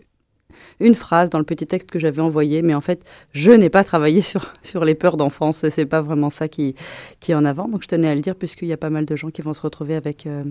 une 0.80 0.94
phrase 0.94 1.30
dans 1.30 1.38
le 1.38 1.44
petit 1.44 1.66
texte 1.66 1.90
que 1.90 1.98
j'avais 1.98 2.20
envoyé, 2.20 2.60
mais 2.60 2.74
en 2.74 2.82
fait, 2.82 3.02
je 3.32 3.52
n'ai 3.52 3.70
pas 3.70 3.84
travaillé 3.84 4.20
sur, 4.22 4.52
sur 4.62 4.84
les 4.84 4.94
peurs 4.94 5.16
d'enfance. 5.16 5.64
C'est 5.70 5.86
pas 5.86 6.02
vraiment 6.02 6.28
ça 6.28 6.46
qui, 6.46 6.74
qui 7.20 7.32
est 7.32 7.34
en 7.34 7.46
avant. 7.46 7.68
Donc, 7.68 7.82
je 7.82 7.88
tenais 7.88 8.08
à 8.08 8.14
le 8.14 8.20
dire, 8.20 8.36
puisqu'il 8.36 8.68
y 8.68 8.72
a 8.74 8.76
pas 8.76 8.90
mal 8.90 9.06
de 9.06 9.16
gens 9.16 9.30
qui 9.30 9.40
vont 9.40 9.54
se 9.54 9.62
retrouver 9.62 9.94
avec 9.94 10.26
euh, 10.26 10.44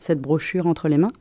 cette 0.00 0.22
brochure 0.22 0.66
entre 0.66 0.88
les 0.88 0.96
mains. 0.96 1.12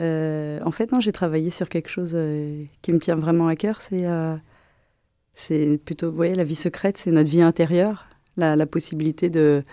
Euh, 0.00 0.60
en 0.64 0.70
fait, 0.70 0.92
non, 0.92 1.00
j'ai 1.00 1.12
travaillé 1.12 1.50
sur 1.50 1.68
quelque 1.68 1.88
chose 1.88 2.12
euh, 2.14 2.60
qui 2.82 2.92
me 2.92 2.98
tient 2.98 3.16
vraiment 3.16 3.48
à 3.48 3.56
cœur. 3.56 3.80
C'est 3.80 4.06
euh, 4.06 4.36
c'est 5.34 5.78
plutôt, 5.84 6.10
vous 6.10 6.16
voyez, 6.16 6.34
la 6.34 6.44
vie 6.44 6.54
secrète, 6.56 6.98
c'est 6.98 7.10
notre 7.10 7.30
vie 7.30 7.42
intérieure, 7.42 8.06
la, 8.36 8.54
la 8.56 8.66
possibilité 8.66 9.30
de, 9.30 9.64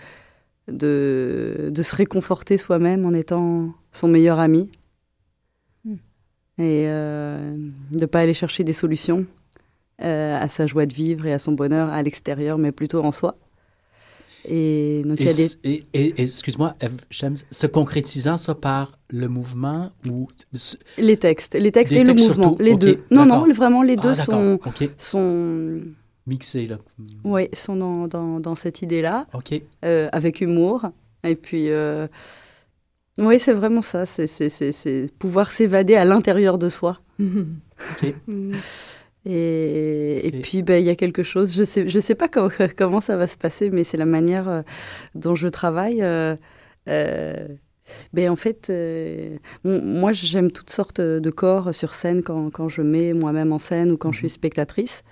de, 0.68 1.70
de 1.70 1.82
se 1.82 1.94
réconforter 1.94 2.58
soi-même 2.58 3.04
en 3.04 3.12
étant 3.12 3.74
son 3.92 4.08
meilleur 4.08 4.38
ami 4.38 4.70
Hmm. 5.84 5.96
et 6.58 6.84
de 6.86 7.98
ne 7.98 8.06
pas 8.06 8.20
aller 8.20 8.34
chercher 8.34 8.64
des 8.64 8.72
solutions 8.74 9.26
à 9.98 10.48
sa 10.48 10.66
joie 10.66 10.86
de 10.86 10.92
vivre 10.94 11.26
et 11.26 11.32
à 11.32 11.38
son 11.38 11.52
bonheur 11.52 11.90
à 11.90 12.02
l'extérieur, 12.02 12.58
mais 12.58 12.72
plutôt 12.72 13.02
en 13.04 13.12
soi. 13.12 13.36
Et 14.48 15.02
donc, 15.04 15.18
il 15.20 15.26
y 15.26 15.28
Et, 15.28 15.30
a 15.30 15.34
des... 15.34 15.48
et- 15.64 15.84
et- 15.92 16.06
et 16.18 16.22
excuse-moi, 16.22 16.74
Eve 16.80 16.96
Shems, 17.10 17.36
se 17.50 17.66
concrétisant 17.66 18.36
ça 18.38 18.54
par 18.54 18.98
le 19.10 19.28
mouvement 19.28 19.90
ou 20.08 20.28
Les 20.98 21.16
textes, 21.18 21.54
les 21.54 21.70
textes 21.72 21.92
Des 21.92 22.00
et 22.00 22.04
le 22.04 22.14
mouvement, 22.14 22.50
surtout, 22.50 22.62
les 22.62 22.74
deux. 22.76 22.98
Non, 23.10 23.26
non, 23.26 23.44
vraiment 23.52 23.82
les 23.82 23.96
Ah, 23.98 24.02
deux 24.02 24.14
sont, 24.14 24.58
sont, 24.98 25.80
mixés 26.26 26.66
là. 26.66 26.78
ouais, 27.24 27.50
sont 27.52 27.76
dans, 27.76 28.08
dans, 28.08 28.40
dans 28.40 28.54
cette 28.54 28.82
idée-là, 28.82 29.26
Ok. 29.34 29.60
euh, 29.84 30.08
avec 30.12 30.40
humour. 30.40 30.88
Et 31.22 31.34
puis, 31.36 31.68
euh, 31.70 32.06
oui, 33.18 33.38
c'est 33.38 33.52
vraiment 33.52 33.82
ça, 33.82 34.06
c'est- 34.06 34.26
c'est 34.26 34.48
c'est- 34.48 34.72
c'est 34.72 35.06
pouvoir 35.18 35.52
s'évader 35.52 35.96
à 35.96 36.04
l'intérieur 36.06 36.56
de 36.58 36.68
soi. 36.68 36.98
Ok. 38.02 38.14
Mm. 39.24 39.30
Et, 39.30 40.26
et 40.26 40.32
puis, 40.40 40.62
ben, 40.62 40.80
il 40.82 40.86
y 40.86 40.90
a 40.90 40.96
quelque 40.96 41.22
chose, 41.22 41.54
je 41.54 41.60
ne 41.60 41.64
sais, 41.64 41.88
je 41.88 42.00
sais 42.00 42.14
pas 42.14 42.28
comment, 42.28 42.50
comment 42.76 43.00
ça 43.00 43.16
va 43.16 43.26
se 43.26 43.36
passer, 43.36 43.70
mais 43.70 43.84
c'est 43.84 43.96
la 43.96 44.06
manière 44.06 44.48
euh, 44.48 44.62
dont 45.14 45.34
je 45.34 45.48
travaille. 45.48 46.02
euh, 46.02 46.36
euh, 46.88 47.48
ben, 48.12 48.30
en 48.30 48.36
fait, 48.36 48.72
moi, 49.64 50.12
j'aime 50.12 50.52
toutes 50.52 50.70
sortes 50.70 51.00
de 51.00 51.30
corps 51.30 51.74
sur 51.74 51.94
scène 51.94 52.22
quand, 52.22 52.50
quand 52.50 52.68
je 52.68 52.82
mets 52.82 53.12
moi-même 53.14 53.52
en 53.52 53.58
scène 53.58 53.90
ou 53.90 53.96
quand 53.96 54.12
je 54.12 54.18
suis 54.18 54.30
spectatrice. 54.30 55.02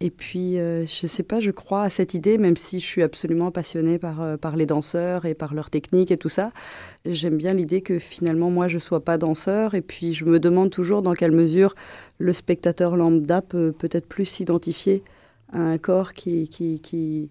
Et 0.00 0.10
puis, 0.10 0.58
euh, 0.58 0.84
je 0.84 1.06
sais 1.06 1.22
pas, 1.22 1.40
je 1.40 1.50
crois 1.50 1.82
à 1.82 1.90
cette 1.90 2.12
idée, 2.12 2.36
même 2.36 2.56
si 2.56 2.80
je 2.80 2.84
suis 2.84 3.02
absolument 3.02 3.50
passionnée 3.50 3.98
par, 3.98 4.20
euh, 4.20 4.36
par 4.36 4.56
les 4.56 4.66
danseurs 4.66 5.24
et 5.24 5.34
par 5.34 5.54
leur 5.54 5.70
technique 5.70 6.10
et 6.10 6.18
tout 6.18 6.28
ça. 6.28 6.52
J'aime 7.06 7.38
bien 7.38 7.54
l'idée 7.54 7.80
que 7.80 7.98
finalement, 7.98 8.50
moi, 8.50 8.68
je 8.68 8.78
sois 8.78 9.02
pas 9.02 9.16
danseur. 9.16 9.74
Et 9.74 9.80
puis, 9.80 10.12
je 10.12 10.26
me 10.26 10.38
demande 10.38 10.70
toujours 10.70 11.00
dans 11.00 11.14
quelle 11.14 11.32
mesure 11.32 11.74
le 12.18 12.34
spectateur 12.34 12.96
lambda 12.96 13.40
peut 13.40 13.72
peut-être 13.72 14.06
plus 14.06 14.26
s'identifier 14.26 15.02
à 15.52 15.60
un 15.60 15.78
corps 15.78 16.12
qui, 16.12 16.48
qui, 16.48 16.80
qui, 16.80 17.30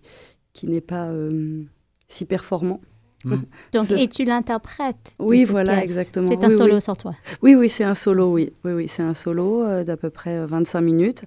qui 0.54 0.68
n'est 0.68 0.82
pas 0.82 1.10
euh, 1.10 1.64
si 2.08 2.26
performant. 2.26 2.82
Donc, 3.74 3.86
C'est- 3.86 4.02
et 4.02 4.08
tu 4.08 4.24
l'interprètes. 4.26 4.96
Oui, 5.20 5.44
voilà, 5.46 5.74
pièce. 5.74 5.84
exactement. 5.84 6.30
C'est 6.32 6.44
un 6.44 6.50
Oui, 6.50 6.56
solo 6.58 6.76
oui. 6.76 6.82
sur 6.82 6.96
toi. 6.98 7.16
Oui, 7.42 7.56
oui, 7.56 7.70
c'est 7.70 7.84
un 7.84 7.96
solo, 7.96 8.32
oui. 8.32 8.54
Oui, 8.64 8.72
oui, 8.74 8.88
c'est 8.88 9.04
un 9.04 9.14
solo 9.14 9.64
euh, 9.64 9.84
d'à 9.84 9.98
peu 9.98 10.10
près 10.10 10.38
euh, 10.38 10.46
25 10.46 10.82
minutes, 10.82 11.26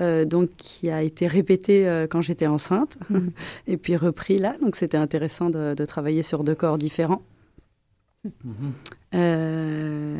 euh, 0.00 0.24
donc 0.24 0.50
qui 0.56 0.90
a 0.90 1.02
été 1.02 1.26
répété 1.26 1.88
euh, 1.88 2.06
quand 2.08 2.20
j'étais 2.22 2.46
enceinte, 2.46 2.96
et 3.66 3.76
puis 3.76 3.96
repris 3.96 4.38
là. 4.38 4.54
Donc 4.62 4.76
c'était 4.76 4.96
intéressant 4.96 5.50
de, 5.50 5.74
de 5.74 5.84
travailler 5.84 6.22
sur 6.22 6.44
deux 6.44 6.54
corps 6.54 6.78
différents. 6.78 7.22
Euh, 9.14 10.16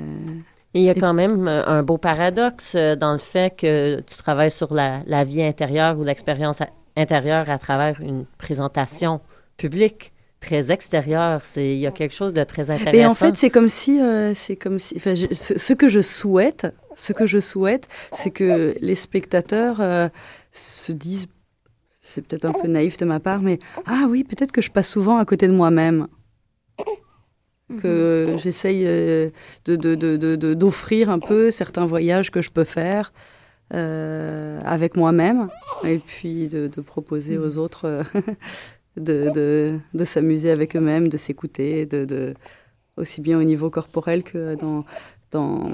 Et 0.74 0.80
il 0.80 0.84
y 0.84 0.88
a 0.90 0.94
quand 0.94 1.14
même 1.14 1.46
euh, 1.48 1.64
un 1.66 1.82
beau 1.82 1.98
paradoxe 1.98 2.74
euh, 2.76 2.96
dans 2.96 3.12
le 3.12 3.18
fait 3.18 3.56
que 3.56 4.00
tu 4.00 4.16
travailles 4.16 4.50
sur 4.50 4.72
la, 4.74 5.02
la 5.06 5.24
vie 5.24 5.42
intérieure 5.42 5.98
ou 5.98 6.04
l'expérience 6.04 6.60
intérieure 6.96 7.48
à 7.50 7.58
travers 7.58 8.00
une 8.00 8.24
présentation 8.38 9.20
publique 9.56 10.12
très 10.40 10.72
extérieure. 10.72 11.44
C'est, 11.44 11.74
il 11.74 11.78
y 11.78 11.86
a 11.86 11.90
quelque 11.92 12.14
chose 12.14 12.32
de 12.32 12.42
très 12.44 12.70
intéressant. 12.70 12.98
Et 12.98 13.06
en 13.06 13.14
fait, 13.14 13.36
c'est 13.36 13.50
comme 13.50 13.68
si, 13.68 14.00
euh, 14.00 14.34
c'est 14.34 14.56
comme 14.56 14.78
si, 14.78 14.94
enfin, 14.96 15.14
je- 15.14 15.32
ce, 15.34 15.58
ce 15.58 15.72
que 15.72 15.88
je 15.88 16.00
souhaite, 16.00 16.66
ce 16.96 17.12
que 17.12 17.26
je 17.26 17.38
souhaite, 17.40 17.88
c'est 18.12 18.30
que 18.30 18.74
les 18.80 18.94
spectateurs 18.94 19.80
euh, 19.80 20.08
se 20.52 20.92
disent, 20.92 21.26
c'est 22.02 22.26
peut-être 22.26 22.46
un 22.46 22.52
peu 22.52 22.66
naïf 22.68 22.96
de 22.96 23.04
ma 23.04 23.20
part, 23.20 23.42
mais 23.42 23.58
ah 23.86 24.06
oui, 24.08 24.24
peut-être 24.24 24.52
que 24.52 24.62
je 24.62 24.70
passe 24.70 24.88
souvent 24.88 25.18
à 25.18 25.24
côté 25.24 25.46
de 25.46 25.52
moi-même, 25.52 26.08
que 27.80 28.34
j'essaye 28.42 28.84
euh, 28.86 29.30
de, 29.64 29.76
de, 29.76 29.94
de, 29.94 30.16
de- 30.16 30.34
de- 30.34 30.54
d'offrir 30.54 31.08
un 31.08 31.20
peu 31.20 31.52
certains 31.52 31.86
voyages 31.86 32.30
que 32.32 32.42
je 32.42 32.50
peux 32.50 32.64
faire. 32.64 33.12
euh, 33.72 34.60
avec 34.64 34.96
moi-même 34.96 35.48
et 35.84 35.98
puis 35.98 36.48
de, 36.48 36.66
de 36.66 36.80
proposer 36.80 37.38
aux 37.38 37.56
autres 37.58 37.84
euh, 37.86 38.02
de, 39.00 39.30
de, 39.34 39.78
de 39.94 40.04
s'amuser 40.04 40.50
avec 40.50 40.76
eux-mêmes, 40.76 41.08
de 41.08 41.16
s'écouter, 41.16 41.86
de, 41.86 42.04
de, 42.04 42.34
aussi 42.96 43.20
bien 43.20 43.38
au 43.38 43.42
niveau 43.44 43.70
corporel 43.70 44.22
que 44.22 44.54
dans, 44.56 44.84
dans, 45.30 45.70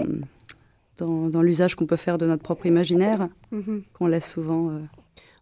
dans, 0.99 1.29
dans 1.29 1.43
l'usage 1.43 1.75
qu'on 1.75 1.87
peut 1.87 1.97
faire 1.97 2.19
de 2.19 2.27
notre 2.27 2.43
propre 2.43 2.67
imaginaire, 2.67 3.29
Mhm. 3.53 3.83
qu'on 3.95 4.07
laisse 4.07 4.31
souvent. 4.31 4.71
euh, 4.71 4.79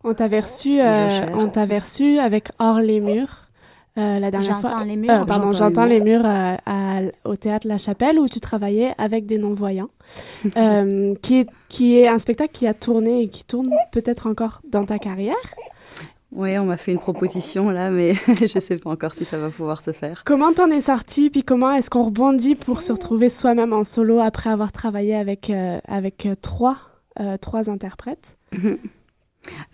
On 0.02 0.12
t'avait 0.14 0.40
reçu, 0.40 0.80
euh, 0.80 1.08
on 1.34 1.48
t'avait 1.48 1.78
reçu 1.78 2.18
avec 2.18 2.48
Hors 2.58 2.80
les 2.80 3.00
murs. 3.00 3.48
euh, 3.96 4.18
la 4.18 4.30
dernière 4.32 4.56
J'entends 4.56 4.68
fois, 4.76 4.84
les 4.84 4.96
murs. 4.96 5.10
Euh, 5.10 5.24
pardon, 5.24 5.50
J'entends 5.52 5.56
j'entends 5.56 5.84
les 5.84 6.00
les 6.00 6.04
murs 6.04 6.26
euh, 6.26 6.56
à- 6.66 7.00
au 7.24 7.36
théâtre 7.36 7.68
La 7.68 7.78
Chapelle 7.78 8.18
où 8.18 8.28
tu 8.28 8.40
travaillais 8.40 8.92
avec 8.98 9.24
des 9.24 9.38
non-voyants, 9.38 9.88
euh, 10.56 11.14
qui, 11.22 11.38
est, 11.40 11.48
qui 11.68 11.96
est 11.98 12.08
un 12.08 12.18
spectacle 12.18 12.50
qui 12.52 12.66
a 12.66 12.74
tourné 12.74 13.22
et 13.22 13.28
qui 13.28 13.44
tourne 13.44 13.70
peut-être 13.92 14.26
encore 14.26 14.60
dans 14.68 14.84
ta 14.84 14.98
carrière. 14.98 15.36
Oui, 16.36 16.58
on 16.58 16.64
m'a 16.64 16.76
fait 16.76 16.90
une 16.90 16.98
proposition 16.98 17.70
là, 17.70 17.90
mais 17.90 18.14
je 18.26 18.42
ne 18.56 18.60
sais 18.60 18.76
pas 18.76 18.90
encore 18.90 19.14
si 19.14 19.24
ça 19.24 19.36
va 19.38 19.50
pouvoir 19.50 19.82
se 19.82 19.92
faire. 19.92 20.22
Comment 20.24 20.52
t'en 20.52 20.68
es 20.70 20.80
sorti, 20.80 21.30
puis 21.30 21.44
comment 21.44 21.72
est-ce 21.72 21.90
qu'on 21.90 22.04
rebondit 22.06 22.56
pour 22.56 22.82
se 22.82 22.90
retrouver 22.92 23.28
soi-même 23.28 23.72
en 23.72 23.84
solo 23.84 24.18
après 24.18 24.50
avoir 24.50 24.72
travaillé 24.72 25.14
avec, 25.14 25.48
euh, 25.50 25.78
avec 25.86 26.26
euh, 26.26 26.34
trois, 26.40 26.76
euh, 27.20 27.36
trois 27.38 27.70
interprètes? 27.70 28.36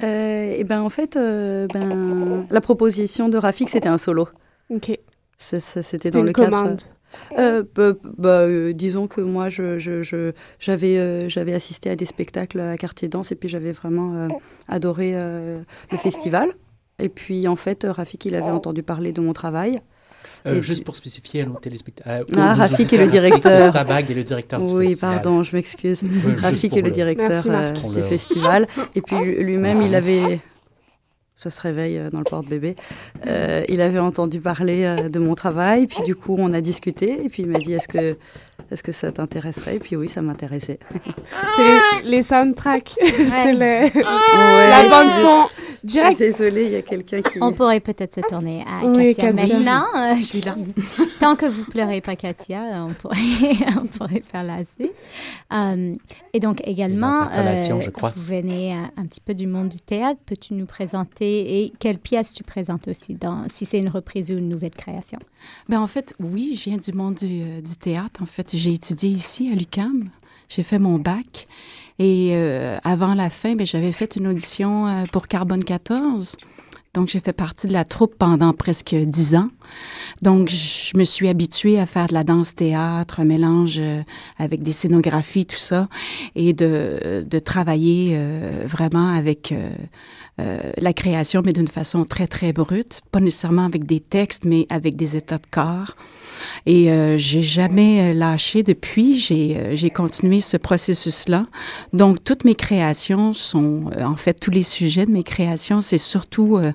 Euh, 0.02 0.52
et 0.58 0.64
ben 0.64 0.80
en 0.82 0.88
fait, 0.88 1.14
ben, 1.14 2.44
la 2.50 2.60
proposition 2.60 3.28
de 3.28 3.38
Rafik, 3.38 3.68
c'était 3.70 3.88
un 3.88 3.98
solo. 3.98 4.28
Ok. 4.68 4.98
C'était 5.38 5.82
C'était 5.84 6.10
dans 6.10 6.18
une 6.18 6.26
le 6.26 6.32
cadre. 6.32 6.50
commande. 6.50 6.80
Euh, 7.38 7.62
bah, 7.74 7.92
bah, 8.18 8.28
euh, 8.40 8.72
disons 8.72 9.06
que 9.06 9.20
moi, 9.20 9.50
je, 9.50 9.78
je, 9.78 10.02
je- 10.02 10.32
j'avais, 10.58 10.98
euh, 10.98 11.28
j'avais 11.28 11.52
assisté 11.54 11.90
à 11.90 11.96
des 11.96 12.04
spectacles 12.04 12.60
à 12.60 12.76
Quartier 12.76 13.08
Danse 13.08 13.32
et 13.32 13.34
puis 13.34 13.48
j'avais 13.48 13.72
vraiment 13.72 14.14
euh, 14.16 14.28
adoré 14.68 15.12
euh, 15.14 15.60
le 15.92 15.98
festival. 15.98 16.48
Et 16.98 17.08
puis 17.08 17.48
en 17.48 17.56
fait, 17.56 17.84
euh, 17.84 17.92
Rafik, 17.92 18.24
il 18.26 18.34
avait 18.34 18.50
entendu 18.50 18.82
parler 18.82 19.12
de 19.12 19.20
mon 19.20 19.32
travail. 19.32 19.80
Euh, 20.46 20.62
juste 20.62 20.80
puis- 20.80 20.84
pour 20.84 20.96
spécifier 20.96 21.42
à 21.42 21.46
nos 21.46 21.54
téléspectateurs. 21.54 22.24
Ah, 22.36 22.54
Rafik 22.54 22.92
est 22.92 22.98
le 22.98 23.08
directeur. 23.08 23.70
Sabag 23.72 24.10
est 24.10 24.14
le 24.14 24.22
directeur 24.24 24.62
du 24.62 24.70
Oui, 24.72 24.88
festival. 24.88 25.14
pardon, 25.22 25.42
je 25.42 25.56
m'excuse. 25.56 26.02
Ouais, 26.02 26.34
Rafik 26.36 26.76
est 26.76 26.80
le 26.82 26.88
le- 26.88 26.90
directeur 26.92 27.42
Merci, 27.46 27.86
euh, 27.86 27.94
du 27.94 28.02
festival. 28.02 28.66
Et 28.94 29.00
puis 29.02 29.16
lui- 29.18 29.42
lui-même, 29.44 29.78
On 29.78 29.86
il 29.86 29.94
avait. 29.94 30.40
Ça 31.42 31.50
se 31.50 31.62
réveille 31.62 31.96
euh, 31.96 32.10
dans 32.10 32.18
le 32.18 32.24
porte-bébé. 32.24 32.76
Euh, 33.26 33.64
il 33.66 33.80
avait 33.80 33.98
entendu 33.98 34.40
parler 34.40 34.84
euh, 34.84 35.08
de 35.08 35.18
mon 35.18 35.34
travail, 35.34 35.86
puis 35.86 36.02
du 36.04 36.14
coup, 36.14 36.36
on 36.38 36.52
a 36.52 36.60
discuté, 36.60 37.24
et 37.24 37.30
puis 37.30 37.44
il 37.44 37.48
m'a 37.48 37.58
dit 37.58 37.72
est-ce 37.72 37.88
que, 37.88 38.18
est-ce 38.70 38.82
que 38.82 38.92
ça 38.92 39.10
t'intéresserait? 39.10 39.76
Et 39.76 39.78
puis 39.78 39.96
oui, 39.96 40.10
ça 40.10 40.20
m'intéressait. 40.20 40.78
C'est 41.56 42.02
les, 42.04 42.10
les 42.16 42.22
soundtracks. 42.22 42.92
C'est 43.00 43.54
Ouais, 43.54 43.90
la 43.94 44.86
bande 44.90 45.10
son 45.22 45.46
Je 45.69 45.69
direct. 45.84 46.18
désolée, 46.18 46.66
il 46.66 46.72
y 46.72 46.76
a 46.76 46.82
quelqu'un 46.82 47.22
qui. 47.22 47.38
On 47.40 47.52
pourrait 47.52 47.80
peut-être 47.80 48.14
se 48.14 48.20
tourner 48.20 48.64
à 48.68 48.84
Oui, 48.86 49.14
Katia, 49.14 49.32
Katia. 49.32 49.56
maintenant. 49.58 49.84
euh, 49.96 50.14
Je 50.18 50.24
suis 50.24 50.40
là. 50.40 50.56
Tant 51.18 51.36
que 51.36 51.46
vous 51.46 51.64
pleurez 51.64 52.00
pas 52.00 52.16
Katia, 52.16 52.84
on 52.88 52.92
pourrait, 52.94 53.16
on 53.82 53.86
pourrait 53.86 54.22
faire 54.30 54.42
la 54.44 54.58
suite. 54.58 54.92
Euh, 55.52 55.94
et 56.32 56.40
donc 56.40 56.60
également, 56.66 57.28
euh, 57.32 57.80
je 57.80 57.90
crois. 57.90 58.12
vous 58.14 58.22
venez 58.22 58.72
un, 58.72 58.90
un 58.96 59.06
petit 59.06 59.20
peu 59.20 59.34
du 59.34 59.46
monde 59.46 59.68
du 59.68 59.80
théâtre. 59.80 60.20
Peux-tu 60.26 60.54
nous 60.54 60.66
présenter 60.66 61.62
et 61.64 61.72
quelle 61.78 61.98
pièce 61.98 62.34
tu 62.34 62.42
présentes 62.44 62.88
aussi, 62.88 63.14
dans, 63.14 63.44
si 63.48 63.64
c'est 63.66 63.78
une 63.78 63.88
reprise 63.88 64.30
ou 64.30 64.34
une 64.38 64.48
nouvelle 64.48 64.70
création? 64.74 65.18
Ben, 65.68 65.80
en 65.80 65.86
fait, 65.86 66.14
oui, 66.20 66.54
je 66.56 66.64
viens 66.70 66.78
du 66.78 66.92
monde 66.92 67.14
du, 67.14 67.42
euh, 67.42 67.60
du 67.60 67.76
théâtre. 67.76 68.22
En 68.22 68.26
fait, 68.26 68.54
j'ai 68.56 68.72
étudié 68.72 69.10
ici 69.10 69.50
à 69.52 69.54
l'UCAM. 69.54 70.10
J'ai 70.48 70.62
fait 70.62 70.78
mon 70.78 70.98
bac. 70.98 71.46
Et 72.00 72.30
euh, 72.32 72.78
avant 72.82 73.12
la 73.12 73.28
fin, 73.28 73.54
ben, 73.54 73.66
j'avais 73.66 73.92
fait 73.92 74.16
une 74.16 74.26
audition 74.26 74.88
euh, 74.88 75.04
pour 75.12 75.28
Carbone 75.28 75.62
14. 75.62 76.38
Donc, 76.94 77.08
j'ai 77.08 77.20
fait 77.20 77.34
partie 77.34 77.66
de 77.66 77.74
la 77.74 77.84
troupe 77.84 78.16
pendant 78.18 78.54
presque 78.54 78.94
dix 78.94 79.34
ans. 79.36 79.50
Donc, 80.22 80.48
je 80.48 80.96
me 80.96 81.04
suis 81.04 81.28
habituée 81.28 81.78
à 81.78 81.84
faire 81.84 82.06
de 82.06 82.14
la 82.14 82.24
danse-théâtre, 82.24 83.20
un 83.20 83.24
mélange 83.24 83.78
euh, 83.80 84.00
avec 84.38 84.62
des 84.62 84.72
scénographies, 84.72 85.44
tout 85.44 85.56
ça, 85.56 85.88
et 86.34 86.54
de, 86.54 87.24
de 87.28 87.38
travailler 87.38 88.14
euh, 88.16 88.64
vraiment 88.66 89.12
avec 89.12 89.52
euh, 89.52 89.70
euh, 90.40 90.72
la 90.78 90.92
création, 90.92 91.42
mais 91.44 91.52
d'une 91.52 91.68
façon 91.68 92.04
très, 92.04 92.26
très 92.26 92.52
brute. 92.52 93.02
Pas 93.12 93.20
nécessairement 93.20 93.66
avec 93.66 93.84
des 93.84 94.00
textes, 94.00 94.44
mais 94.44 94.66
avec 94.70 94.96
des 94.96 95.16
états 95.16 95.38
de 95.38 95.46
corps. 95.50 95.96
Et 96.66 96.90
euh, 96.90 97.16
j'ai 97.16 97.42
jamais 97.42 98.10
euh, 98.10 98.14
lâché 98.14 98.62
depuis. 98.62 99.18
J'ai 99.18 99.56
euh, 99.56 99.76
j'ai 99.76 99.90
continué 99.90 100.40
ce 100.40 100.56
processus-là. 100.56 101.46
Donc 101.92 102.22
toutes 102.24 102.44
mes 102.44 102.54
créations 102.54 103.32
sont, 103.32 103.90
euh, 103.96 104.04
en 104.04 104.16
fait, 104.16 104.34
tous 104.34 104.50
les 104.50 104.62
sujets 104.62 105.06
de 105.06 105.10
mes 105.10 105.22
créations, 105.22 105.80
c'est 105.80 105.98
surtout 105.98 106.56
euh, 106.56 106.72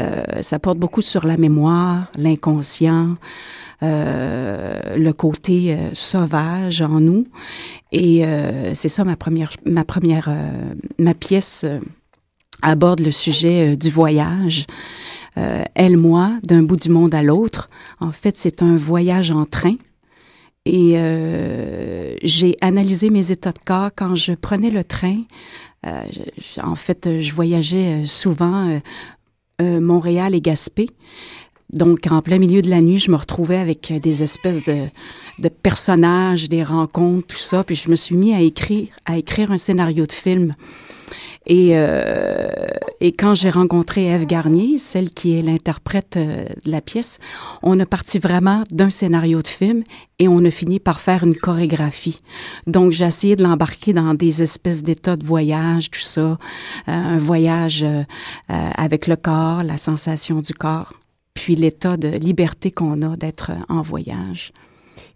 euh, 0.00 0.22
ça 0.40 0.58
porte 0.58 0.78
beaucoup 0.78 1.02
sur 1.02 1.26
la 1.26 1.36
mémoire, 1.36 2.10
l'inconscient, 2.16 3.16
euh, 3.82 4.96
le 4.96 5.12
côté 5.12 5.74
euh, 5.74 5.90
sauvage 5.92 6.80
en 6.82 7.00
nous. 7.00 7.26
Et 7.92 8.24
c'est 8.72 8.88
ça 8.88 9.04
ma 9.04 9.16
première, 9.16 9.50
ma 9.66 9.84
première, 9.84 10.34
ma 10.98 11.12
pièce 11.12 11.66
aborde 12.62 13.00
le 13.00 13.10
sujet 13.10 13.76
du 13.76 13.90
voyage. 13.90 14.66
Euh, 15.38 15.64
elle, 15.74 15.96
moi, 15.96 16.38
d'un 16.42 16.62
bout 16.62 16.76
du 16.76 16.90
monde 16.90 17.14
à 17.14 17.22
l'autre. 17.22 17.70
En 18.00 18.12
fait, 18.12 18.36
c'est 18.38 18.62
un 18.62 18.76
voyage 18.76 19.30
en 19.30 19.44
train. 19.46 19.76
Et 20.64 20.92
euh, 20.96 22.14
j'ai 22.22 22.56
analysé 22.60 23.10
mes 23.10 23.32
états 23.32 23.52
de 23.52 23.58
corps 23.64 23.90
quand 23.96 24.14
je 24.14 24.32
prenais 24.32 24.70
le 24.70 24.84
train. 24.84 25.22
Euh, 25.86 26.02
je- 26.38 26.60
en 26.60 26.76
fait, 26.76 27.18
je 27.18 27.32
voyageais 27.32 28.02
euh, 28.02 28.04
souvent 28.04 28.68
euh, 28.68 28.78
euh, 29.60 29.80
Montréal 29.80 30.34
et 30.34 30.40
Gaspé. 30.40 30.88
Donc, 31.72 32.06
en 32.10 32.22
plein 32.22 32.38
milieu 32.38 32.62
de 32.62 32.70
la 32.70 32.80
nuit, 32.80 32.98
je 32.98 33.10
me 33.10 33.16
retrouvais 33.16 33.56
avec 33.56 33.90
euh, 33.90 33.98
des 33.98 34.22
espèces 34.22 34.64
de, 34.64 34.86
de 35.38 35.48
personnages, 35.48 36.48
des 36.48 36.64
rencontres, 36.64 37.28
tout 37.28 37.36
ça. 37.36 37.64
Puis 37.64 37.76
je 37.76 37.88
me 37.90 37.96
suis 37.96 38.16
mis 38.16 38.34
à 38.34 38.40
écrire, 38.40 38.88
à 39.06 39.18
écrire 39.18 39.50
un 39.50 39.58
scénario 39.58 40.06
de 40.06 40.12
film. 40.12 40.54
Et, 41.46 41.70
euh, 41.72 42.48
et 43.00 43.12
quand 43.12 43.34
j'ai 43.34 43.50
rencontré 43.50 44.06
Eve 44.06 44.26
Garnier, 44.26 44.78
celle 44.78 45.10
qui 45.10 45.36
est 45.36 45.42
l'interprète 45.42 46.16
euh, 46.16 46.44
de 46.64 46.70
la 46.70 46.80
pièce, 46.80 47.18
on 47.62 47.78
a 47.80 47.86
parti 47.86 48.18
vraiment 48.18 48.62
d'un 48.70 48.90
scénario 48.90 49.42
de 49.42 49.48
film 49.48 49.82
et 50.18 50.28
on 50.28 50.44
a 50.44 50.50
fini 50.50 50.78
par 50.78 51.00
faire 51.00 51.24
une 51.24 51.34
chorégraphie. 51.34 52.20
Donc 52.66 52.92
j'ai 52.92 53.04
essayé 53.04 53.34
de 53.34 53.42
l'embarquer 53.42 53.92
dans 53.92 54.14
des 54.14 54.42
espèces 54.42 54.82
d'états 54.84 55.16
de 55.16 55.24
voyage, 55.24 55.90
tout 55.90 56.00
ça, 56.00 56.20
euh, 56.20 56.36
un 56.86 57.18
voyage 57.18 57.82
euh, 57.82 58.04
avec 58.48 59.08
le 59.08 59.16
corps, 59.16 59.64
la 59.64 59.78
sensation 59.78 60.40
du 60.40 60.54
corps, 60.54 60.94
puis 61.34 61.54
l'état 61.56 61.96
de 61.96 62.08
liberté 62.08 62.70
qu'on 62.70 63.02
a 63.02 63.16
d'être 63.16 63.50
euh, 63.52 63.56
en 63.68 63.82
voyage. 63.82 64.52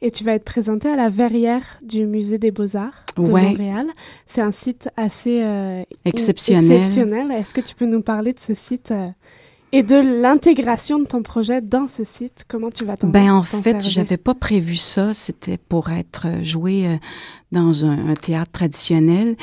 Et 0.02 0.10
tu 0.10 0.24
vas 0.24 0.34
être 0.34 0.44
présentée 0.44 0.88
à 0.88 0.96
la 0.96 1.08
verrière 1.10 1.78
du 1.82 2.06
Musée 2.06 2.38
des 2.38 2.50
Beaux-Arts 2.50 3.04
de 3.16 3.30
Ouais. 3.30 3.48
Montréal. 3.50 3.86
C'est 4.26 4.40
un 4.40 4.52
site 4.52 4.88
assez 4.96 5.42
euh, 5.42 5.82
Exceptionnel. 6.04 6.78
exceptionnel. 6.80 7.30
Est-ce 7.30 7.52
que 7.54 7.60
tu 7.60 7.74
peux 7.74 7.86
nous 7.86 8.02
parler 8.02 8.32
de 8.32 8.40
ce 8.40 8.54
site 8.54 8.90
euh, 8.90 9.08
et 9.72 9.82
de 9.82 9.96
l'intégration 9.96 10.98
de 10.98 11.06
ton 11.06 11.22
projet 11.22 11.60
dans 11.60 11.88
ce 11.88 12.04
site 12.04 12.44
Comment 12.48 12.70
tu 12.70 12.84
vas 12.84 12.96
t'en 12.96 13.08
Ben 13.08 13.30
en 13.32 13.42
t'en 13.42 13.62
fait, 13.62 13.80
j'avais 13.88 14.16
pas 14.16 14.34
prévu 14.34 14.76
ça. 14.76 15.12
C'était 15.12 15.58
pour 15.58 15.90
être 15.90 16.26
euh, 16.26 16.44
joué 16.44 16.86
euh, 16.86 16.96
dans 17.52 17.84
un, 17.84 18.10
un 18.10 18.14
théâtre 18.14 18.52
traditionnel. 18.52 19.36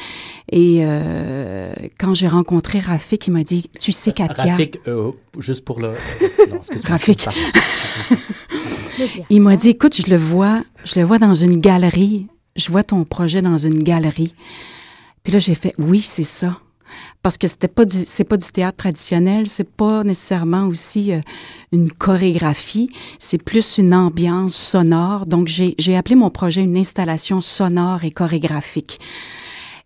Et 0.51 0.79
euh, 0.81 1.73
quand 1.99 2.13
j'ai 2.13 2.27
rencontré 2.27 2.79
Rafik, 2.79 3.27
il 3.27 3.31
m'a 3.31 3.43
dit 3.43 3.69
"Tu 3.79 3.91
sais, 3.91 4.11
Katia." 4.11 4.51
Rafik, 4.51 4.79
euh, 4.87 5.11
juste 5.39 5.65
pour 5.65 5.79
le. 5.79 5.89
non, 6.49 6.57
excuse-moi, 6.57 6.89
Rafik. 6.91 7.21
c'est 7.21 7.29
une 7.29 7.31
farce. 9.07 9.27
Il 9.29 9.41
m'a 9.41 9.55
dit 9.55 9.69
"Écoute, 9.69 9.95
je 9.95 10.09
le 10.09 10.17
vois, 10.17 10.63
je 10.85 10.99
le 10.99 11.05
vois 11.05 11.19
dans 11.19 11.35
une 11.35 11.57
galerie. 11.59 12.27
Je 12.55 12.71
vois 12.71 12.83
ton 12.83 13.03
projet 13.03 13.41
dans 13.41 13.57
une 13.57 13.83
galerie." 13.83 14.33
Puis 15.23 15.33
là, 15.33 15.39
j'ai 15.39 15.55
fait 15.55 15.73
"Oui, 15.77 15.99
c'est 15.99 16.23
ça." 16.23 16.59
Parce 17.21 17.37
que 17.37 17.47
c'était 17.47 17.67
pas 17.67 17.83
c'est 17.87 18.23
pas 18.23 18.37
du 18.37 18.47
théâtre 18.47 18.77
traditionnel, 18.77 19.47
c'est 19.47 19.69
pas 19.69 20.03
nécessairement 20.03 20.65
aussi 20.65 21.13
euh, 21.13 21.21
une 21.71 21.91
chorégraphie, 21.91 22.89
c'est 23.19 23.41
plus 23.41 23.77
une 23.77 23.93
ambiance 23.93 24.55
sonore. 24.55 25.25
Donc 25.25 25.47
j'ai, 25.47 25.75
j'ai 25.79 25.95
appelé 25.95 26.15
mon 26.15 26.29
projet 26.29 26.63
une 26.63 26.77
installation 26.77 27.41
sonore 27.41 28.03
et 28.03 28.11
chorégraphique. 28.11 28.99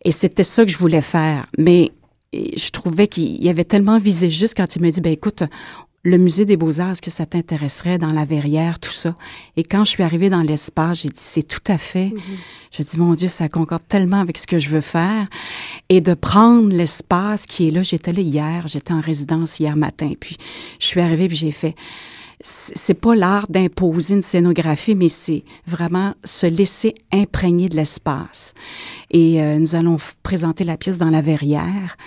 Et 0.03 0.12
c'était 0.12 0.43
ça 0.43 0.66
que 0.66 0.72
je 0.72 0.78
voulais 0.78 1.01
faire. 1.01 1.47
Mais 1.58 1.91
je 2.34 2.70
trouvais 2.72 3.08
qu'il 3.08 3.43
y 3.43 3.49
avait 3.49 3.64
tellement 3.64 3.97
visé 3.97 4.30
juste 4.30 4.55
quand 4.55 4.76
il 4.76 4.82
m'a 4.82 4.91
dit, 4.91 5.01
ben 5.01 5.14
écoute, 5.14 5.43
le 6.08 6.18
musée 6.18 6.45
des 6.45 6.55
beaux-arts, 6.55 6.91
est-ce 6.91 7.01
que 7.01 7.12
ça 7.12 7.26
t'intéresserait 7.26 7.97
dans 7.97 8.14
la 8.14 8.24
verrière, 8.24 8.80
tout 8.80 8.91
ça? 8.91 9.14
Et 9.58 9.64
quand 9.64 9.84
je 9.84 9.89
suis 9.89 10.03
arrivée 10.03 10.30
dans 10.30 10.41
l'espace, 10.41 11.01
j'ai 11.01 11.10
dit, 11.10 11.16
c'est 11.18 11.45
tout 11.45 11.60
à 11.68 11.78
fait. 11.78 12.14
Je 12.72 12.82
dis, 12.82 12.97
mon 12.97 13.14
Dieu, 13.14 13.28
ça 13.28 13.49
concorde 13.49 13.86
tellement 13.89 14.22
avec 14.22 14.38
ce 14.38 14.47
que 14.47 14.58
je 14.58 14.70
veux 14.70 14.82
faire. 14.82 15.28
Et 15.89 15.99
de 15.99 16.14
prendre 16.14 16.74
l'espace 16.74 17.45
qui 17.45 17.68
est 17.68 17.72
là, 17.72 17.82
j'étais 17.82 18.14
là 18.14 18.22
hier, 18.22 18.68
j'étais 18.70 18.93
en 18.93 19.01
résidence 19.01 19.60
hier 19.60 19.76
matin, 19.76 20.14
puis 20.18 20.38
je 20.80 20.86
suis 20.86 21.01
arrivée, 21.01 21.28
puis 21.28 21.36
j'ai 21.36 21.51
fait, 21.51 21.76
c'est 22.39 22.93
pas 22.93 23.14
l'art 23.14 23.47
d'imposer 23.49 24.14
une 24.14 24.22
scénographie, 24.22 24.95
mais 24.95 25.10
c'est 25.10 25.43
vraiment 25.66 26.14
se 26.24 26.47
laisser 26.47 26.95
imprégner 27.12 27.68
de 27.68 27.76
l'espace. 27.76 28.53
Et 29.12 29.41
euh, 29.41 29.60
nous 29.60 29.76
allons 29.76 29.97
présenter 30.24 30.64
la 30.64 30.78
pièce 30.78 30.97
dans 30.97 31.10
la 31.10 31.20
verrière. 31.20 31.97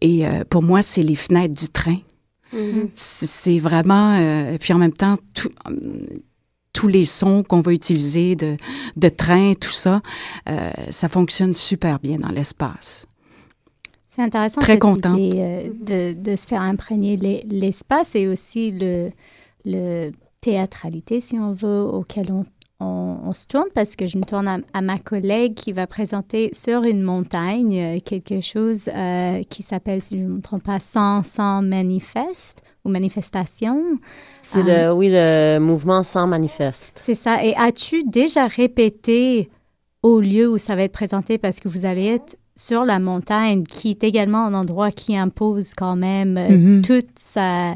Et 0.00 0.28
euh, 0.28 0.44
pour 0.48 0.62
moi, 0.62 0.80
c'est 0.80 1.02
les 1.02 1.16
fenêtres 1.16 1.54
du 1.54 1.68
train. 1.68 1.96
Mhm. 2.52 2.88
C'est 2.94 3.58
vraiment... 3.58 4.14
euh, 4.18 4.56
puis 4.58 4.72
en 4.72 4.78
même 4.78 4.92
temps, 4.92 5.16
tout, 5.34 5.50
tous 6.72 6.88
les 6.88 7.04
sons 7.04 7.42
qu'on 7.42 7.60
va 7.60 7.72
utiliser 7.72 8.36
de, 8.36 8.56
de 8.96 9.08
train, 9.08 9.54
tout 9.54 9.70
ça, 9.70 10.00
euh, 10.48 10.70
ça 10.90 11.08
fonctionne 11.08 11.52
super 11.54 11.98
bien 11.98 12.18
dans 12.18 12.30
l'espace. 12.30 13.06
C'est 14.08 14.22
intéressant 14.22 14.60
Très 14.60 14.74
idée, 14.76 15.30
euh, 15.36 15.68
de, 16.14 16.20
de 16.20 16.36
se 16.36 16.46
faire 16.46 16.62
imprégner 16.62 17.16
l'e- 17.16 17.42
l'espace 17.48 18.14
et 18.14 18.26
aussi 18.26 18.70
le, 18.72 19.10
le 19.64 20.10
théâtralité, 20.40 21.20
si 21.20 21.38
on 21.38 21.52
veut, 21.52 21.82
auquel 21.82 22.32
on, 22.32 22.44
on, 22.80 23.18
on 23.24 23.32
se 23.32 23.46
tourne, 23.46 23.66
parce 23.74 23.96
que 23.96 24.06
je 24.06 24.18
me 24.18 24.24
tourne 24.24 24.46
à, 24.48 24.58
à 24.72 24.80
ma 24.82 24.98
collègue 24.98 25.54
qui 25.54 25.72
va 25.72 25.86
présenter 25.86 26.50
sur 26.52 26.84
une 26.84 27.02
montagne 27.02 27.78
euh, 27.96 28.00
quelque 28.04 28.40
chose 28.40 28.88
euh, 28.94 29.42
qui 29.50 29.62
s'appelle, 29.62 30.00
si 30.00 30.16
je 30.18 30.22
ne 30.22 30.28
me 30.28 30.40
trompe 30.40 30.62
pas, 30.64 30.78
100, 30.80 31.24
100 31.24 31.62
manifeste 31.62 32.62
ou 32.84 32.88
manifestation. 32.90 33.98
C'est 34.40 34.60
Euh, 34.60 34.88
le, 34.88 34.94
oui, 34.94 35.08
le 35.10 35.58
mouvement 35.58 36.02
sans 36.02 36.26
manifeste. 36.28 37.00
C'est 37.04 37.16
ça. 37.16 37.44
Et 37.44 37.54
as-tu 37.56 38.04
déjà 38.04 38.46
répété 38.46 39.50
au 40.04 40.20
lieu 40.20 40.48
où 40.48 40.58
ça 40.58 40.76
va 40.76 40.82
être 40.84 40.92
présenté? 40.92 41.36
Parce 41.38 41.58
que 41.58 41.68
vous 41.68 41.84
allez 41.84 42.06
être 42.06 42.36
sur 42.54 42.84
la 42.84 42.98
montagne, 43.00 43.64
qui 43.64 43.90
est 43.90 44.04
également 44.04 44.44
un 44.46 44.54
endroit 44.54 44.90
qui 44.92 45.16
impose 45.16 45.74
quand 45.74 45.96
même 45.96 46.36
euh, 46.36 46.48
Mhm. 46.56 46.82
toute 46.82 47.18
sa, 47.18 47.74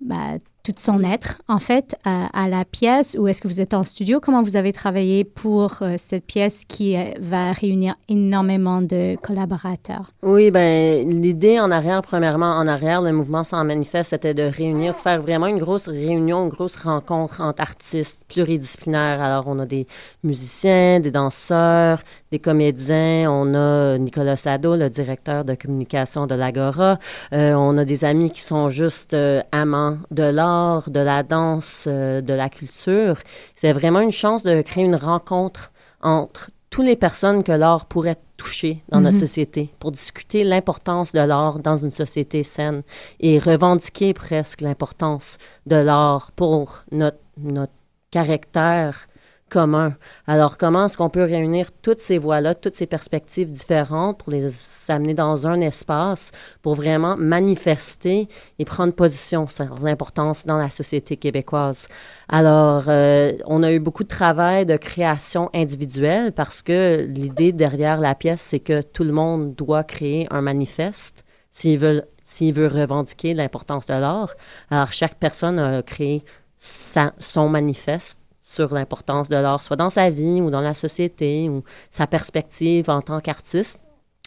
bah, 0.00 0.38
tout 0.62 0.74
son 0.76 1.02
être, 1.02 1.40
en 1.48 1.58
fait, 1.58 1.96
à, 2.04 2.48
la 2.48 2.64
pièce, 2.64 3.16
ou 3.18 3.28
est-ce 3.28 3.40
que 3.40 3.48
vous 3.48 3.60
êtes 3.60 3.74
en 3.74 3.84
studio? 3.84 4.20
Comment 4.20 4.42
vous 4.42 4.56
avez 4.56 4.72
travaillé 4.72 5.24
pour 5.24 5.78
euh, 5.82 5.96
cette 5.98 6.24
pièce 6.24 6.62
qui 6.68 6.96
euh, 6.96 7.04
va 7.20 7.52
réunir 7.52 7.94
énormément 8.08 8.82
de 8.82 9.16
collaborateurs? 9.16 10.12
Oui, 10.22 10.50
ben 10.50 11.08
l'idée 11.08 11.58
en 11.60 11.70
arrière, 11.70 12.02
premièrement, 12.02 12.50
en 12.50 12.66
arrière, 12.66 13.02
le 13.02 13.12
mouvement 13.12 13.44
sans 13.44 13.64
manifeste, 13.64 14.10
c'était 14.10 14.34
de 14.34 14.42
réunir, 14.42 14.96
faire 14.96 15.22
vraiment 15.22 15.46
une 15.46 15.58
grosse 15.58 15.88
réunion, 15.88 16.44
une 16.44 16.50
grosse 16.50 16.76
rencontre 16.76 17.40
entre 17.40 17.60
artistes 17.60 18.24
pluridisciplinaires. 18.28 19.22
Alors, 19.22 19.44
on 19.46 19.58
a 19.58 19.66
des 19.66 19.86
musiciens, 20.22 21.00
des 21.00 21.10
danseurs, 21.10 22.02
des 22.30 22.38
comédiens, 22.38 23.30
on 23.30 23.54
a 23.54 23.98
Nicolas 23.98 24.36
Sado, 24.36 24.76
le 24.76 24.88
directeur 24.88 25.44
de 25.44 25.54
communication 25.54 26.26
de 26.26 26.34
l'Agora, 26.34 26.98
Euh, 27.32 27.54
on 27.54 27.76
a 27.78 27.84
des 27.84 28.04
amis 28.04 28.30
qui 28.30 28.40
sont 28.40 28.68
juste 28.68 29.14
euh, 29.14 29.42
amants 29.52 29.98
de 30.10 30.22
l'art, 30.22 30.90
de 30.90 31.00
la 31.00 31.22
danse, 31.22 31.84
euh, 31.86 32.20
de 32.20 32.32
la 32.34 32.48
culture. 32.48 33.16
C'est 33.56 33.72
vraiment 33.72 34.00
une 34.00 34.12
chance 34.12 34.42
de 34.42 34.62
créer 34.62 34.84
une 34.84 34.96
rencontre 34.96 35.72
entre 36.02 36.50
toutes 36.70 36.86
les 36.86 36.96
personnes 36.96 37.42
que 37.42 37.52
l'art 37.52 37.86
pourrait 37.86 38.18
toucher 38.36 38.82
dans 38.90 39.00
notre 39.00 39.16
Mhm. 39.16 39.20
société 39.20 39.70
pour 39.80 39.90
discuter 39.90 40.44
l'importance 40.44 41.12
de 41.12 41.20
l'art 41.20 41.58
dans 41.58 41.76
une 41.76 41.90
société 41.90 42.42
saine 42.42 42.82
et 43.18 43.38
revendiquer 43.38 44.14
presque 44.14 44.60
l'importance 44.60 45.36
de 45.66 45.76
l'art 45.76 46.30
pour 46.36 46.82
notre, 46.92 47.18
notre 47.38 47.72
caractère 48.10 49.08
commun. 49.50 49.94
Alors, 50.26 50.56
comment 50.56 50.86
est-ce 50.86 50.96
qu'on 50.96 51.10
peut 51.10 51.24
réunir 51.24 51.70
toutes 51.82 52.00
ces 52.00 52.16
voix-là, 52.16 52.54
toutes 52.54 52.74
ces 52.74 52.86
perspectives 52.86 53.50
différentes 53.50 54.18
pour 54.18 54.32
les 54.32 54.48
amener 54.88 55.12
dans 55.12 55.46
un 55.46 55.60
espace 55.60 56.30
pour 56.62 56.74
vraiment 56.74 57.16
manifester 57.18 58.28
et 58.58 58.64
prendre 58.64 58.94
position 58.94 59.46
sur 59.46 59.80
l'importance 59.82 60.46
dans 60.46 60.56
la 60.56 60.70
société 60.70 61.16
québécoise? 61.18 61.88
Alors, 62.28 62.84
euh, 62.88 63.32
on 63.44 63.62
a 63.62 63.72
eu 63.72 63.80
beaucoup 63.80 64.04
de 64.04 64.08
travail 64.08 64.64
de 64.64 64.76
création 64.76 65.50
individuelle 65.52 66.32
parce 66.32 66.62
que 66.62 67.06
l'idée 67.08 67.52
derrière 67.52 68.00
la 68.00 68.14
pièce, 68.14 68.40
c'est 68.40 68.60
que 68.60 68.80
tout 68.80 69.04
le 69.04 69.12
monde 69.12 69.54
doit 69.54 69.84
créer 69.84 70.26
un 70.30 70.40
manifeste 70.40 71.24
s'il 71.50 71.78
veut 71.78 72.66
revendiquer 72.68 73.34
l'importance 73.34 73.86
de 73.86 73.94
l'art. 73.94 74.34
Alors, 74.70 74.92
chaque 74.92 75.16
personne 75.16 75.58
a 75.58 75.82
créé 75.82 76.24
son 76.60 77.48
manifeste 77.48 78.19
sur 78.50 78.74
l'importance 78.74 79.28
de 79.28 79.36
l'art, 79.36 79.62
soit 79.62 79.76
dans 79.76 79.90
sa 79.90 80.10
vie 80.10 80.40
ou 80.40 80.50
dans 80.50 80.60
la 80.60 80.74
société 80.74 81.48
ou 81.48 81.62
sa 81.92 82.08
perspective 82.08 82.90
en 82.90 83.00
tant 83.00 83.20
qu'artiste. 83.20 83.80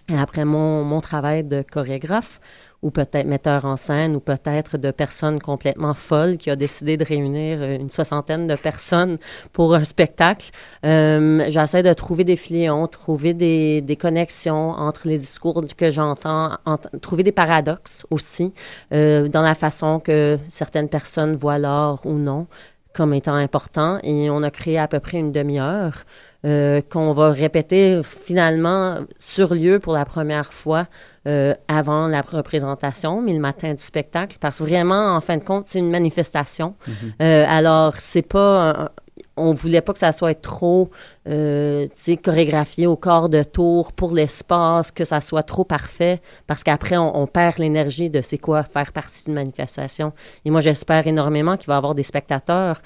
Et 0.09 0.17
après 0.17 0.45
mon, 0.45 0.83
mon 0.83 1.01
travail 1.01 1.43
de 1.43 1.61
chorégraphe, 1.61 2.39
ou 2.81 2.91
peut-être 2.91 3.25
metteur 3.25 3.63
en 3.63 3.77
scène, 3.77 4.15
ou 4.15 4.19
peut-être 4.19 4.77
de 4.77 4.91
personnes 4.91 5.39
complètement 5.41 5.93
folles 5.93 6.37
qui 6.37 6.49
a 6.49 6.57
décidé 6.57 6.97
de 6.97 7.05
réunir 7.05 7.63
une 7.63 7.89
soixantaine 7.89 8.45
de 8.45 8.55
personnes 8.55 9.17
pour 9.53 9.73
un 9.73 9.85
spectacle. 9.85 10.51
Euh, 10.85 11.45
J'essaie 11.49 11.81
de 11.81 11.93
trouver 11.93 12.25
des 12.25 12.35
filions, 12.35 12.85
trouver 12.87 13.33
des, 13.33 13.79
des 13.79 13.95
connexions 13.95 14.71
entre 14.71 15.07
les 15.07 15.17
discours 15.17 15.63
que 15.77 15.89
j'entends, 15.89 16.57
trouver 17.01 17.23
des 17.23 17.31
paradoxes 17.31 18.05
aussi 18.09 18.53
euh, 18.91 19.29
dans 19.29 19.41
la 19.41 19.55
façon 19.55 20.01
que 20.01 20.37
certaines 20.49 20.89
personnes 20.89 21.37
voient 21.37 21.57
l'art 21.57 22.05
ou 22.05 22.15
non 22.15 22.47
comme 22.93 23.13
étant 23.13 23.35
important. 23.35 23.99
Et 24.03 24.29
on 24.29 24.43
a 24.43 24.51
créé 24.51 24.77
à 24.77 24.87
peu 24.87 24.99
près 24.99 25.17
une 25.17 25.31
demi-heure. 25.31 26.03
Euh, 26.45 26.81
qu'on 26.81 27.13
va 27.13 27.31
répéter 27.31 28.01
finalement 28.03 28.97
sur 29.17 29.53
lieu 29.55 29.79
pour 29.79 29.93
la 29.93 30.03
première 30.03 30.51
fois 30.51 30.87
euh, 31.25 31.53
avant 31.69 32.07
la 32.07 32.19
représentation, 32.19 33.21
mais 33.21 33.31
le 33.31 33.39
matin 33.39 33.71
du 33.73 33.81
spectacle, 33.81 34.35
parce 34.41 34.59
que 34.59 34.65
vraiment, 34.65 35.15
en 35.15 35.21
fin 35.21 35.37
de 35.37 35.43
compte, 35.45 35.67
c'est 35.67 35.79
une 35.79 35.89
manifestation. 35.89 36.75
Mhm. 36.85 36.93
Euh, 37.21 37.45
alors, 37.47 37.93
c'est 37.99 38.23
pas... 38.27 38.71
un- 38.71 38.89
on 39.35 39.53
voulait 39.53 39.81
pas 39.81 39.93
que 39.93 39.99
ça 39.99 40.11
soit 40.11 40.39
trop 40.39 40.89
euh, 41.27 41.87
chorégraphié 42.23 42.87
au 42.87 42.95
corps 42.95 43.29
de 43.29 43.43
tour 43.43 43.91
pour 43.91 44.13
l'espace, 44.13 44.91
que 44.91 45.05
ça 45.05 45.21
soit 45.21 45.43
trop 45.43 45.63
parfait, 45.63 46.21
parce 46.47 46.63
qu'après, 46.63 46.97
on, 46.97 47.27
perd 47.27 47.57
l'énergie 47.57 48.09
de 48.09 48.21
c'est 48.21 48.37
quoi 48.37 48.63
faire 48.63 48.91
partie 48.91 49.23
d'une 49.25 49.33
manifestation. 49.33 50.13
Et 50.45 50.51
moi, 50.51 50.61
j'espère 50.61 51.07
énormément 51.07 51.57
qu'il 51.57 51.67
va 51.67 51.75
y 51.75 51.77
avoir 51.77 51.95
des 51.95 52.03
spectateurs 52.03 52.81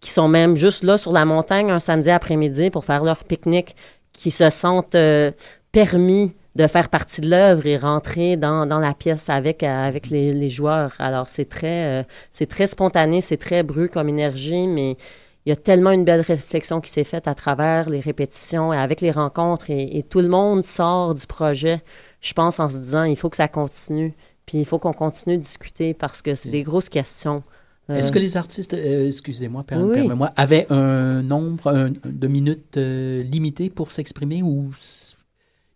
qui 0.00 0.10
sont 0.10 0.28
même 0.28 0.56
juste 0.56 0.82
là 0.82 0.96
sur 0.98 1.12
la 1.12 1.24
montagne 1.24 1.70
un 1.70 1.78
samedi 1.78 2.10
après-midi 2.10 2.70
pour 2.70 2.84
faire 2.84 3.04
leur 3.04 3.22
pique-nique, 3.22 3.76
qui 4.12 4.30
se 4.30 4.50
sentent 4.50 4.96
euh, 4.96 5.30
permis 5.70 6.34
de 6.56 6.66
faire 6.66 6.88
partie 6.90 7.22
de 7.22 7.30
l'œuvre 7.30 7.66
et 7.66 7.78
rentrer 7.78 8.36
dans, 8.36 8.64
la 8.66 8.92
pièce 8.92 9.30
avec, 9.30 9.62
les 9.62 10.48
joueurs. 10.50 10.92
Alors, 10.98 11.28
c'est 11.28 11.48
très, 11.48 12.00
euh, 12.00 12.04
c'est 12.30 12.46
très 12.46 12.66
spontané, 12.66 13.20
c'est 13.20 13.38
très 13.38 13.62
brut 13.62 13.90
comme 13.90 14.08
énergie, 14.08 14.66
mais 14.66 14.96
il 15.44 15.48
y 15.50 15.52
a 15.52 15.56
tellement 15.56 15.90
une 15.90 16.04
belle 16.04 16.20
réflexion 16.20 16.80
qui 16.80 16.90
s'est 16.90 17.04
faite 17.04 17.26
à 17.28 17.34
travers 17.34 17.90
les 17.90 18.00
répétitions 18.00 18.72
et 18.72 18.76
avec 18.78 19.00
les 19.00 19.10
rencontres 19.10 19.70
et, 19.70 19.98
et 19.98 20.02
tout 20.02 20.20
le 20.20 20.28
monde 20.28 20.64
sort 20.64 21.14
du 21.14 21.26
projet, 21.26 21.82
je 22.20 22.32
pense, 22.32 22.60
en 22.60 22.68
se 22.68 22.76
disant, 22.76 23.04
il 23.04 23.16
faut 23.16 23.28
que 23.30 23.36
ça 23.36 23.48
continue. 23.48 24.14
Puis 24.46 24.58
il 24.58 24.64
faut 24.64 24.78
qu'on 24.78 24.92
continue 24.92 25.36
de 25.36 25.42
discuter 25.42 25.94
parce 25.94 26.20
que 26.22 26.34
c'est 26.34 26.48
des 26.50 26.62
grosses 26.62 26.88
questions. 26.88 27.42
Euh, 27.90 27.96
Est-ce 27.96 28.12
que 28.12 28.18
les 28.18 28.36
artistes, 28.36 28.74
euh, 28.74 29.06
excusez-moi, 29.06 29.64
Oui. 29.72 29.94
permets-moi, 29.94 30.30
avaient 30.36 30.66
un 30.70 31.22
nombre 31.22 31.68
un- 31.68 31.90
de 32.04 32.26
minutes 32.28 32.76
euh, 32.76 33.22
limité 33.22 33.70
pour 33.70 33.90
s'exprimer 33.92 34.42
ou 34.42 34.70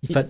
il 0.03 0.13
fallait... 0.13 0.29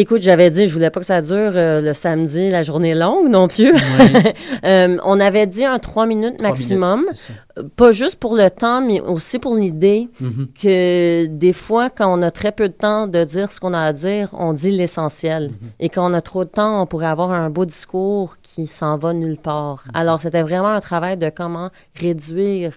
Écoute, 0.00 0.22
j'avais 0.22 0.52
dit, 0.52 0.68
je 0.68 0.72
voulais 0.72 0.90
pas 0.90 1.00
que 1.00 1.06
ça 1.06 1.20
dure 1.20 1.34
euh, 1.56 1.80
le 1.80 1.92
samedi, 1.92 2.50
la 2.50 2.62
journée 2.62 2.94
longue 2.94 3.28
non 3.28 3.48
plus. 3.48 3.72
Ouais. 3.72 4.34
Euh, 4.64 4.96
on 5.04 5.18
avait 5.20 5.46
dit 5.46 5.64
un 5.64 5.78
trois 5.78 6.04
minutes 6.06 6.40
maximum, 6.42 7.00
minutes. 7.02 7.28
Euh, 7.58 7.62
pas 7.76 7.90
juste 7.92 8.16
pour 8.16 8.34
le 8.36 8.48
temps, 8.50 8.80
mais 8.80 9.00
aussi 9.00 9.38
pour 9.38 9.54
l'idée 9.56 10.08
Mhm. 10.20 10.48
que 10.60 11.26
des 11.26 11.52
fois, 11.52 11.90
quand 11.90 12.12
on 12.16 12.22
a 12.22 12.30
très 12.30 12.50
peu 12.52 12.68
de 12.68 12.74
temps 12.74 13.06
de 13.06 13.22
dire 13.24 13.50
ce 13.52 13.60
qu'on 13.60 13.72
a 13.72 13.80
à 13.80 13.92
dire, 13.92 14.28
on 14.32 14.52
dit 14.52 14.70
l'essentiel. 14.70 15.48
Mhm. 15.50 15.68
Et 15.80 15.88
quand 15.88 16.08
on 16.10 16.12
a 16.14 16.20
trop 16.20 16.44
de 16.44 16.50
temps, 16.50 16.82
on 16.82 16.86
pourrait 16.86 17.06
avoir 17.06 17.30
un 17.32 17.50
beau 17.50 17.64
discours 17.64 18.36
qui 18.42 18.66
s'en 18.66 18.96
va 18.98 19.12
nulle 19.14 19.38
part. 19.38 19.84
Mhm. 19.86 19.92
Alors, 19.94 20.20
c'était 20.20 20.42
vraiment 20.42 20.68
un 20.68 20.80
travail 20.80 21.16
de 21.16 21.30
comment 21.30 21.70
réduire. 21.96 22.72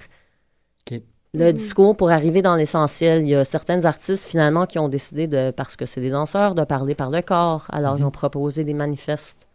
Le 1.33 1.45
Mhm. 1.47 1.53
discours 1.53 1.95
pour 1.95 2.11
arriver 2.11 2.41
dans 2.41 2.55
l'essentiel. 2.55 3.21
Il 3.21 3.29
y 3.29 3.35
a 3.35 3.45
certains 3.45 3.85
artistes, 3.85 4.25
finalement, 4.27 4.65
qui 4.65 4.79
ont 4.79 4.89
décidé, 4.89 5.27
de, 5.27 5.51
parce 5.51 5.75
que 5.77 5.85
c'est 5.85 6.01
des 6.01 6.09
danseurs, 6.09 6.55
de 6.55 6.63
parler 6.65 6.93
par 6.95 7.09
le 7.09 7.21
corps. 7.21 7.65
Alors, 7.69 7.97
ils 7.97 8.03
ont 8.03 8.11
proposé 8.11 8.63
des 8.65 8.73
manifestes 8.73 9.47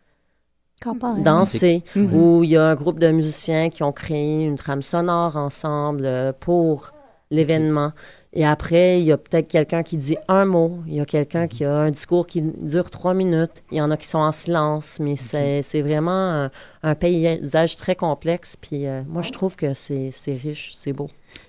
Corporel. 0.82 1.22
danser, 1.22 1.82
Mhm. 1.94 2.14
où 2.14 2.44
il 2.44 2.50
y 2.50 2.56
a 2.56 2.64
un 2.64 2.74
groupe 2.74 2.98
de 2.98 3.08
musiciens 3.10 3.68
qui 3.70 3.82
ont 3.82 3.92
créé 3.92 4.44
une 4.44 4.56
trame 4.56 4.82
sonore 4.82 5.36
ensemble 5.36 6.06
euh, 6.06 6.32
pour 6.38 6.92
l'événement. 7.30 7.92
Et 8.32 8.44
après, 8.46 9.00
il 9.00 9.06
y 9.06 9.12
a 9.12 9.16
peut-être 9.18 9.48
quelqu'un 9.48 9.82
qui 9.82 9.96
dit 9.96 10.16
un 10.28 10.44
mot, 10.44 10.78
il 10.86 10.94
y 10.94 11.00
a 11.00 11.06
quelqu'un 11.06 11.48
qui 11.48 11.64
a 11.64 11.74
un 11.74 11.90
discours 11.90 12.26
qui 12.26 12.42
dure 12.42 12.90
trois 12.90 13.14
minutes, 13.14 13.62
il 13.72 13.78
y 13.78 13.80
en 13.80 13.90
a 13.90 13.96
qui 13.96 14.06
sont 14.06 14.18
en 14.18 14.32
silence, 14.32 14.98
mais 15.00 15.16
c'est 15.16 15.62
c'est 15.62 15.80
vraiment 15.80 16.10
un, 16.44 16.50
un 16.82 16.94
paysage 16.94 17.76
très 17.76 17.96
complexe. 17.96 18.56
Puis 18.56 18.86
euh, 18.86 19.02
moi, 19.08 19.22
je 19.22 19.32
trouve 19.32 19.56
que 19.56 19.72
c'est 19.74 20.10
c'est 20.12 20.34
riche, 20.34 20.72
c'est 20.74 20.92
beau. 20.92 21.06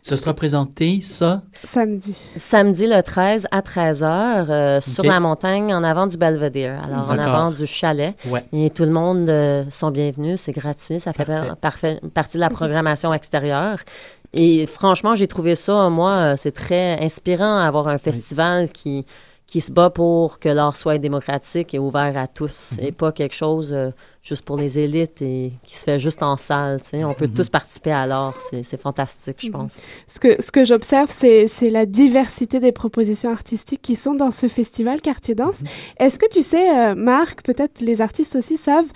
Ce 0.08 0.16
sera 0.16 0.34
présenté, 0.34 1.02
ça? 1.02 1.42
Samedi. 1.64 2.14
Samedi 2.38 2.88
le 2.88 3.02
13 3.04 3.48
à 3.52 3.62
13h 3.62 4.82
sur 4.82 5.04
Ok. 5.04 5.10
la 5.10 5.20
montagne 5.20 5.74
en 5.74 5.84
avant 5.84 6.08
du 6.08 6.18
Belvedere. 6.18 6.82
Alors 6.84 7.10
en 7.12 7.18
avant 7.18 7.52
du 7.52 7.68
chalet. 7.68 8.16
Ouais. 8.30 8.46
Et 8.54 8.70
tout 8.70 8.84
le 8.84 8.92
monde 8.92 9.30
euh, 9.30 9.64
sont 9.70 9.92
bienvenus. 9.92 10.40
C'est 10.40 10.54
gratuit. 10.54 11.00
Ça 11.00 11.12
fait 11.14 11.26
Parfait. 11.26 11.48
par- 11.48 11.58
parfait- 11.58 12.00
partie 12.14 12.38
de 12.38 12.42
la 12.42 12.50
programmation 12.50 13.14
extérieure. 13.14 13.80
Et 14.34 14.66
franchement, 14.66 15.16
j'ai 15.16 15.28
trouvé 15.28 15.56
ça, 15.56 15.90
moi, 15.90 16.12
euh, 16.12 16.34
c'est 16.38 16.52
très 16.52 16.98
inspirant 17.04 17.58
avoir 17.58 17.88
un 17.88 17.98
festival 17.98 18.70
qui, 18.72 19.06
qui 19.48 19.62
se 19.62 19.72
bat 19.72 19.90
pour 19.90 20.40
que 20.40 20.50
l'art 20.50 20.76
soit 20.76 20.98
démocratique 20.98 21.74
et 21.74 21.80
ouvert 21.80 22.18
à 22.18 22.28
tous 22.28 22.74
Mhm. 22.78 22.86
et 22.86 22.92
pas 22.92 23.14
quelque 23.14 23.34
chose 23.34 23.72
euh, 23.72 23.92
juste 24.22 24.44
pour 24.44 24.58
les 24.58 24.78
élites 24.78 25.22
et 25.22 25.54
qui 25.64 25.78
se 25.78 25.86
fait 25.86 25.98
juste 26.00 26.22
en 26.22 26.36
salle. 26.36 26.82
tu 26.82 26.90
sais. 26.90 27.04
On 27.06 27.14
peut 27.14 27.28
Mhm. 27.28 27.34
tous 27.34 27.48
participer 27.50 27.92
à 27.94 28.06
l'art. 28.06 28.38
C'est 28.62 28.80
fantastique, 28.82 29.38
je 29.40 29.50
pense. 29.50 29.84
Ce 30.06 30.20
que, 30.20 30.42
ce 30.42 30.52
que 30.52 30.66
j'observe, 30.66 31.10
c'est 31.10 31.48
c'est 31.48 31.70
la 31.70 31.86
diversité 31.86 32.60
des 32.60 32.74
propositions 32.74 33.32
artistiques 33.32 33.82
qui 33.82 33.96
sont 33.96 34.16
dans 34.16 34.32
ce 34.32 34.48
festival 34.50 35.00
Quartier 35.02 35.34
Danse. 35.34 35.62
Est-ce 35.98 36.20
que 36.20 36.28
tu 36.30 36.44
sais, 36.44 36.70
euh, 36.70 36.96
Marc, 36.96 37.42
peut-être 37.44 37.80
les 37.80 38.02
artistes 38.02 38.36
aussi 38.36 38.58
savent, 38.58 38.92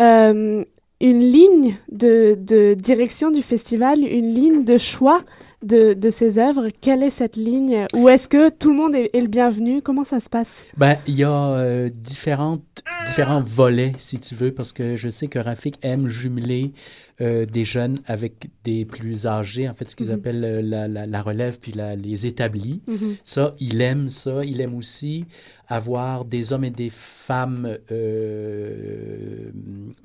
euh, 0.00 0.62
une 1.00 1.20
ligne 1.20 1.76
de, 1.90 2.36
de 2.38 2.74
direction 2.74 3.30
du 3.30 3.42
festival, 3.42 3.98
une 4.00 4.32
ligne 4.34 4.64
de 4.64 4.76
choix 4.78 5.22
de, 5.64 5.94
de 5.94 6.10
ces 6.10 6.38
œuvres 6.38 6.68
Quelle 6.80 7.02
est 7.02 7.10
cette 7.10 7.36
ligne? 7.36 7.86
Ou 7.94 8.08
est-ce 8.08 8.28
que 8.28 8.50
tout 8.50 8.70
le 8.70 8.76
monde 8.76 8.94
est, 8.94 9.10
est 9.14 9.20
le 9.20 9.28
bienvenu? 9.28 9.82
Comment 9.82 10.04
ça 10.04 10.20
se 10.20 10.28
passe? 10.28 10.64
Ben, 10.76 10.96
il 11.06 11.14
y 11.16 11.24
a 11.24 11.32
euh, 11.56 11.88
différentes, 11.88 12.62
différents 13.06 13.42
volets, 13.42 13.92
si 13.98 14.18
tu 14.18 14.34
veux, 14.34 14.52
parce 14.52 14.72
que 14.72 14.96
je 14.96 15.08
sais 15.08 15.26
que 15.28 15.38
Rafik 15.38 15.76
aime 15.82 16.08
jumeler 16.08 16.72
euh, 17.20 17.44
des 17.44 17.64
jeunes 17.64 17.98
avec 18.06 18.48
des 18.64 18.84
plus 18.84 19.26
âgés, 19.28 19.68
en 19.68 19.74
fait, 19.74 19.88
ce 19.88 19.94
qu'ils 19.96 20.08
Mhm. 20.08 20.14
appellent 20.14 20.44
euh, 20.44 20.62
la, 20.62 20.88
la- 20.88 21.06
la 21.06 21.22
relève 21.22 21.58
puis 21.60 21.70
la- 21.72 21.94
les 21.96 22.26
établis. 22.26 22.82
Mhm. 22.88 23.16
Ça, 23.22 23.54
il 23.60 23.80
aime 23.80 24.10
ça. 24.10 24.44
Il 24.44 24.60
aime 24.60 24.74
aussi 24.74 25.24
avoir 25.68 26.24
des 26.24 26.52
hommes 26.52 26.64
et 26.64 26.70
des 26.70 26.90
femmes 26.90 27.78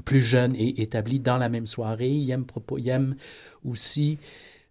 plus 0.05 0.21
jeunes 0.21 0.53
et 0.55 0.81
établis 0.81 1.19
dans 1.19 1.37
la 1.37 1.49
même 1.49 1.67
soirée. 1.67 2.09
Il 2.11 2.29
aime, 2.31 2.45
il 2.77 2.89
aime 2.89 3.15
aussi 3.65 4.17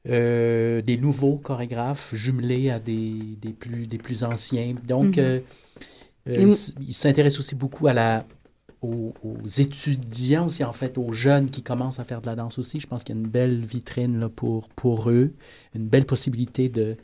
euh, 0.09 0.81
des 0.83 0.97
nouveaux 0.97 1.37
chorégraphes 1.37 2.15
jumelés 2.15 2.71
à 2.71 2.79
des, 2.79 3.37
des, 3.41 3.53
plus, 3.53 3.87
des 3.87 3.99
plus 3.99 4.25
anciens. 4.25 4.75
Donc, 4.87 5.17
Mhm. 5.17 5.25
euh, 5.25 5.41
euh, 6.29 6.49
Et 6.49 6.83
il 6.89 6.95
s'intéresse 6.95 7.39
aussi 7.39 7.55
beaucoup 7.55 7.87
à 7.89 7.93
la, 7.93 8.27
aux, 8.81 9.13
aux 9.25 9.47
étudiants 9.47 10.47
aussi, 10.47 10.63
en 10.63 10.73
fait, 10.73 10.99
aux 10.99 11.13
jeunes 11.13 11.51
qui 11.51 11.63
commencent 11.63 11.99
à 11.99 12.05
faire 12.05 12.21
de 12.21 12.27
la 12.27 12.37
danse 12.37 12.59
aussi. 12.59 12.81
Je 12.81 12.87
pense 12.87 13.03
qu'il 13.03 13.15
y 13.17 13.19
a 13.19 13.21
une 13.21 13.29
belle 13.29 13.65
vitrine 13.65 14.21
là, 14.21 14.29
pour, 14.29 14.69
pour 14.69 15.11
eux, 15.11 15.33
une 15.75 15.89
belle 15.89 16.05
possibilité 16.07 16.69
de 16.69 16.97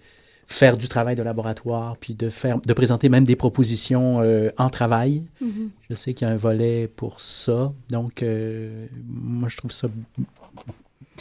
faire 0.47 0.76
du 0.76 0.88
travail 0.88 1.16
de 1.16 1.22
laboratoire, 1.22 1.97
puis 1.97 2.14
de, 2.14 2.28
faire, 2.28 2.61
de 2.61 2.72
présenter 2.74 3.09
même 3.09 3.24
des 3.24 3.34
propositions 3.34 4.20
euh, 4.20 4.51
en 4.59 4.68
travail. 4.68 5.22
Mhm. 5.40 5.70
Je 5.88 5.95
sais 5.95 6.12
qu'il 6.14 6.28
y 6.28 6.30
a 6.30 6.34
un 6.34 6.36
volet 6.36 6.86
pour 6.86 7.20
ça. 7.22 7.72
Donc, 7.90 8.22
euh, 8.22 8.86
moi, 9.09 9.49
je 9.49 9.57
trouve 9.57 9.72
ça 9.72 9.88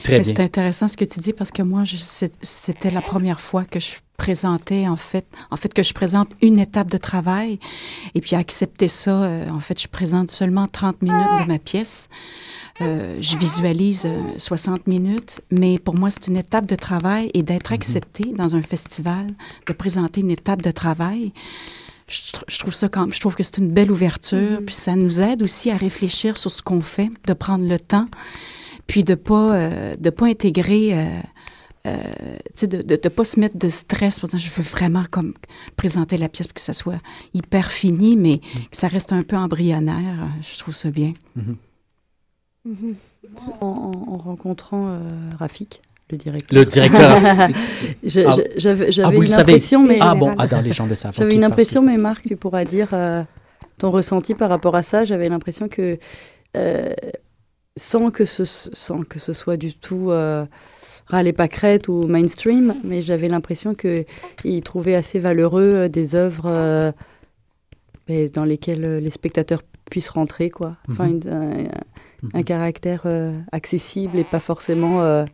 très 0.02 0.18
Mais 0.18 0.24
bien. 0.24 0.34
C'est 0.36 0.42
intéressant 0.42 0.88
ce 0.88 0.98
que 0.98 1.06
tu 1.06 1.20
dis 1.20 1.34
parce 1.34 1.52
que 1.52 1.62
moi, 1.62 1.84
c'était 2.42 2.92
la 2.92 3.02
première 3.02 3.40
fois 3.42 3.64
que 3.66 3.80
je 3.80 3.96
présentais, 4.18 4.88
en 4.88 4.96
fait, 4.96 5.26
en 5.52 5.56
fait, 5.58 5.74
que 5.74 5.84
je 5.84 5.94
présente 5.94 6.30
une 6.42 6.60
étape 6.60 6.90
de 6.90 6.98
travail. 6.98 7.60
Et 8.16 8.22
puis, 8.22 8.36
accepter 8.36 8.88
ça, 8.88 9.24
euh, 9.24 9.50
en 9.50 9.60
fait, 9.60 9.82
je 9.82 9.88
présente 9.88 10.30
seulement 10.30 10.68
30 10.68 11.02
minutes 11.02 11.42
de 11.42 11.48
ma 11.48 11.60
pièce. 11.60 12.10
Euh, 12.82 13.18
je 13.22 13.38
visualise 13.38 14.06
euh, 14.06 14.20
60 14.38 14.88
minutes, 14.88 15.42
mais 15.52 15.78
pour 15.78 15.96
moi, 15.96 16.10
c'est 16.10 16.28
une 16.28 16.38
étape 16.38 16.66
de 16.66 16.76
travail 16.76 17.30
et 17.34 17.44
d'être 17.44 17.72
accepté 17.72 18.32
dans 18.36 18.56
un 18.56 18.64
festival, 18.64 19.28
de 19.68 19.74
présenter 19.74 20.22
une 20.22 20.32
étape 20.32 20.62
de 20.62 20.72
travail. 20.72 21.34
Je, 22.08 22.20
tr- 22.34 22.44
je 22.48 22.60
trouve 22.60 22.74
ça 22.74 22.90
quand 22.90 23.14
je 23.14 23.20
trouve 23.20 23.36
que 23.36 23.44
c'est 23.44 23.58
une 23.60 23.70
belle 23.72 23.92
ouverture, 23.92 24.60
puis 24.66 24.74
ça 24.76 24.96
nous 24.96 25.22
aide 25.22 25.44
aussi 25.44 25.70
à 25.72 25.78
réfléchir 25.78 26.36
sur 26.38 26.50
ce 26.52 26.62
qu'on 26.64 26.82
fait, 26.82 27.10
de 27.28 27.34
prendre 27.34 27.68
le 27.68 27.80
temps, 27.80 28.08
puis 28.88 29.04
de 29.04 29.16
pas 29.16 29.54
euh, 29.56 29.96
de 29.98 30.10
pas 30.10 30.26
intégrer 30.28 30.90
euh, 30.94 31.06
euh, 31.86 31.98
tu 32.48 32.52
sais, 32.62 32.68
de, 32.68 32.82
de, 32.82 32.96
de 32.96 33.10
pas 33.10 33.24
se 33.26 33.40
mettre 33.40 33.58
de 33.58 33.68
stress 33.70 34.20
pour 34.20 34.30
dire 34.30 34.40
je 34.40 34.50
veux 34.50 34.64
vraiment 34.64 35.04
comme 35.12 35.34
présenter 35.76 36.18
la 36.18 36.30
pièce 36.30 36.48
pour 36.48 36.54
que 36.56 36.62
ça 36.62 36.74
soit 36.74 37.02
hyper 37.34 37.72
fini 37.72 38.16
mais 38.18 38.40
que 38.40 38.78
ça 38.78 38.88
reste 38.88 39.12
un 39.12 39.24
peu 39.24 39.36
embryonnaire 39.36 40.28
je 40.42 40.58
trouve 40.60 40.74
ça 40.76 40.90
bien 40.92 41.14
Mhm. 41.36 41.56
Mhm. 42.66 42.96
En, 43.62 43.68
en- 43.68 44.14
en 44.14 44.18
rencontrant 44.18 44.88
euh, 44.90 45.00
Rafik, 45.38 45.82
le 46.12 46.18
directeur. 46.18 46.60
Le 46.60 46.66
directeur 46.66 47.20
Ah. 47.22 47.48
J'avais 48.04 48.88
Ah, 49.04 49.12
une 49.14 49.28
savez. 49.28 49.42
impression, 49.54 49.86
mais 49.86 49.96
Ah 50.02 50.16
bon, 50.16 50.34
ah, 50.38 50.48
dans 50.48 50.62
les 50.62 50.72
gens 50.72 50.88
savent. 50.96 51.14
J'avais 51.16 51.36
une 51.36 51.44
impression, 51.44 51.82
mais 51.82 51.98
Marc, 51.98 52.26
tu 52.28 52.36
pourras 52.38 52.64
dire 52.66 52.90
euh, 52.94 53.24
ton 53.80 53.92
ressenti 53.92 54.34
par 54.36 54.50
rapport 54.50 54.76
à 54.76 54.84
ça. 54.84 55.04
J'avais 55.06 55.28
l'impression 55.30 55.68
que 55.68 55.98
euh, 56.56 56.94
sans 57.78 58.12
que 58.12 58.26
ce 58.26 58.46
sans 58.46 59.04
que 59.04 59.20
ce 59.20 59.34
soit 59.34 59.58
du 59.58 59.74
tout 59.76 60.12
euh, 60.12 60.46
râle 61.08 61.28
et 61.28 61.34
pâquerette 61.34 61.88
ou 61.88 62.06
mainstream, 62.08 62.76
mais 62.84 63.02
j'avais 63.04 63.28
l'impression 63.30 63.74
que 63.74 64.06
il 64.44 64.62
trouvait 64.62 64.96
assez 64.96 65.20
valeureux 65.20 65.74
euh, 65.76 65.88
des 65.90 66.16
œuvres 66.16 66.46
euh, 66.48 66.92
dans 68.34 68.46
lesquelles 68.46 68.84
euh, 68.86 69.00
les 69.00 69.10
spectateurs 69.10 69.64
puissent 69.90 70.10
rentrer, 70.10 70.50
quoi. 70.50 70.78
Enfin, 70.92 71.08
Mhm. 71.08 71.22
une- 71.24 71.30
un, 71.30 72.40
un 72.40 72.44
caractère 72.44 73.02
euh, 73.06 73.38
accessible 73.52 74.18
et 74.20 74.24
pas 74.24 74.40
forcément 74.40 75.02
euh, 75.02 75.26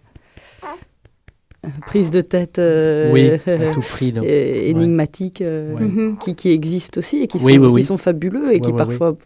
prise 1.86 2.10
de 2.10 2.22
tête 2.22 2.58
euh, 2.58 3.12
Oui, 3.12 3.30
à 3.30 3.74
tout 3.74 3.82
prix, 3.82 4.14
euh, 4.18 4.22
Ouais. 4.22 4.70
énigmatique 4.70 5.42
euh, 5.42 5.76
Ouais. 5.76 5.82
Mhm. 5.82 6.18
qui, 6.20 6.36
qui 6.36 6.50
existent 6.52 7.00
aussi 7.00 7.18
et 7.22 7.28
qui 7.28 7.38
sont, 7.40 7.46
Oui, 7.46 7.58
oui, 7.58 7.68
qui 7.68 7.74
oui. 7.74 7.84
sont 7.84 7.98
fabuleux 7.98 8.46
et 8.52 8.56
Ouais, 8.56 8.60
qui 8.62 8.72
ouais, 8.72 8.78
parfois 8.78 9.18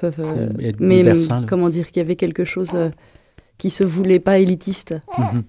peuvent 0.00 0.14
euh, 0.36 0.48
mais 0.80 1.04
comment 1.48 1.68
dire 1.68 1.86
qu'il 1.90 1.98
y 2.02 2.04
avait 2.04 2.16
quelque 2.16 2.44
chose 2.44 2.70
euh, 2.74 2.90
qui 3.58 3.70
se 3.70 3.84
voulait 3.84 4.20
pas 4.28 4.38
élitiste 4.38 4.94
Mhm. 5.18 5.42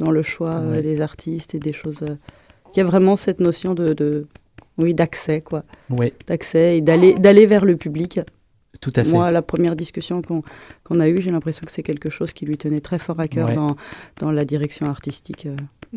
dans 0.00 0.10
le 0.10 0.22
choix 0.22 0.54
euh, 0.54 0.72
Ouais. 0.72 0.82
des 0.82 1.00
artistes 1.00 1.54
et 1.54 1.58
des 1.68 1.72
choses 1.72 2.04
il 2.74 2.78
y 2.78 2.80
a 2.80 2.84
vraiment 2.84 3.16
cette 3.16 3.40
notion 3.40 3.74
de, 3.74 3.92
de 3.92 4.26
oui 4.78 4.94
d'accès 4.94 5.40
quoi 5.40 5.62
d'accès 6.26 6.78
et 6.78 6.80
d'aller 6.80 7.14
d'aller 7.24 7.46
vers 7.46 7.64
le 7.64 7.76
public 7.76 8.20
Tout 8.80 8.92
à 8.96 9.04
fait. 9.04 9.10
moi 9.10 9.30
la 9.30 9.42
première 9.42 9.76
discussion 9.76 10.22
qu'on 10.26 10.42
qu'on 10.84 10.98
a 11.00 11.06
eue 11.08 11.20
j'ai 11.22 11.30
l'impression 11.30 11.64
que 11.66 11.72
c'est 11.72 11.82
quelque 11.90 12.10
chose 12.10 12.32
qui 12.32 12.44
lui 12.46 12.56
tenait 12.64 12.80
très 12.88 12.98
fort 12.98 13.20
à 13.20 13.28
cœur 13.28 13.48
Ouais. 13.48 13.54
dans 13.60 13.76
dans 14.22 14.30
la 14.38 14.44
direction 14.44 14.86
artistique 14.96 15.46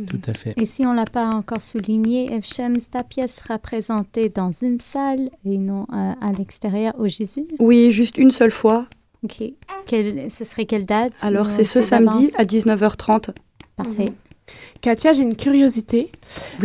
Tout 0.08 0.20
à 0.28 0.34
fait. 0.34 0.54
Et 0.58 0.66
si 0.66 0.86
on 0.86 0.94
l'a 0.94 1.06
pas 1.06 1.28
encore 1.30 1.62
souligné, 1.62 2.32
Evshems, 2.34 2.78
ta 2.92 3.04
pièce 3.04 3.36
sera 3.38 3.58
présentée 3.58 4.30
dans 4.30 4.52
une 4.52 4.80
salle 4.82 5.30
et 5.46 5.58
non 5.58 5.88
euh, 5.94 6.12
à 6.22 6.32
l'extérieur 6.38 6.94
au 7.00 7.08
Jésus. 7.08 7.46
oui 7.60 7.92
juste 7.92 8.18
une 8.18 8.32
seule 8.32 8.52
fois 8.52 8.88
Ok. 9.24 9.42
Quelle- 9.88 10.30
ce 10.32 10.44
serait 10.44 10.66
quelle 10.66 10.86
date 10.86 11.14
alors 11.22 11.50
c'est 11.50 11.64
ce 11.64 11.82
samedi 11.82 12.32
à 12.38 12.44
19h30 12.46 13.30
Parfait. 13.78 14.12
Katia, 14.82 15.12
j'ai 15.14 15.24
une 15.24 15.36
curiosité. 15.36 16.12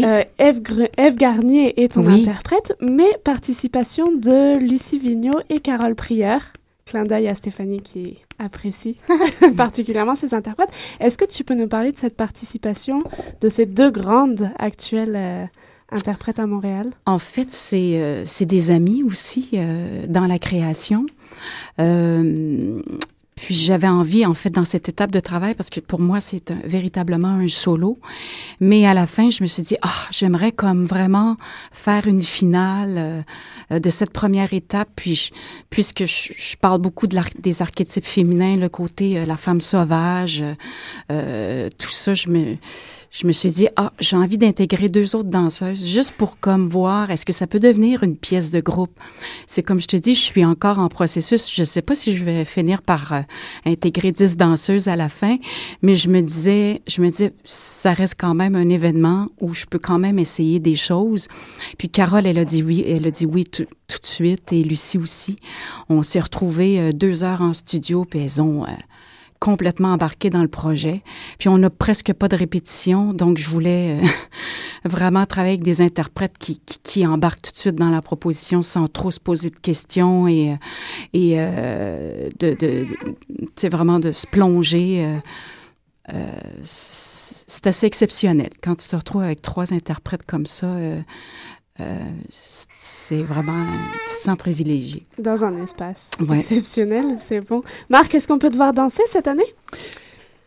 Euh, 0.01 0.23
Eve, 0.39 0.61
Gr- 0.61 0.91
Eve 0.99 1.17
Garnier 1.17 1.83
est 1.83 1.95
ton 1.95 2.05
Oui. 2.05 2.21
interprète, 2.21 2.77
mais 2.83 3.09
participation 3.25 4.13
de 4.13 4.59
Lucie 4.59 4.99
Vigneault 4.99 5.41
et 5.49 5.61
Carole 5.61 5.95
Prieur. 5.95 6.41
Clin 6.85 7.05
d'œil 7.05 7.29
à 7.29 7.35
Stéphanie 7.35 7.81
qui 7.81 8.19
apprécie 8.41 8.97
particulièrement 9.57 10.15
ces 10.15 10.35
interprètes. 10.35 10.71
Est-ce 10.99 11.19
que 11.19 11.25
tu 11.25 11.45
peux 11.45 11.55
nous 11.55 11.69
parler 11.69 11.93
de 11.93 11.99
cette 11.99 12.17
participation 12.17 13.03
de 13.41 13.49
ces 13.49 13.67
deux 13.67 13.91
grandes 13.91 14.51
actuelles 14.59 15.17
euh, 15.17 15.45
interprètes 15.91 16.39
à 16.39 16.47
Montréal? 16.47 16.91
En 17.07 17.19
fait, 17.19 17.51
c'est 17.51 18.01
euh, 18.01 18.25
des 18.41 18.71
amis 18.71 19.03
aussi 19.05 19.51
euh, 19.55 20.07
dans 20.09 20.27
la 20.27 20.39
création. 20.39 21.07
Euh, 21.79 22.83
puis 23.43 23.55
j'avais 23.55 23.89
envie, 23.89 24.27
en 24.27 24.35
fait, 24.35 24.51
dans 24.51 24.65
cette 24.67 24.89
étape 24.89 25.11
de 25.13 25.21
travail, 25.21 25.55
parce 25.55 25.71
que 25.71 25.81
pour 25.81 25.99
moi, 26.01 26.21
c'est 26.21 26.53
véritablement 26.65 27.29
un 27.29 27.49
solo. 27.49 27.99
Mais 28.61 28.87
à 28.87 28.93
la 28.95 29.07
fin, 29.07 29.31
je 29.31 29.43
me 29.43 29.49
suis 29.49 29.63
dit, 29.63 29.77
ah, 29.83 29.89
j'aimerais 30.11 30.53
comme 30.53 30.85
vraiment 30.85 31.37
faire 31.73 32.07
une 32.07 32.23
finale 32.23 33.25
euh, 33.73 33.79
de 33.79 33.91
cette 33.91 34.13
première 34.13 34.53
étape. 34.53 34.89
Puis, 34.95 35.15
je- 35.15 35.33
puisque 35.71 36.05
je, 36.05 36.33
je 36.37 36.57
parle 36.57 36.81
beaucoup 36.81 37.07
de 37.07 37.19
des 37.41 37.63
archétypes 37.63 38.05
féminins, 38.05 38.57
le 38.57 38.69
côté 38.69 39.19
euh, 39.19 39.25
la 39.27 39.37
femme 39.37 39.61
sauvage, 39.61 40.43
euh, 40.43 40.55
euh, 41.11 41.69
tout 41.79 41.89
ça, 41.91 42.15
je 42.15 42.29
me, 42.29 42.57
je 43.11 43.27
me 43.27 43.33
suis 43.33 43.51
dit, 43.51 43.69
ah, 43.75 43.93
j'ai 43.99 44.17
envie 44.17 44.39
d'intégrer 44.39 44.89
deux 44.89 45.17
autres 45.17 45.29
danseuses 45.29 45.85
juste 45.85 46.13
pour 46.13 46.39
comme 46.39 46.69
voir, 46.69 47.11
est-ce 47.11 47.27
que 47.27 47.33
ça 47.33 47.49
peut 47.49 47.59
devenir 47.59 48.05
une 48.05 48.17
pièce 48.17 48.53
de 48.53 48.61
groupe? 48.61 48.99
C'est 49.49 49.65
comme 49.65 49.81
je 49.81 49.89
te 49.89 49.97
dis, 49.97 50.15
je 50.15 50.21
suis 50.21 50.45
encore 50.45 50.79
en 50.79 50.89
processus. 50.89 51.53
Je 51.53 51.65
sais 51.65 51.83
pas 51.83 51.97
si 51.97 52.17
je 52.17 52.25
vais 52.25 52.45
finir 52.45 52.83
par 52.83 53.13
euh, 53.13 53.21
intégrer 53.67 54.13
dix 54.13 54.37
danseuses 54.37 54.87
à 54.87 54.95
la 54.95 55.09
fin, 55.09 55.39
mais 55.83 55.97
je 55.97 56.09
me 56.09 56.23
disais, 56.23 56.83
je 56.87 57.03
me 57.03 57.11
disais, 57.11 57.33
ça 57.45 57.93
reste 57.93 58.15
quand 58.17 58.35
même 58.35 58.55
un 58.55 58.69
événement 58.69 59.27
où 59.41 59.55
je 59.55 59.67
peux 59.67 59.81
quand 59.81 59.99
même 59.99 60.21
essayer 60.21 60.61
des 60.61 60.77
choses. 60.77 61.27
Puis 61.79 61.89
Carole, 61.89 62.27
elle 62.27 62.39
a 62.39 62.45
dit 62.45 62.63
oui, 62.63 62.85
elle 62.87 63.07
a 63.07 63.11
dit 63.11 63.27
oui 63.27 63.45
tout, 63.45 63.67
tout 63.89 63.99
de 64.01 64.07
suite, 64.07 64.53
et 64.53 64.63
Lucie 64.63 64.99
aussi. 64.99 65.37
On 65.89 66.05
s'est 66.05 66.21
retrouvés 66.21 66.79
euh, 66.79 66.93
deux 66.93 67.25
heures 67.25 67.43
en 67.43 67.53
studio, 67.55 68.05
puis 68.05 68.21
elles 68.21 68.41
ont 68.41 68.65
euh, 68.65 68.69
complètement 69.41 69.93
embarqué 69.95 70.31
dans 70.31 70.43
le 70.43 70.49
projet. 70.49 71.03
Puis 71.39 71.49
on 71.49 71.59
n'a 71.59 71.71
presque 71.71 72.13
pas 72.13 72.29
de 72.29 72.37
répétition, 72.37 73.13
donc 73.15 73.39
je 73.39 73.49
voulais 73.49 73.99
euh, 74.01 74.07
vraiment 74.89 75.27
travailler 75.27 75.55
avec 75.55 75.65
des 75.65 75.81
interprètes 75.81 76.37
qui, 76.39 76.61
qui, 76.61 76.79
qui 76.79 77.07
embarquent 77.07 77.43
tout 77.43 77.53
de 77.53 77.57
suite 77.57 77.77
dans 77.77 77.91
la 77.91 78.03
proposition 78.03 78.63
sans 78.63 78.87
trop 78.87 79.11
se 79.11 79.19
poser 79.19 79.51
de 79.51 79.57
questions 79.57 80.29
et, 80.29 80.53
euh, 80.53 80.57
et 81.15 81.35
euh, 81.39 82.29
de, 82.39 82.55
de, 82.55 83.69
vraiment 83.69 83.99
de 83.99 84.13
se 84.13 84.27
plonger. 84.27 85.05
euh, 85.05 85.19
euh, 86.13 86.41
c'est 86.63 87.67
assez 87.67 87.87
exceptionnel. 87.87 88.51
Quand 88.63 88.75
tu 88.75 88.89
te 88.89 88.97
retrouves 88.97 89.23
avec 89.23 89.43
trois 89.43 89.73
interprètes 89.73 90.25
comme 90.25 90.47
ça, 90.47 90.67
euh, 91.79 91.99
c'est 92.31 93.23
vraiment, 93.23 93.65
tu 94.09 94.17
te 94.17 94.23
sens 94.23 94.37
privilégié. 94.37 95.07
Dans 95.19 95.45
un 95.45 95.63
espace 95.63 96.11
Ouais. 96.29 96.39
exceptionnel, 96.41 97.17
c'est 97.21 97.41
bon. 97.41 97.63
Marc, 97.89 98.15
est-ce 98.15 98.27
qu'on 98.29 98.39
peut 98.39 98.51
te 98.51 98.57
voir 98.57 98.73
danser 98.73 99.03
cette 99.09 99.29
année? 99.29 99.55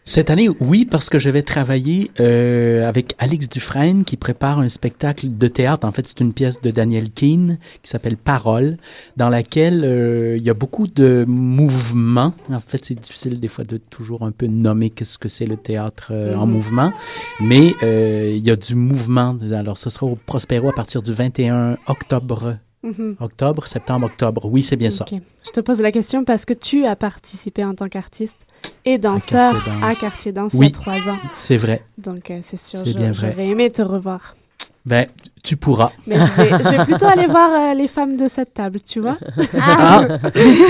Cette 0.06 0.30
année, 0.30 0.50
oui, 0.60 0.84
parce 0.86 1.10
que 1.10 1.18
je 1.18 1.30
vais 1.30 1.44
travailler 1.44 2.12
euh, 2.20 2.86
avec 2.90 3.14
Alex 3.20 3.48
Dufresne 3.48 4.04
qui 4.04 4.18
prépare 4.18 4.60
un 4.60 4.68
spectacle 4.68 5.32
de 5.32 5.48
théâtre. 5.48 5.88
En 5.88 5.94
fait, 5.94 6.06
c'est 6.06 6.20
une 6.20 6.34
pièce 6.34 6.60
de 6.62 6.72
Daniel 6.72 7.10
Keane 7.10 7.58
qui 7.84 7.90
s'appelle 7.90 8.18
Parole, 8.18 8.76
dans 9.16 9.30
laquelle 9.30 9.84
euh, 9.86 10.36
il 10.38 10.44
y 10.44 10.50
a 10.50 10.54
beaucoup 10.54 10.88
de 10.88 11.24
mouvements. 11.26 12.34
En 12.52 12.60
fait, 12.60 12.84
c'est 12.84 13.00
difficile 13.00 13.40
des 13.40 13.48
fois 13.48 13.64
de 13.64 13.78
toujours 13.78 14.24
un 14.24 14.32
peu 14.32 14.46
nommer 14.48 14.90
qu'est-ce 14.90 15.18
que 15.18 15.30
c'est 15.30 15.46
le 15.46 15.56
théâtre 15.56 16.10
euh, 16.12 16.36
en 16.36 16.48
Mhm. 16.48 16.52
mouvement, 16.54 16.94
mais 17.40 17.74
euh, 17.84 18.34
il 18.36 18.46
y 18.46 18.52
a 18.52 18.58
du 18.58 18.76
mouvement. 18.76 19.38
Alors, 19.54 19.78
ce 19.78 19.90
sera 19.90 20.06
au 20.06 20.16
Prospero 20.26 20.68
à 20.68 20.74
partir 20.74 21.02
du 21.02 21.14
21 21.14 21.78
octobre. 21.88 22.58
Mhm. 22.84 23.16
Octobre, 23.22 23.66
septembre, 23.68 24.08
octobre. 24.08 24.46
Oui, 24.52 24.62
c'est 24.64 24.76
bien 24.76 24.90
ça. 24.92 25.06
Ok. 25.10 25.18
Je 25.46 25.52
te 25.52 25.62
pose 25.62 25.82
la 25.82 25.94
question 25.94 26.26
parce 26.26 26.44
que 26.44 26.54
tu 26.54 26.86
as 26.86 26.98
participé 26.98 27.64
en 27.64 27.74
tant 27.74 27.88
qu'artiste 27.88 28.36
et 28.86 28.98
danseur 28.98 29.54
Quartier 29.54 29.72
Danse. 29.72 29.84
à 29.84 29.96
Quartier 30.00 30.32
Danse 30.32 30.54
il 30.54 30.58
y 30.58 30.60
Oui, 30.60 30.68
a 30.68 30.72
trois 30.72 30.94
ans. 31.14 31.18
c'est 31.36 31.58
vrai. 31.58 31.84
Donc 31.98 32.30
euh, 32.32 32.40
c'est 32.44 32.60
sûr, 32.60 32.80
C'est 32.84 32.92
je- 32.92 32.98
bien 32.98 33.12
vrai. 33.12 33.32
j'aurais 33.32 33.48
aimé 33.48 33.70
te 33.70 33.82
revoir. 33.82 34.36
Ben, 34.86 35.08
tu 35.44 35.56
pourras. 35.56 35.92
Mais 36.08 36.18
je 36.18 36.42
vais, 36.42 36.50
je 36.62 36.70
vais 36.78 36.84
plutôt 36.84 37.06
aller 37.06 37.26
voir 37.26 37.50
euh, 37.54 37.74
les 37.74 37.88
femmes 37.88 38.18
de 38.18 38.28
cette 38.28 38.54
table, 38.54 38.82
tu 38.82 39.00
vois. 39.00 39.18
Ah, 39.58 40.04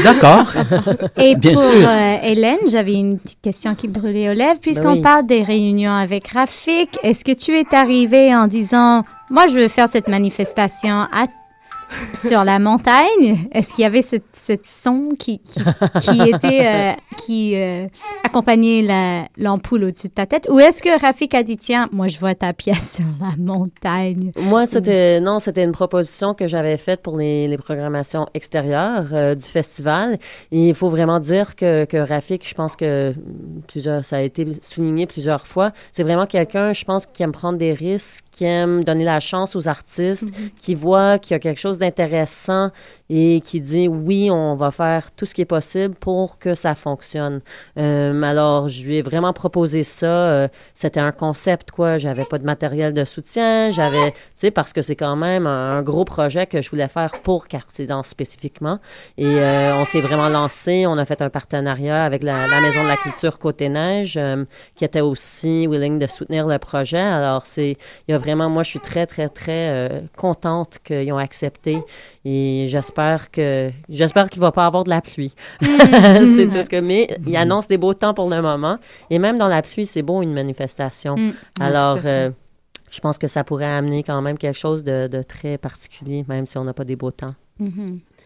d'accord. 0.04 0.46
Et 1.18 1.36
Bien 1.36 1.54
pour 1.54 1.62
sûr. 1.64 1.72
euh, 1.88 2.18
Hélène, 2.22 2.60
j'avais 2.68 2.94
une 2.94 3.18
petite 3.18 3.42
question 3.42 3.74
qui 3.74 3.88
brûlait 3.88 4.30
aux 4.30 4.34
lèvres. 4.34 4.60
Puisqu'on 4.62 4.94
oui. 4.94 5.02
parle 5.02 5.26
des 5.26 5.42
réunions 5.42 5.92
avec 5.92 6.28
Rafik, 6.28 6.90
est-ce 7.02 7.26
que 7.26 7.32
tu 7.32 7.58
es 7.58 7.66
arrivé 7.74 8.36
en 8.36 8.46
disant 8.46 9.04
Moi, 9.32 9.48
je 9.48 9.56
veux 9.56 9.68
faire 9.68 9.90
cette 9.90 10.08
manifestation 10.08 10.94
à- 11.12 11.26
sur 12.16 12.44
la 12.44 12.60
montagne 12.60 13.48
Est-ce 13.52 13.74
qu'il 13.74 13.84
y 13.84 13.86
avait 13.86 14.02
cette, 14.02 14.24
cette 14.34 14.66
son 14.66 15.10
qui, 15.18 15.40
qui, 15.40 15.60
qui 16.02 16.22
était 16.30 16.66
euh, 16.66 16.92
qui 17.26 17.56
euh, 17.56 17.88
accompagnait 18.26 18.82
la- 18.82 19.26
l'ampoule 19.38 19.84
au-dessus 19.86 20.08
de 20.08 20.14
ta 20.14 20.26
tête? 20.26 20.48
Ou 20.50 20.60
est-ce 20.60 20.82
que 20.82 21.00
Rafik 21.00 21.34
a 21.36 21.44
dit 21.44 21.58
Tiens, 21.58 21.88
moi, 21.92 22.08
je 22.08 22.18
vois 22.18 22.36
ta 22.36 22.54
pièce 22.54 22.94
sur 22.96 23.06
la 23.20 23.36
montagne? 23.38 24.32
Moi, 24.40 24.66
c'était 24.66 25.20
non, 25.20 25.40
c'était 25.40 25.64
une 25.64 25.72
proposition 25.72 26.34
que 26.34 26.48
j'avais 26.48 26.78
faite 26.78 27.02
pour 27.02 27.18
les, 27.18 27.48
les 27.48 27.58
programmations 27.58 28.28
extérieures 28.34 29.08
euh, 29.12 29.36
du 29.36 29.44
festival. 29.44 30.18
Et 30.52 30.70
il 30.70 30.76
faut 30.76 30.90
vraiment 30.90 31.20
dire 31.20 31.56
que, 31.56 31.86
que 31.86 31.98
Rafik, 31.98 32.48
je 32.48 32.54
pense 32.54 32.76
que 32.76 33.14
plusieurs, 33.68 34.04
ça 34.06 34.18
a 34.18 34.22
été 34.22 34.48
souligné 34.62 35.06
plusieurs 35.06 35.46
fois. 35.48 35.72
C'est 35.92 36.04
vraiment 36.04 36.26
quelqu'un, 36.26 36.74
je 36.74 36.84
pense, 36.86 37.06
qui 37.06 37.24
aime 37.24 37.32
prendre 37.32 37.58
des 37.58 37.74
risques, 37.74 38.26
qui 38.32 38.46
aime 38.46 38.84
donner 38.84 39.04
la 39.04 39.20
chance 39.20 39.56
aux 39.56 39.68
artistes, 39.68 40.28
qui 40.58 40.76
voit 40.76 41.20
qu'il 41.20 41.34
y 41.34 41.36
a 41.36 41.40
quelque 41.40 41.60
chose 41.60 41.78
d'intéressant 41.84 42.72
et 43.10 43.42
qui 43.42 43.60
dit 43.60 43.88
oui, 43.88 44.32
on 44.32 44.56
va 44.56 44.72
faire 44.72 45.12
tout 45.12 45.26
ce 45.26 45.34
qui 45.36 45.42
est 45.42 45.46
possible 45.46 45.94
pour 45.96 46.40
que 46.40 46.56
ça 46.56 46.74
fonctionne. 46.74 47.42
Euh, 47.78 48.22
alors, 48.24 48.70
je 48.70 48.84
lui 48.86 48.98
ai 48.98 49.02
vraiment 49.02 49.34
proposé 49.34 49.84
ça. 49.84 50.06
euh, 50.06 50.48
C'était 50.74 51.00
un 51.00 51.12
concept, 51.12 51.72
quoi. 51.72 51.98
J'avais 51.98 52.26
pas 52.26 52.40
de 52.40 52.46
matériel 52.46 52.94
de 52.94 53.04
soutien. 53.04 53.70
J'avais, 53.72 54.12
tu 54.12 54.18
sais, 54.36 54.52
parce 54.52 54.74
que 54.74 54.82
c'est 54.82 54.96
quand 54.96 55.16
même 55.16 55.46
un, 55.48 55.82
gros 55.84 56.06
projet 56.06 56.46
que 56.48 56.62
je 56.62 56.70
voulais 56.70 56.88
faire 56.88 57.12
pour 57.24 57.48
Quartier 57.48 57.86
Danse 57.86 58.08
spécifiquement. 58.08 58.80
Et 59.18 59.26
euh, 59.28 59.76
on 59.76 59.86
s'est 59.86 60.02
vraiment 60.02 60.30
lancé. 60.30 60.86
On 60.88 60.98
a 60.98 61.06
fait 61.06 61.22
un 61.22 61.30
partenariat 61.30 62.06
avec 62.06 62.24
la, 62.24 62.48
la 62.48 62.62
Maison 62.62 62.84
de 62.84 62.88
la 62.88 62.98
Culture 62.98 63.38
Côté-Neige, 63.38 64.16
euh, 64.18 64.46
qui 64.76 64.86
était 64.86 65.02
aussi 65.02 65.68
willing 65.68 66.00
de 66.00 66.08
soutenir 66.08 66.48
le 66.48 66.58
projet. 66.58 67.06
Alors, 67.20 67.46
c'est, 67.46 67.72
il 68.08 68.12
y 68.12 68.14
a 68.14 68.18
vraiment, 68.18 68.50
moi, 68.50 68.64
je 68.64 68.70
suis 68.70 68.80
très, 68.92 69.06
très, 69.06 69.30
très 69.30 70.04
contente 70.16 70.80
qu'ils 70.86 71.12
ont 71.12 71.18
accepté. 71.18 71.63
Et 72.26 72.66
j'espère 72.68 73.32
que 73.32 73.72
j'espère 73.90 74.30
qu'il 74.30 74.42
va 74.42 74.52
pas 74.52 74.66
avoir 74.66 74.84
de 74.84 74.90
la 74.90 75.02
pluie. 75.02 75.34
Mm. 75.62 75.68
c'est 76.36 76.48
tout 76.50 76.62
ce 76.62 76.70
que. 76.70 76.80
Mais 76.80 77.08
il 77.26 77.36
annonce 77.36 77.68
des 77.68 77.78
beaux 77.78 77.94
temps 77.94 78.14
pour 78.14 78.30
le 78.30 78.42
moment. 78.42 78.78
Et 79.10 79.20
même 79.20 79.38
dans 79.38 79.48
la 79.48 79.62
pluie, 79.62 79.86
c'est 79.86 80.02
beau 80.02 80.22
une 80.22 80.34
manifestation. 80.34 81.16
Mm. 81.16 81.34
Alors, 81.60 82.00
euh, 82.06 82.30
je 82.92 83.00
pense 83.00 83.18
que 83.18 83.28
ça 83.28 83.44
pourrait 83.44 83.66
amener 83.66 84.04
quand 84.04 84.22
même 84.22 84.38
quelque 84.38 84.58
chose 84.58 84.84
de, 84.84 85.08
de 85.08 85.22
très 85.22 85.58
particulier, 85.58 86.24
même 86.28 86.46
si 86.46 86.58
on 86.58 86.64
n'a 86.64 86.74
pas 86.74 86.86
des 86.86 86.96
beaux 86.96 87.12
temps. 87.12 87.36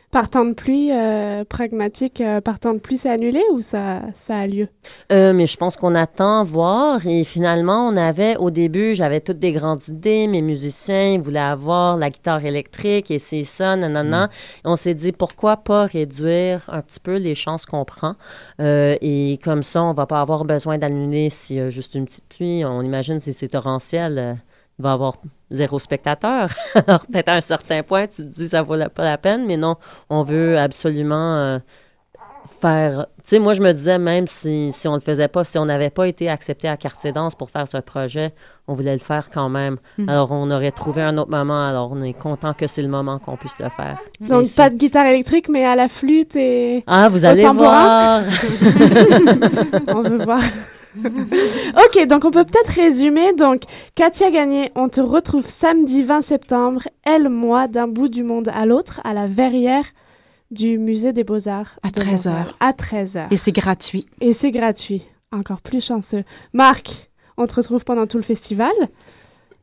Par 0.09 0.29
temps 0.29 0.45
de 0.45 0.53
pluie, 0.53 0.89
euh, 0.91 1.43
pragmatique, 1.43 2.21
euh, 2.21 2.39
par 2.39 2.59
temps 2.59 2.73
de 2.73 2.79
pluie, 2.79 2.95
c'est 2.95 3.09
annulé 3.09 3.41
ou 3.51 3.59
ça, 3.59 4.03
ça 4.13 4.37
a 4.37 4.47
lieu? 4.47 4.69
Euh, 5.11 5.33
mais 5.33 5.47
je 5.47 5.57
pense 5.57 5.75
qu'on 5.75 5.95
attend 5.95 6.43
voir. 6.43 7.05
Et 7.05 7.25
finalement, 7.25 7.89
on 7.89 7.97
avait, 7.97 8.37
au 8.37 8.49
début, 8.49 8.95
j'avais 8.95 9.19
toutes 9.19 9.39
des 9.39 9.51
grandes 9.51 9.85
idées. 9.89 10.27
Mes 10.27 10.41
musiciens 10.41 11.11
ils 11.11 11.19
voulaient 11.19 11.39
avoir 11.39 11.97
la 11.97 12.09
guitare 12.09 12.45
électrique 12.45 13.11
et 13.11 13.19
c'est 13.19 13.43
ça, 13.43 13.75
nanana. 13.75 14.29
Et 14.63 14.67
on 14.69 14.77
s'est 14.77 14.93
dit, 14.93 15.11
pourquoi 15.11 15.57
pas 15.57 15.85
réduire 15.85 16.61
un 16.69 16.81
petit 16.81 17.01
peu 17.01 17.17
les 17.17 17.35
chances 17.35 17.65
qu'on 17.65 17.83
prend? 17.83 18.15
Euh, 18.61 18.95
et 19.01 19.39
comme 19.43 19.61
ça, 19.61 19.83
on 19.83 19.91
va 19.93 20.05
pas 20.05 20.21
avoir 20.21 20.45
besoin 20.45 20.77
d'annuler 20.77 21.29
s'il 21.29 21.57
y 21.57 21.59
a 21.59 21.69
juste 21.69 21.95
une 21.95 22.05
petite 22.05 22.29
pluie. 22.29 22.63
On 22.63 22.81
imagine 22.81 23.19
si 23.19 23.33
c'est 23.33 23.49
torrentiel, 23.49 24.17
euh, 24.17 24.33
va 24.79 24.89
y 24.89 24.93
avoir 24.93 25.13
zéro 25.51 25.79
spectateur. 25.79 26.49
Alors, 26.87 27.05
peut-être 27.07 27.29
à 27.29 27.35
un 27.35 27.41
certain 27.41 27.83
point, 27.83 28.07
tu 28.07 28.17
te 28.17 28.21
dis, 28.27 28.49
ça 28.49 28.61
vaut 28.61 28.75
la- 28.75 28.89
pas 28.89 29.03
la 29.03 29.17
peine. 29.17 29.45
Mais 29.45 29.57
non, 29.57 29.75
on 30.09 30.23
veut 30.23 30.57
absolument... 30.57 31.35
euh, 31.37 31.59
faire. 32.61 33.05
Tu 33.21 33.29
sais, 33.29 33.39
moi, 33.39 33.53
je 33.53 33.61
me 33.61 33.71
disais, 33.71 33.99
même 33.99 34.25
si, 34.25 34.71
si 34.71 34.87
on 34.87 34.95
le 34.95 34.99
faisait 34.99 35.27
pas, 35.27 35.43
si 35.43 35.57
on 35.59 35.65
n'avait 35.65 35.89
pas 35.91 36.07
été 36.07 36.27
accepté 36.29 36.67
à 36.67 36.75
Quartier 36.77 37.11
Danse 37.11 37.35
pour 37.35 37.49
faire 37.51 37.67
ce 37.67 37.77
projet, 37.77 38.33
on 38.67 38.73
voulait 38.73 38.93
le 38.93 38.99
faire 38.99 39.29
quand 39.29 39.47
même. 39.49 39.77
Mhm. 39.99 40.09
Alors, 40.09 40.31
on 40.31 40.49
aurait 40.49 40.71
trouvé 40.71 41.01
un 41.03 41.17
autre 41.17 41.29
moment. 41.29 41.67
Alors, 41.67 41.91
on 41.91 42.01
est 42.01 42.13
content 42.13 42.53
que 42.53 42.65
c'est 42.65 42.81
le 42.81 42.87
moment 42.87 43.19
qu'on 43.19 43.35
puisse 43.37 43.59
le 43.59 43.69
faire. 43.69 43.97
Donc, 44.21 44.45
pas 44.55 44.69
de 44.71 44.75
guitare 44.75 45.05
électrique, 45.05 45.49
mais 45.49 45.65
à 45.65 45.75
la 45.75 45.87
flûte 45.87 46.35
et. 46.35 46.83
Ah, 46.87 47.09
vous 47.09 47.25
allez 47.25 47.43
tambourin. 47.43 48.21
voir. 48.21 48.23
on 49.89 50.01
veut 50.01 50.23
voir. 50.23 50.41
ok, 51.85 52.07
donc 52.07 52.25
on 52.25 52.31
peut 52.31 52.45
peut-être 52.45 52.71
résumer. 52.73 53.33
Donc, 53.33 53.61
Katia 53.95 54.29
Gagné, 54.31 54.71
on 54.75 54.89
te 54.89 55.01
retrouve 55.01 55.47
samedi 55.47 56.03
20 56.03 56.21
septembre, 56.21 56.87
elle, 57.03 57.29
moi, 57.29 57.67
d'un 57.67 57.87
bout 57.87 58.07
du 58.09 58.23
monde 58.23 58.49
à 58.53 58.65
l'autre, 58.65 59.01
à 59.03 59.13
la 59.13 59.27
verrière 59.27 59.85
du 60.51 60.77
Musée 60.77 61.13
des 61.13 61.23
Beaux-Arts. 61.23 61.79
À 61.83 61.89
de 61.89 61.93
13 61.93 62.25
Montréal. 62.27 62.45
heures. 62.47 62.57
À 62.59 62.73
13 62.73 63.17
heures. 63.17 63.27
Et 63.31 63.37
c'est 63.37 63.51
gratuit. 63.51 64.05
Et 64.21 64.33
c'est 64.33 64.51
gratuit. 64.51 65.07
Encore 65.31 65.61
plus 65.61 65.83
chanceux. 65.83 66.23
Marc, 66.53 67.09
on 67.37 67.45
te 67.47 67.55
retrouve 67.55 67.83
pendant 67.83 68.07
tout 68.07 68.17
le 68.17 68.23
festival. 68.23 68.71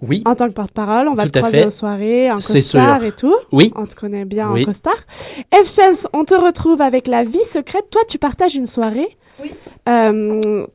Oui. 0.02 0.22
En 0.26 0.34
tant 0.34 0.48
que 0.48 0.52
porte-parole, 0.52 1.08
on 1.08 1.14
va 1.14 1.24
Tout 1.24 1.30
te 1.30 1.38
croiser 1.38 1.60
fait. 1.62 1.66
aux 1.66 1.70
soirées, 1.70 2.30
en 2.30 2.36
costard 2.36 2.98
sûr. 2.98 3.04
et 3.06 3.12
tout. 3.12 3.34
Oui. 3.52 3.72
On 3.76 3.86
te 3.86 3.94
connaît 3.94 4.24
bien 4.24 4.50
Oui. 4.52 4.62
en 4.62 4.64
costard. 4.66 4.96
F. 5.54 5.66
Shams, 5.66 6.08
on 6.12 6.24
te 6.24 6.34
retrouve 6.34 6.80
avec 6.82 7.06
La 7.06 7.24
vie 7.24 7.44
secrète. 7.46 7.86
Toi, 7.90 8.02
tu 8.08 8.18
partages 8.18 8.54
une 8.54 8.66
soirée. 8.66 9.16
Oui. 9.42 9.50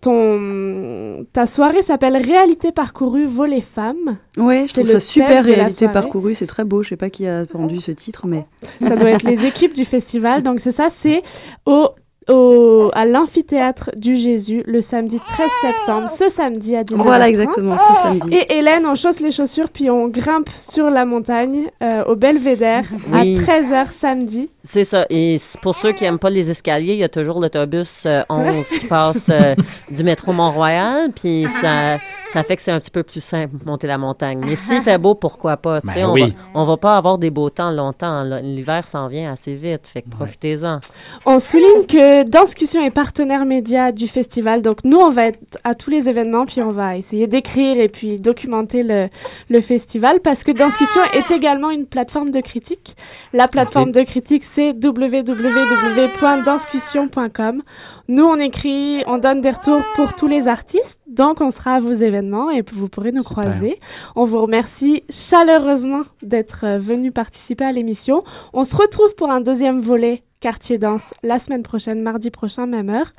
ton, 0.02 1.26
ta 1.34 1.46
soirée 1.46 1.82
s'appelle 1.82 2.18
Réalité 2.18 2.72
parcourue, 2.72 3.26
volet 3.26 3.62
femmes. 3.62 4.18
Ouais, 4.38 4.66
je 4.68 4.74
C'est 4.74 4.82
trouve 4.82 4.94
le 4.94 5.00
ça 5.00 5.06
super 5.06 5.44
réalité 5.46 5.88
parcourue, 5.88 6.36
c'est 6.36 6.48
très 6.48 6.66
beau. 6.66 6.84
Je 6.84 6.90
sais 6.90 6.98
pas 6.98 7.10
qui 7.10 7.28
a 7.28 7.46
rendu 7.54 7.80
ce 7.82 7.92
titre, 7.92 8.28
mais 8.28 8.46
Ça 8.86 8.96
doit 8.96 9.12
être 9.12 9.24
les 9.24 9.46
équipes 9.46 9.74
du 9.74 9.86
festival. 9.86 10.44
Donc, 10.44 10.60
c'est 10.60 10.72
ça, 10.72 10.90
c'est 10.90 11.22
au, 11.66 11.90
au, 12.28 12.92
à 12.94 13.06
l'amphithéâtre 13.06 13.92
du 13.96 14.16
Jésus 14.16 14.64
le 14.68 14.82
samedi 14.82 15.18
13 15.20 15.50
septembre, 15.62 16.10
ce 16.10 16.30
samedi 16.30 16.76
à 16.76 16.84
19h30. 16.84 16.96
Voilà, 17.02 17.30
exactement, 17.30 17.76
ce 17.78 18.02
samedi. 18.04 18.36
Et 18.36 18.58
Hélène, 18.58 18.86
on 18.86 18.96
chausse 18.96 19.20
les 19.20 19.32
chaussures, 19.32 19.70
puis 19.70 19.90
on 19.90 20.08
grimpe 20.10 20.50
sur 20.60 20.90
la 20.90 21.06
montagne 21.06 21.68
euh, 21.82 22.04
au 22.06 22.16
Belvédère 22.16 22.84
Oui. 23.12 23.38
à 23.38 23.42
13h 23.62 23.92
samedi. 23.92 24.50
C'est 24.64 24.84
ça. 24.84 25.06
Et 25.10 25.38
pour 25.62 25.76
ceux 25.76 25.92
qui 25.94 26.04
n'aiment 26.04 26.20
pas 26.20 26.30
les 26.30 26.52
escaliers, 26.52 26.94
il 26.94 27.00
y 27.00 27.04
a 27.04 27.10
toujours 27.10 27.40
l'autobus 27.40 28.04
euh, 28.06 28.22
vrai? 28.30 28.58
11 28.60 28.68
qui 28.68 28.86
passe 28.86 29.30
euh, 29.30 29.56
du 29.92 30.04
métro 30.04 30.32
Mont-Royal. 30.34 31.10
Puis 31.16 31.48
ça, 31.62 31.98
ça 32.32 32.44
fait 32.44 32.56
que 32.58 32.62
c'est 32.62 32.72
un 32.72 32.80
petit 32.80 32.92
peu 32.92 33.02
plus 33.02 33.24
simple 33.24 33.56
monter 33.66 33.88
la 33.88 33.98
montagne. 33.98 34.42
Mais 34.46 34.56
s'il 34.56 34.82
fait 34.84 34.98
beau, 35.00 35.16
pourquoi 35.16 35.58
pas? 35.58 35.82
Tu 35.82 35.88
sais, 35.88 35.96
Ben 36.02 36.06
on, 36.10 36.14
oui. 36.14 36.22
va, 36.22 36.36
on 36.62 36.66
va 36.66 36.78
pas 36.78 36.96
avoir 36.98 37.18
des 37.18 37.32
beaux 37.32 37.50
temps 37.50 37.72
longtemps. 37.72 38.24
L'hiver 38.44 38.86
s'en 38.86 39.08
vient 39.08 39.32
assez 39.32 39.56
vite. 39.56 39.88
Fait 39.88 40.04
que 40.04 40.10
profitez-en. 40.10 40.82
On 41.26 41.40
souligne 41.40 41.86
que 41.88 42.19
Danscussion 42.24 42.82
est 42.82 42.92
partenaire 42.92 43.46
média 43.46 43.92
du 43.92 44.08
festival. 44.08 44.62
Donc, 44.62 44.84
nous, 44.84 44.98
on 44.98 45.12
va 45.12 45.28
être 45.28 45.40
à 45.64 45.76
tous 45.76 45.90
les 45.90 46.10
événements, 46.10 46.46
puis 46.46 46.62
on 46.62 46.72
va 46.72 46.98
essayer 46.98 47.28
d'écrire 47.28 47.80
et 47.80 47.88
puis 47.90 48.20
documenter 48.20 48.84
le, 48.84 49.08
le 49.50 49.62
festival 49.62 50.20
parce 50.20 50.44
que 50.44 50.52
Danscussion 50.52 51.02
est 51.16 51.32
également 51.32 51.70
une 51.70 51.86
plateforme 51.86 52.32
de 52.32 52.42
critique. 52.42 52.96
La 53.34 53.48
plateforme 53.48 53.92
de 53.92 54.02
critique, 54.04 54.44
c'est 54.44 54.74
www.danscussion.com. 54.74 57.64
Nous, 58.08 58.24
on 58.24 58.38
écrit, 58.38 59.04
on 59.08 59.18
donne 59.18 59.42
des 59.42 59.52
retours 59.52 59.82
pour 59.96 60.14
tous 60.14 60.28
les 60.28 60.48
artistes. 60.48 61.00
Donc, 61.08 61.42
on 61.42 61.52
sera 61.52 61.76
à 61.76 61.80
vos 61.80 61.94
événements 61.94 62.50
et 62.50 62.64
vous 62.72 62.88
pourrez 62.88 63.12
nous 63.12 63.24
croiser. 63.24 63.80
On 64.16 64.26
vous 64.26 64.42
remercie 64.42 65.04
chaleureusement 65.10 66.02
d'être 66.22 66.66
euh, 66.66 66.80
venu 66.80 67.12
participer 67.12 67.66
à 67.66 67.72
l'émission. 67.72 68.24
On 68.54 68.64
se 68.64 68.76
retrouve 68.76 69.14
pour 69.16 69.30
un 69.30 69.42
deuxième 69.42 69.80
volet 69.80 70.24
Quartier 70.42 70.78
Danse 70.78 71.14
la 71.22 71.38
semaine 71.38 71.64
prochaine, 71.64 72.02
mardi 72.02 72.30
prochain, 72.30 72.66
même 72.66 72.90
heure. 72.90 73.12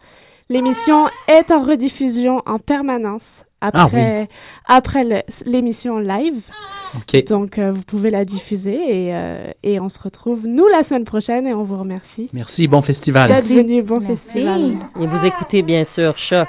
L'émission 0.49 1.07
est 1.29 1.51
en 1.53 1.62
rediffusion 1.62 2.43
en 2.47 2.59
permanence 2.59 3.45
Ah 3.61 3.71
après, 3.73 4.29
après 4.66 5.25
l'émission 5.47 5.99
live. 5.99 6.43
Donc, 7.29 7.59
euh, 7.59 7.71
vous 7.73 7.83
pouvez 7.83 8.11
la 8.11 8.25
diffuser 8.25 8.73
et, 8.75 9.14
euh, 9.14 9.53
et 9.62 9.79
on 9.79 9.89
se 9.89 10.01
retrouve, 10.01 10.47
nous, 10.49 10.66
la 10.66 10.83
semaine 10.83 11.05
prochaine 11.05 11.47
et 11.47 11.55
on 11.55 11.62
vous 11.62 11.77
remercie 11.77 12.31
Merci. 12.33 12.66
Bon 12.66 12.83
festival. 12.83 13.31
venu. 13.33 13.83
Bon 13.83 14.01
festival. 14.01 14.73
Et 15.01 15.07
vous 15.07 15.27
écoutez 15.27 15.62
bien 15.62 15.85
sûr 15.85 16.16
Choc. 16.16 16.49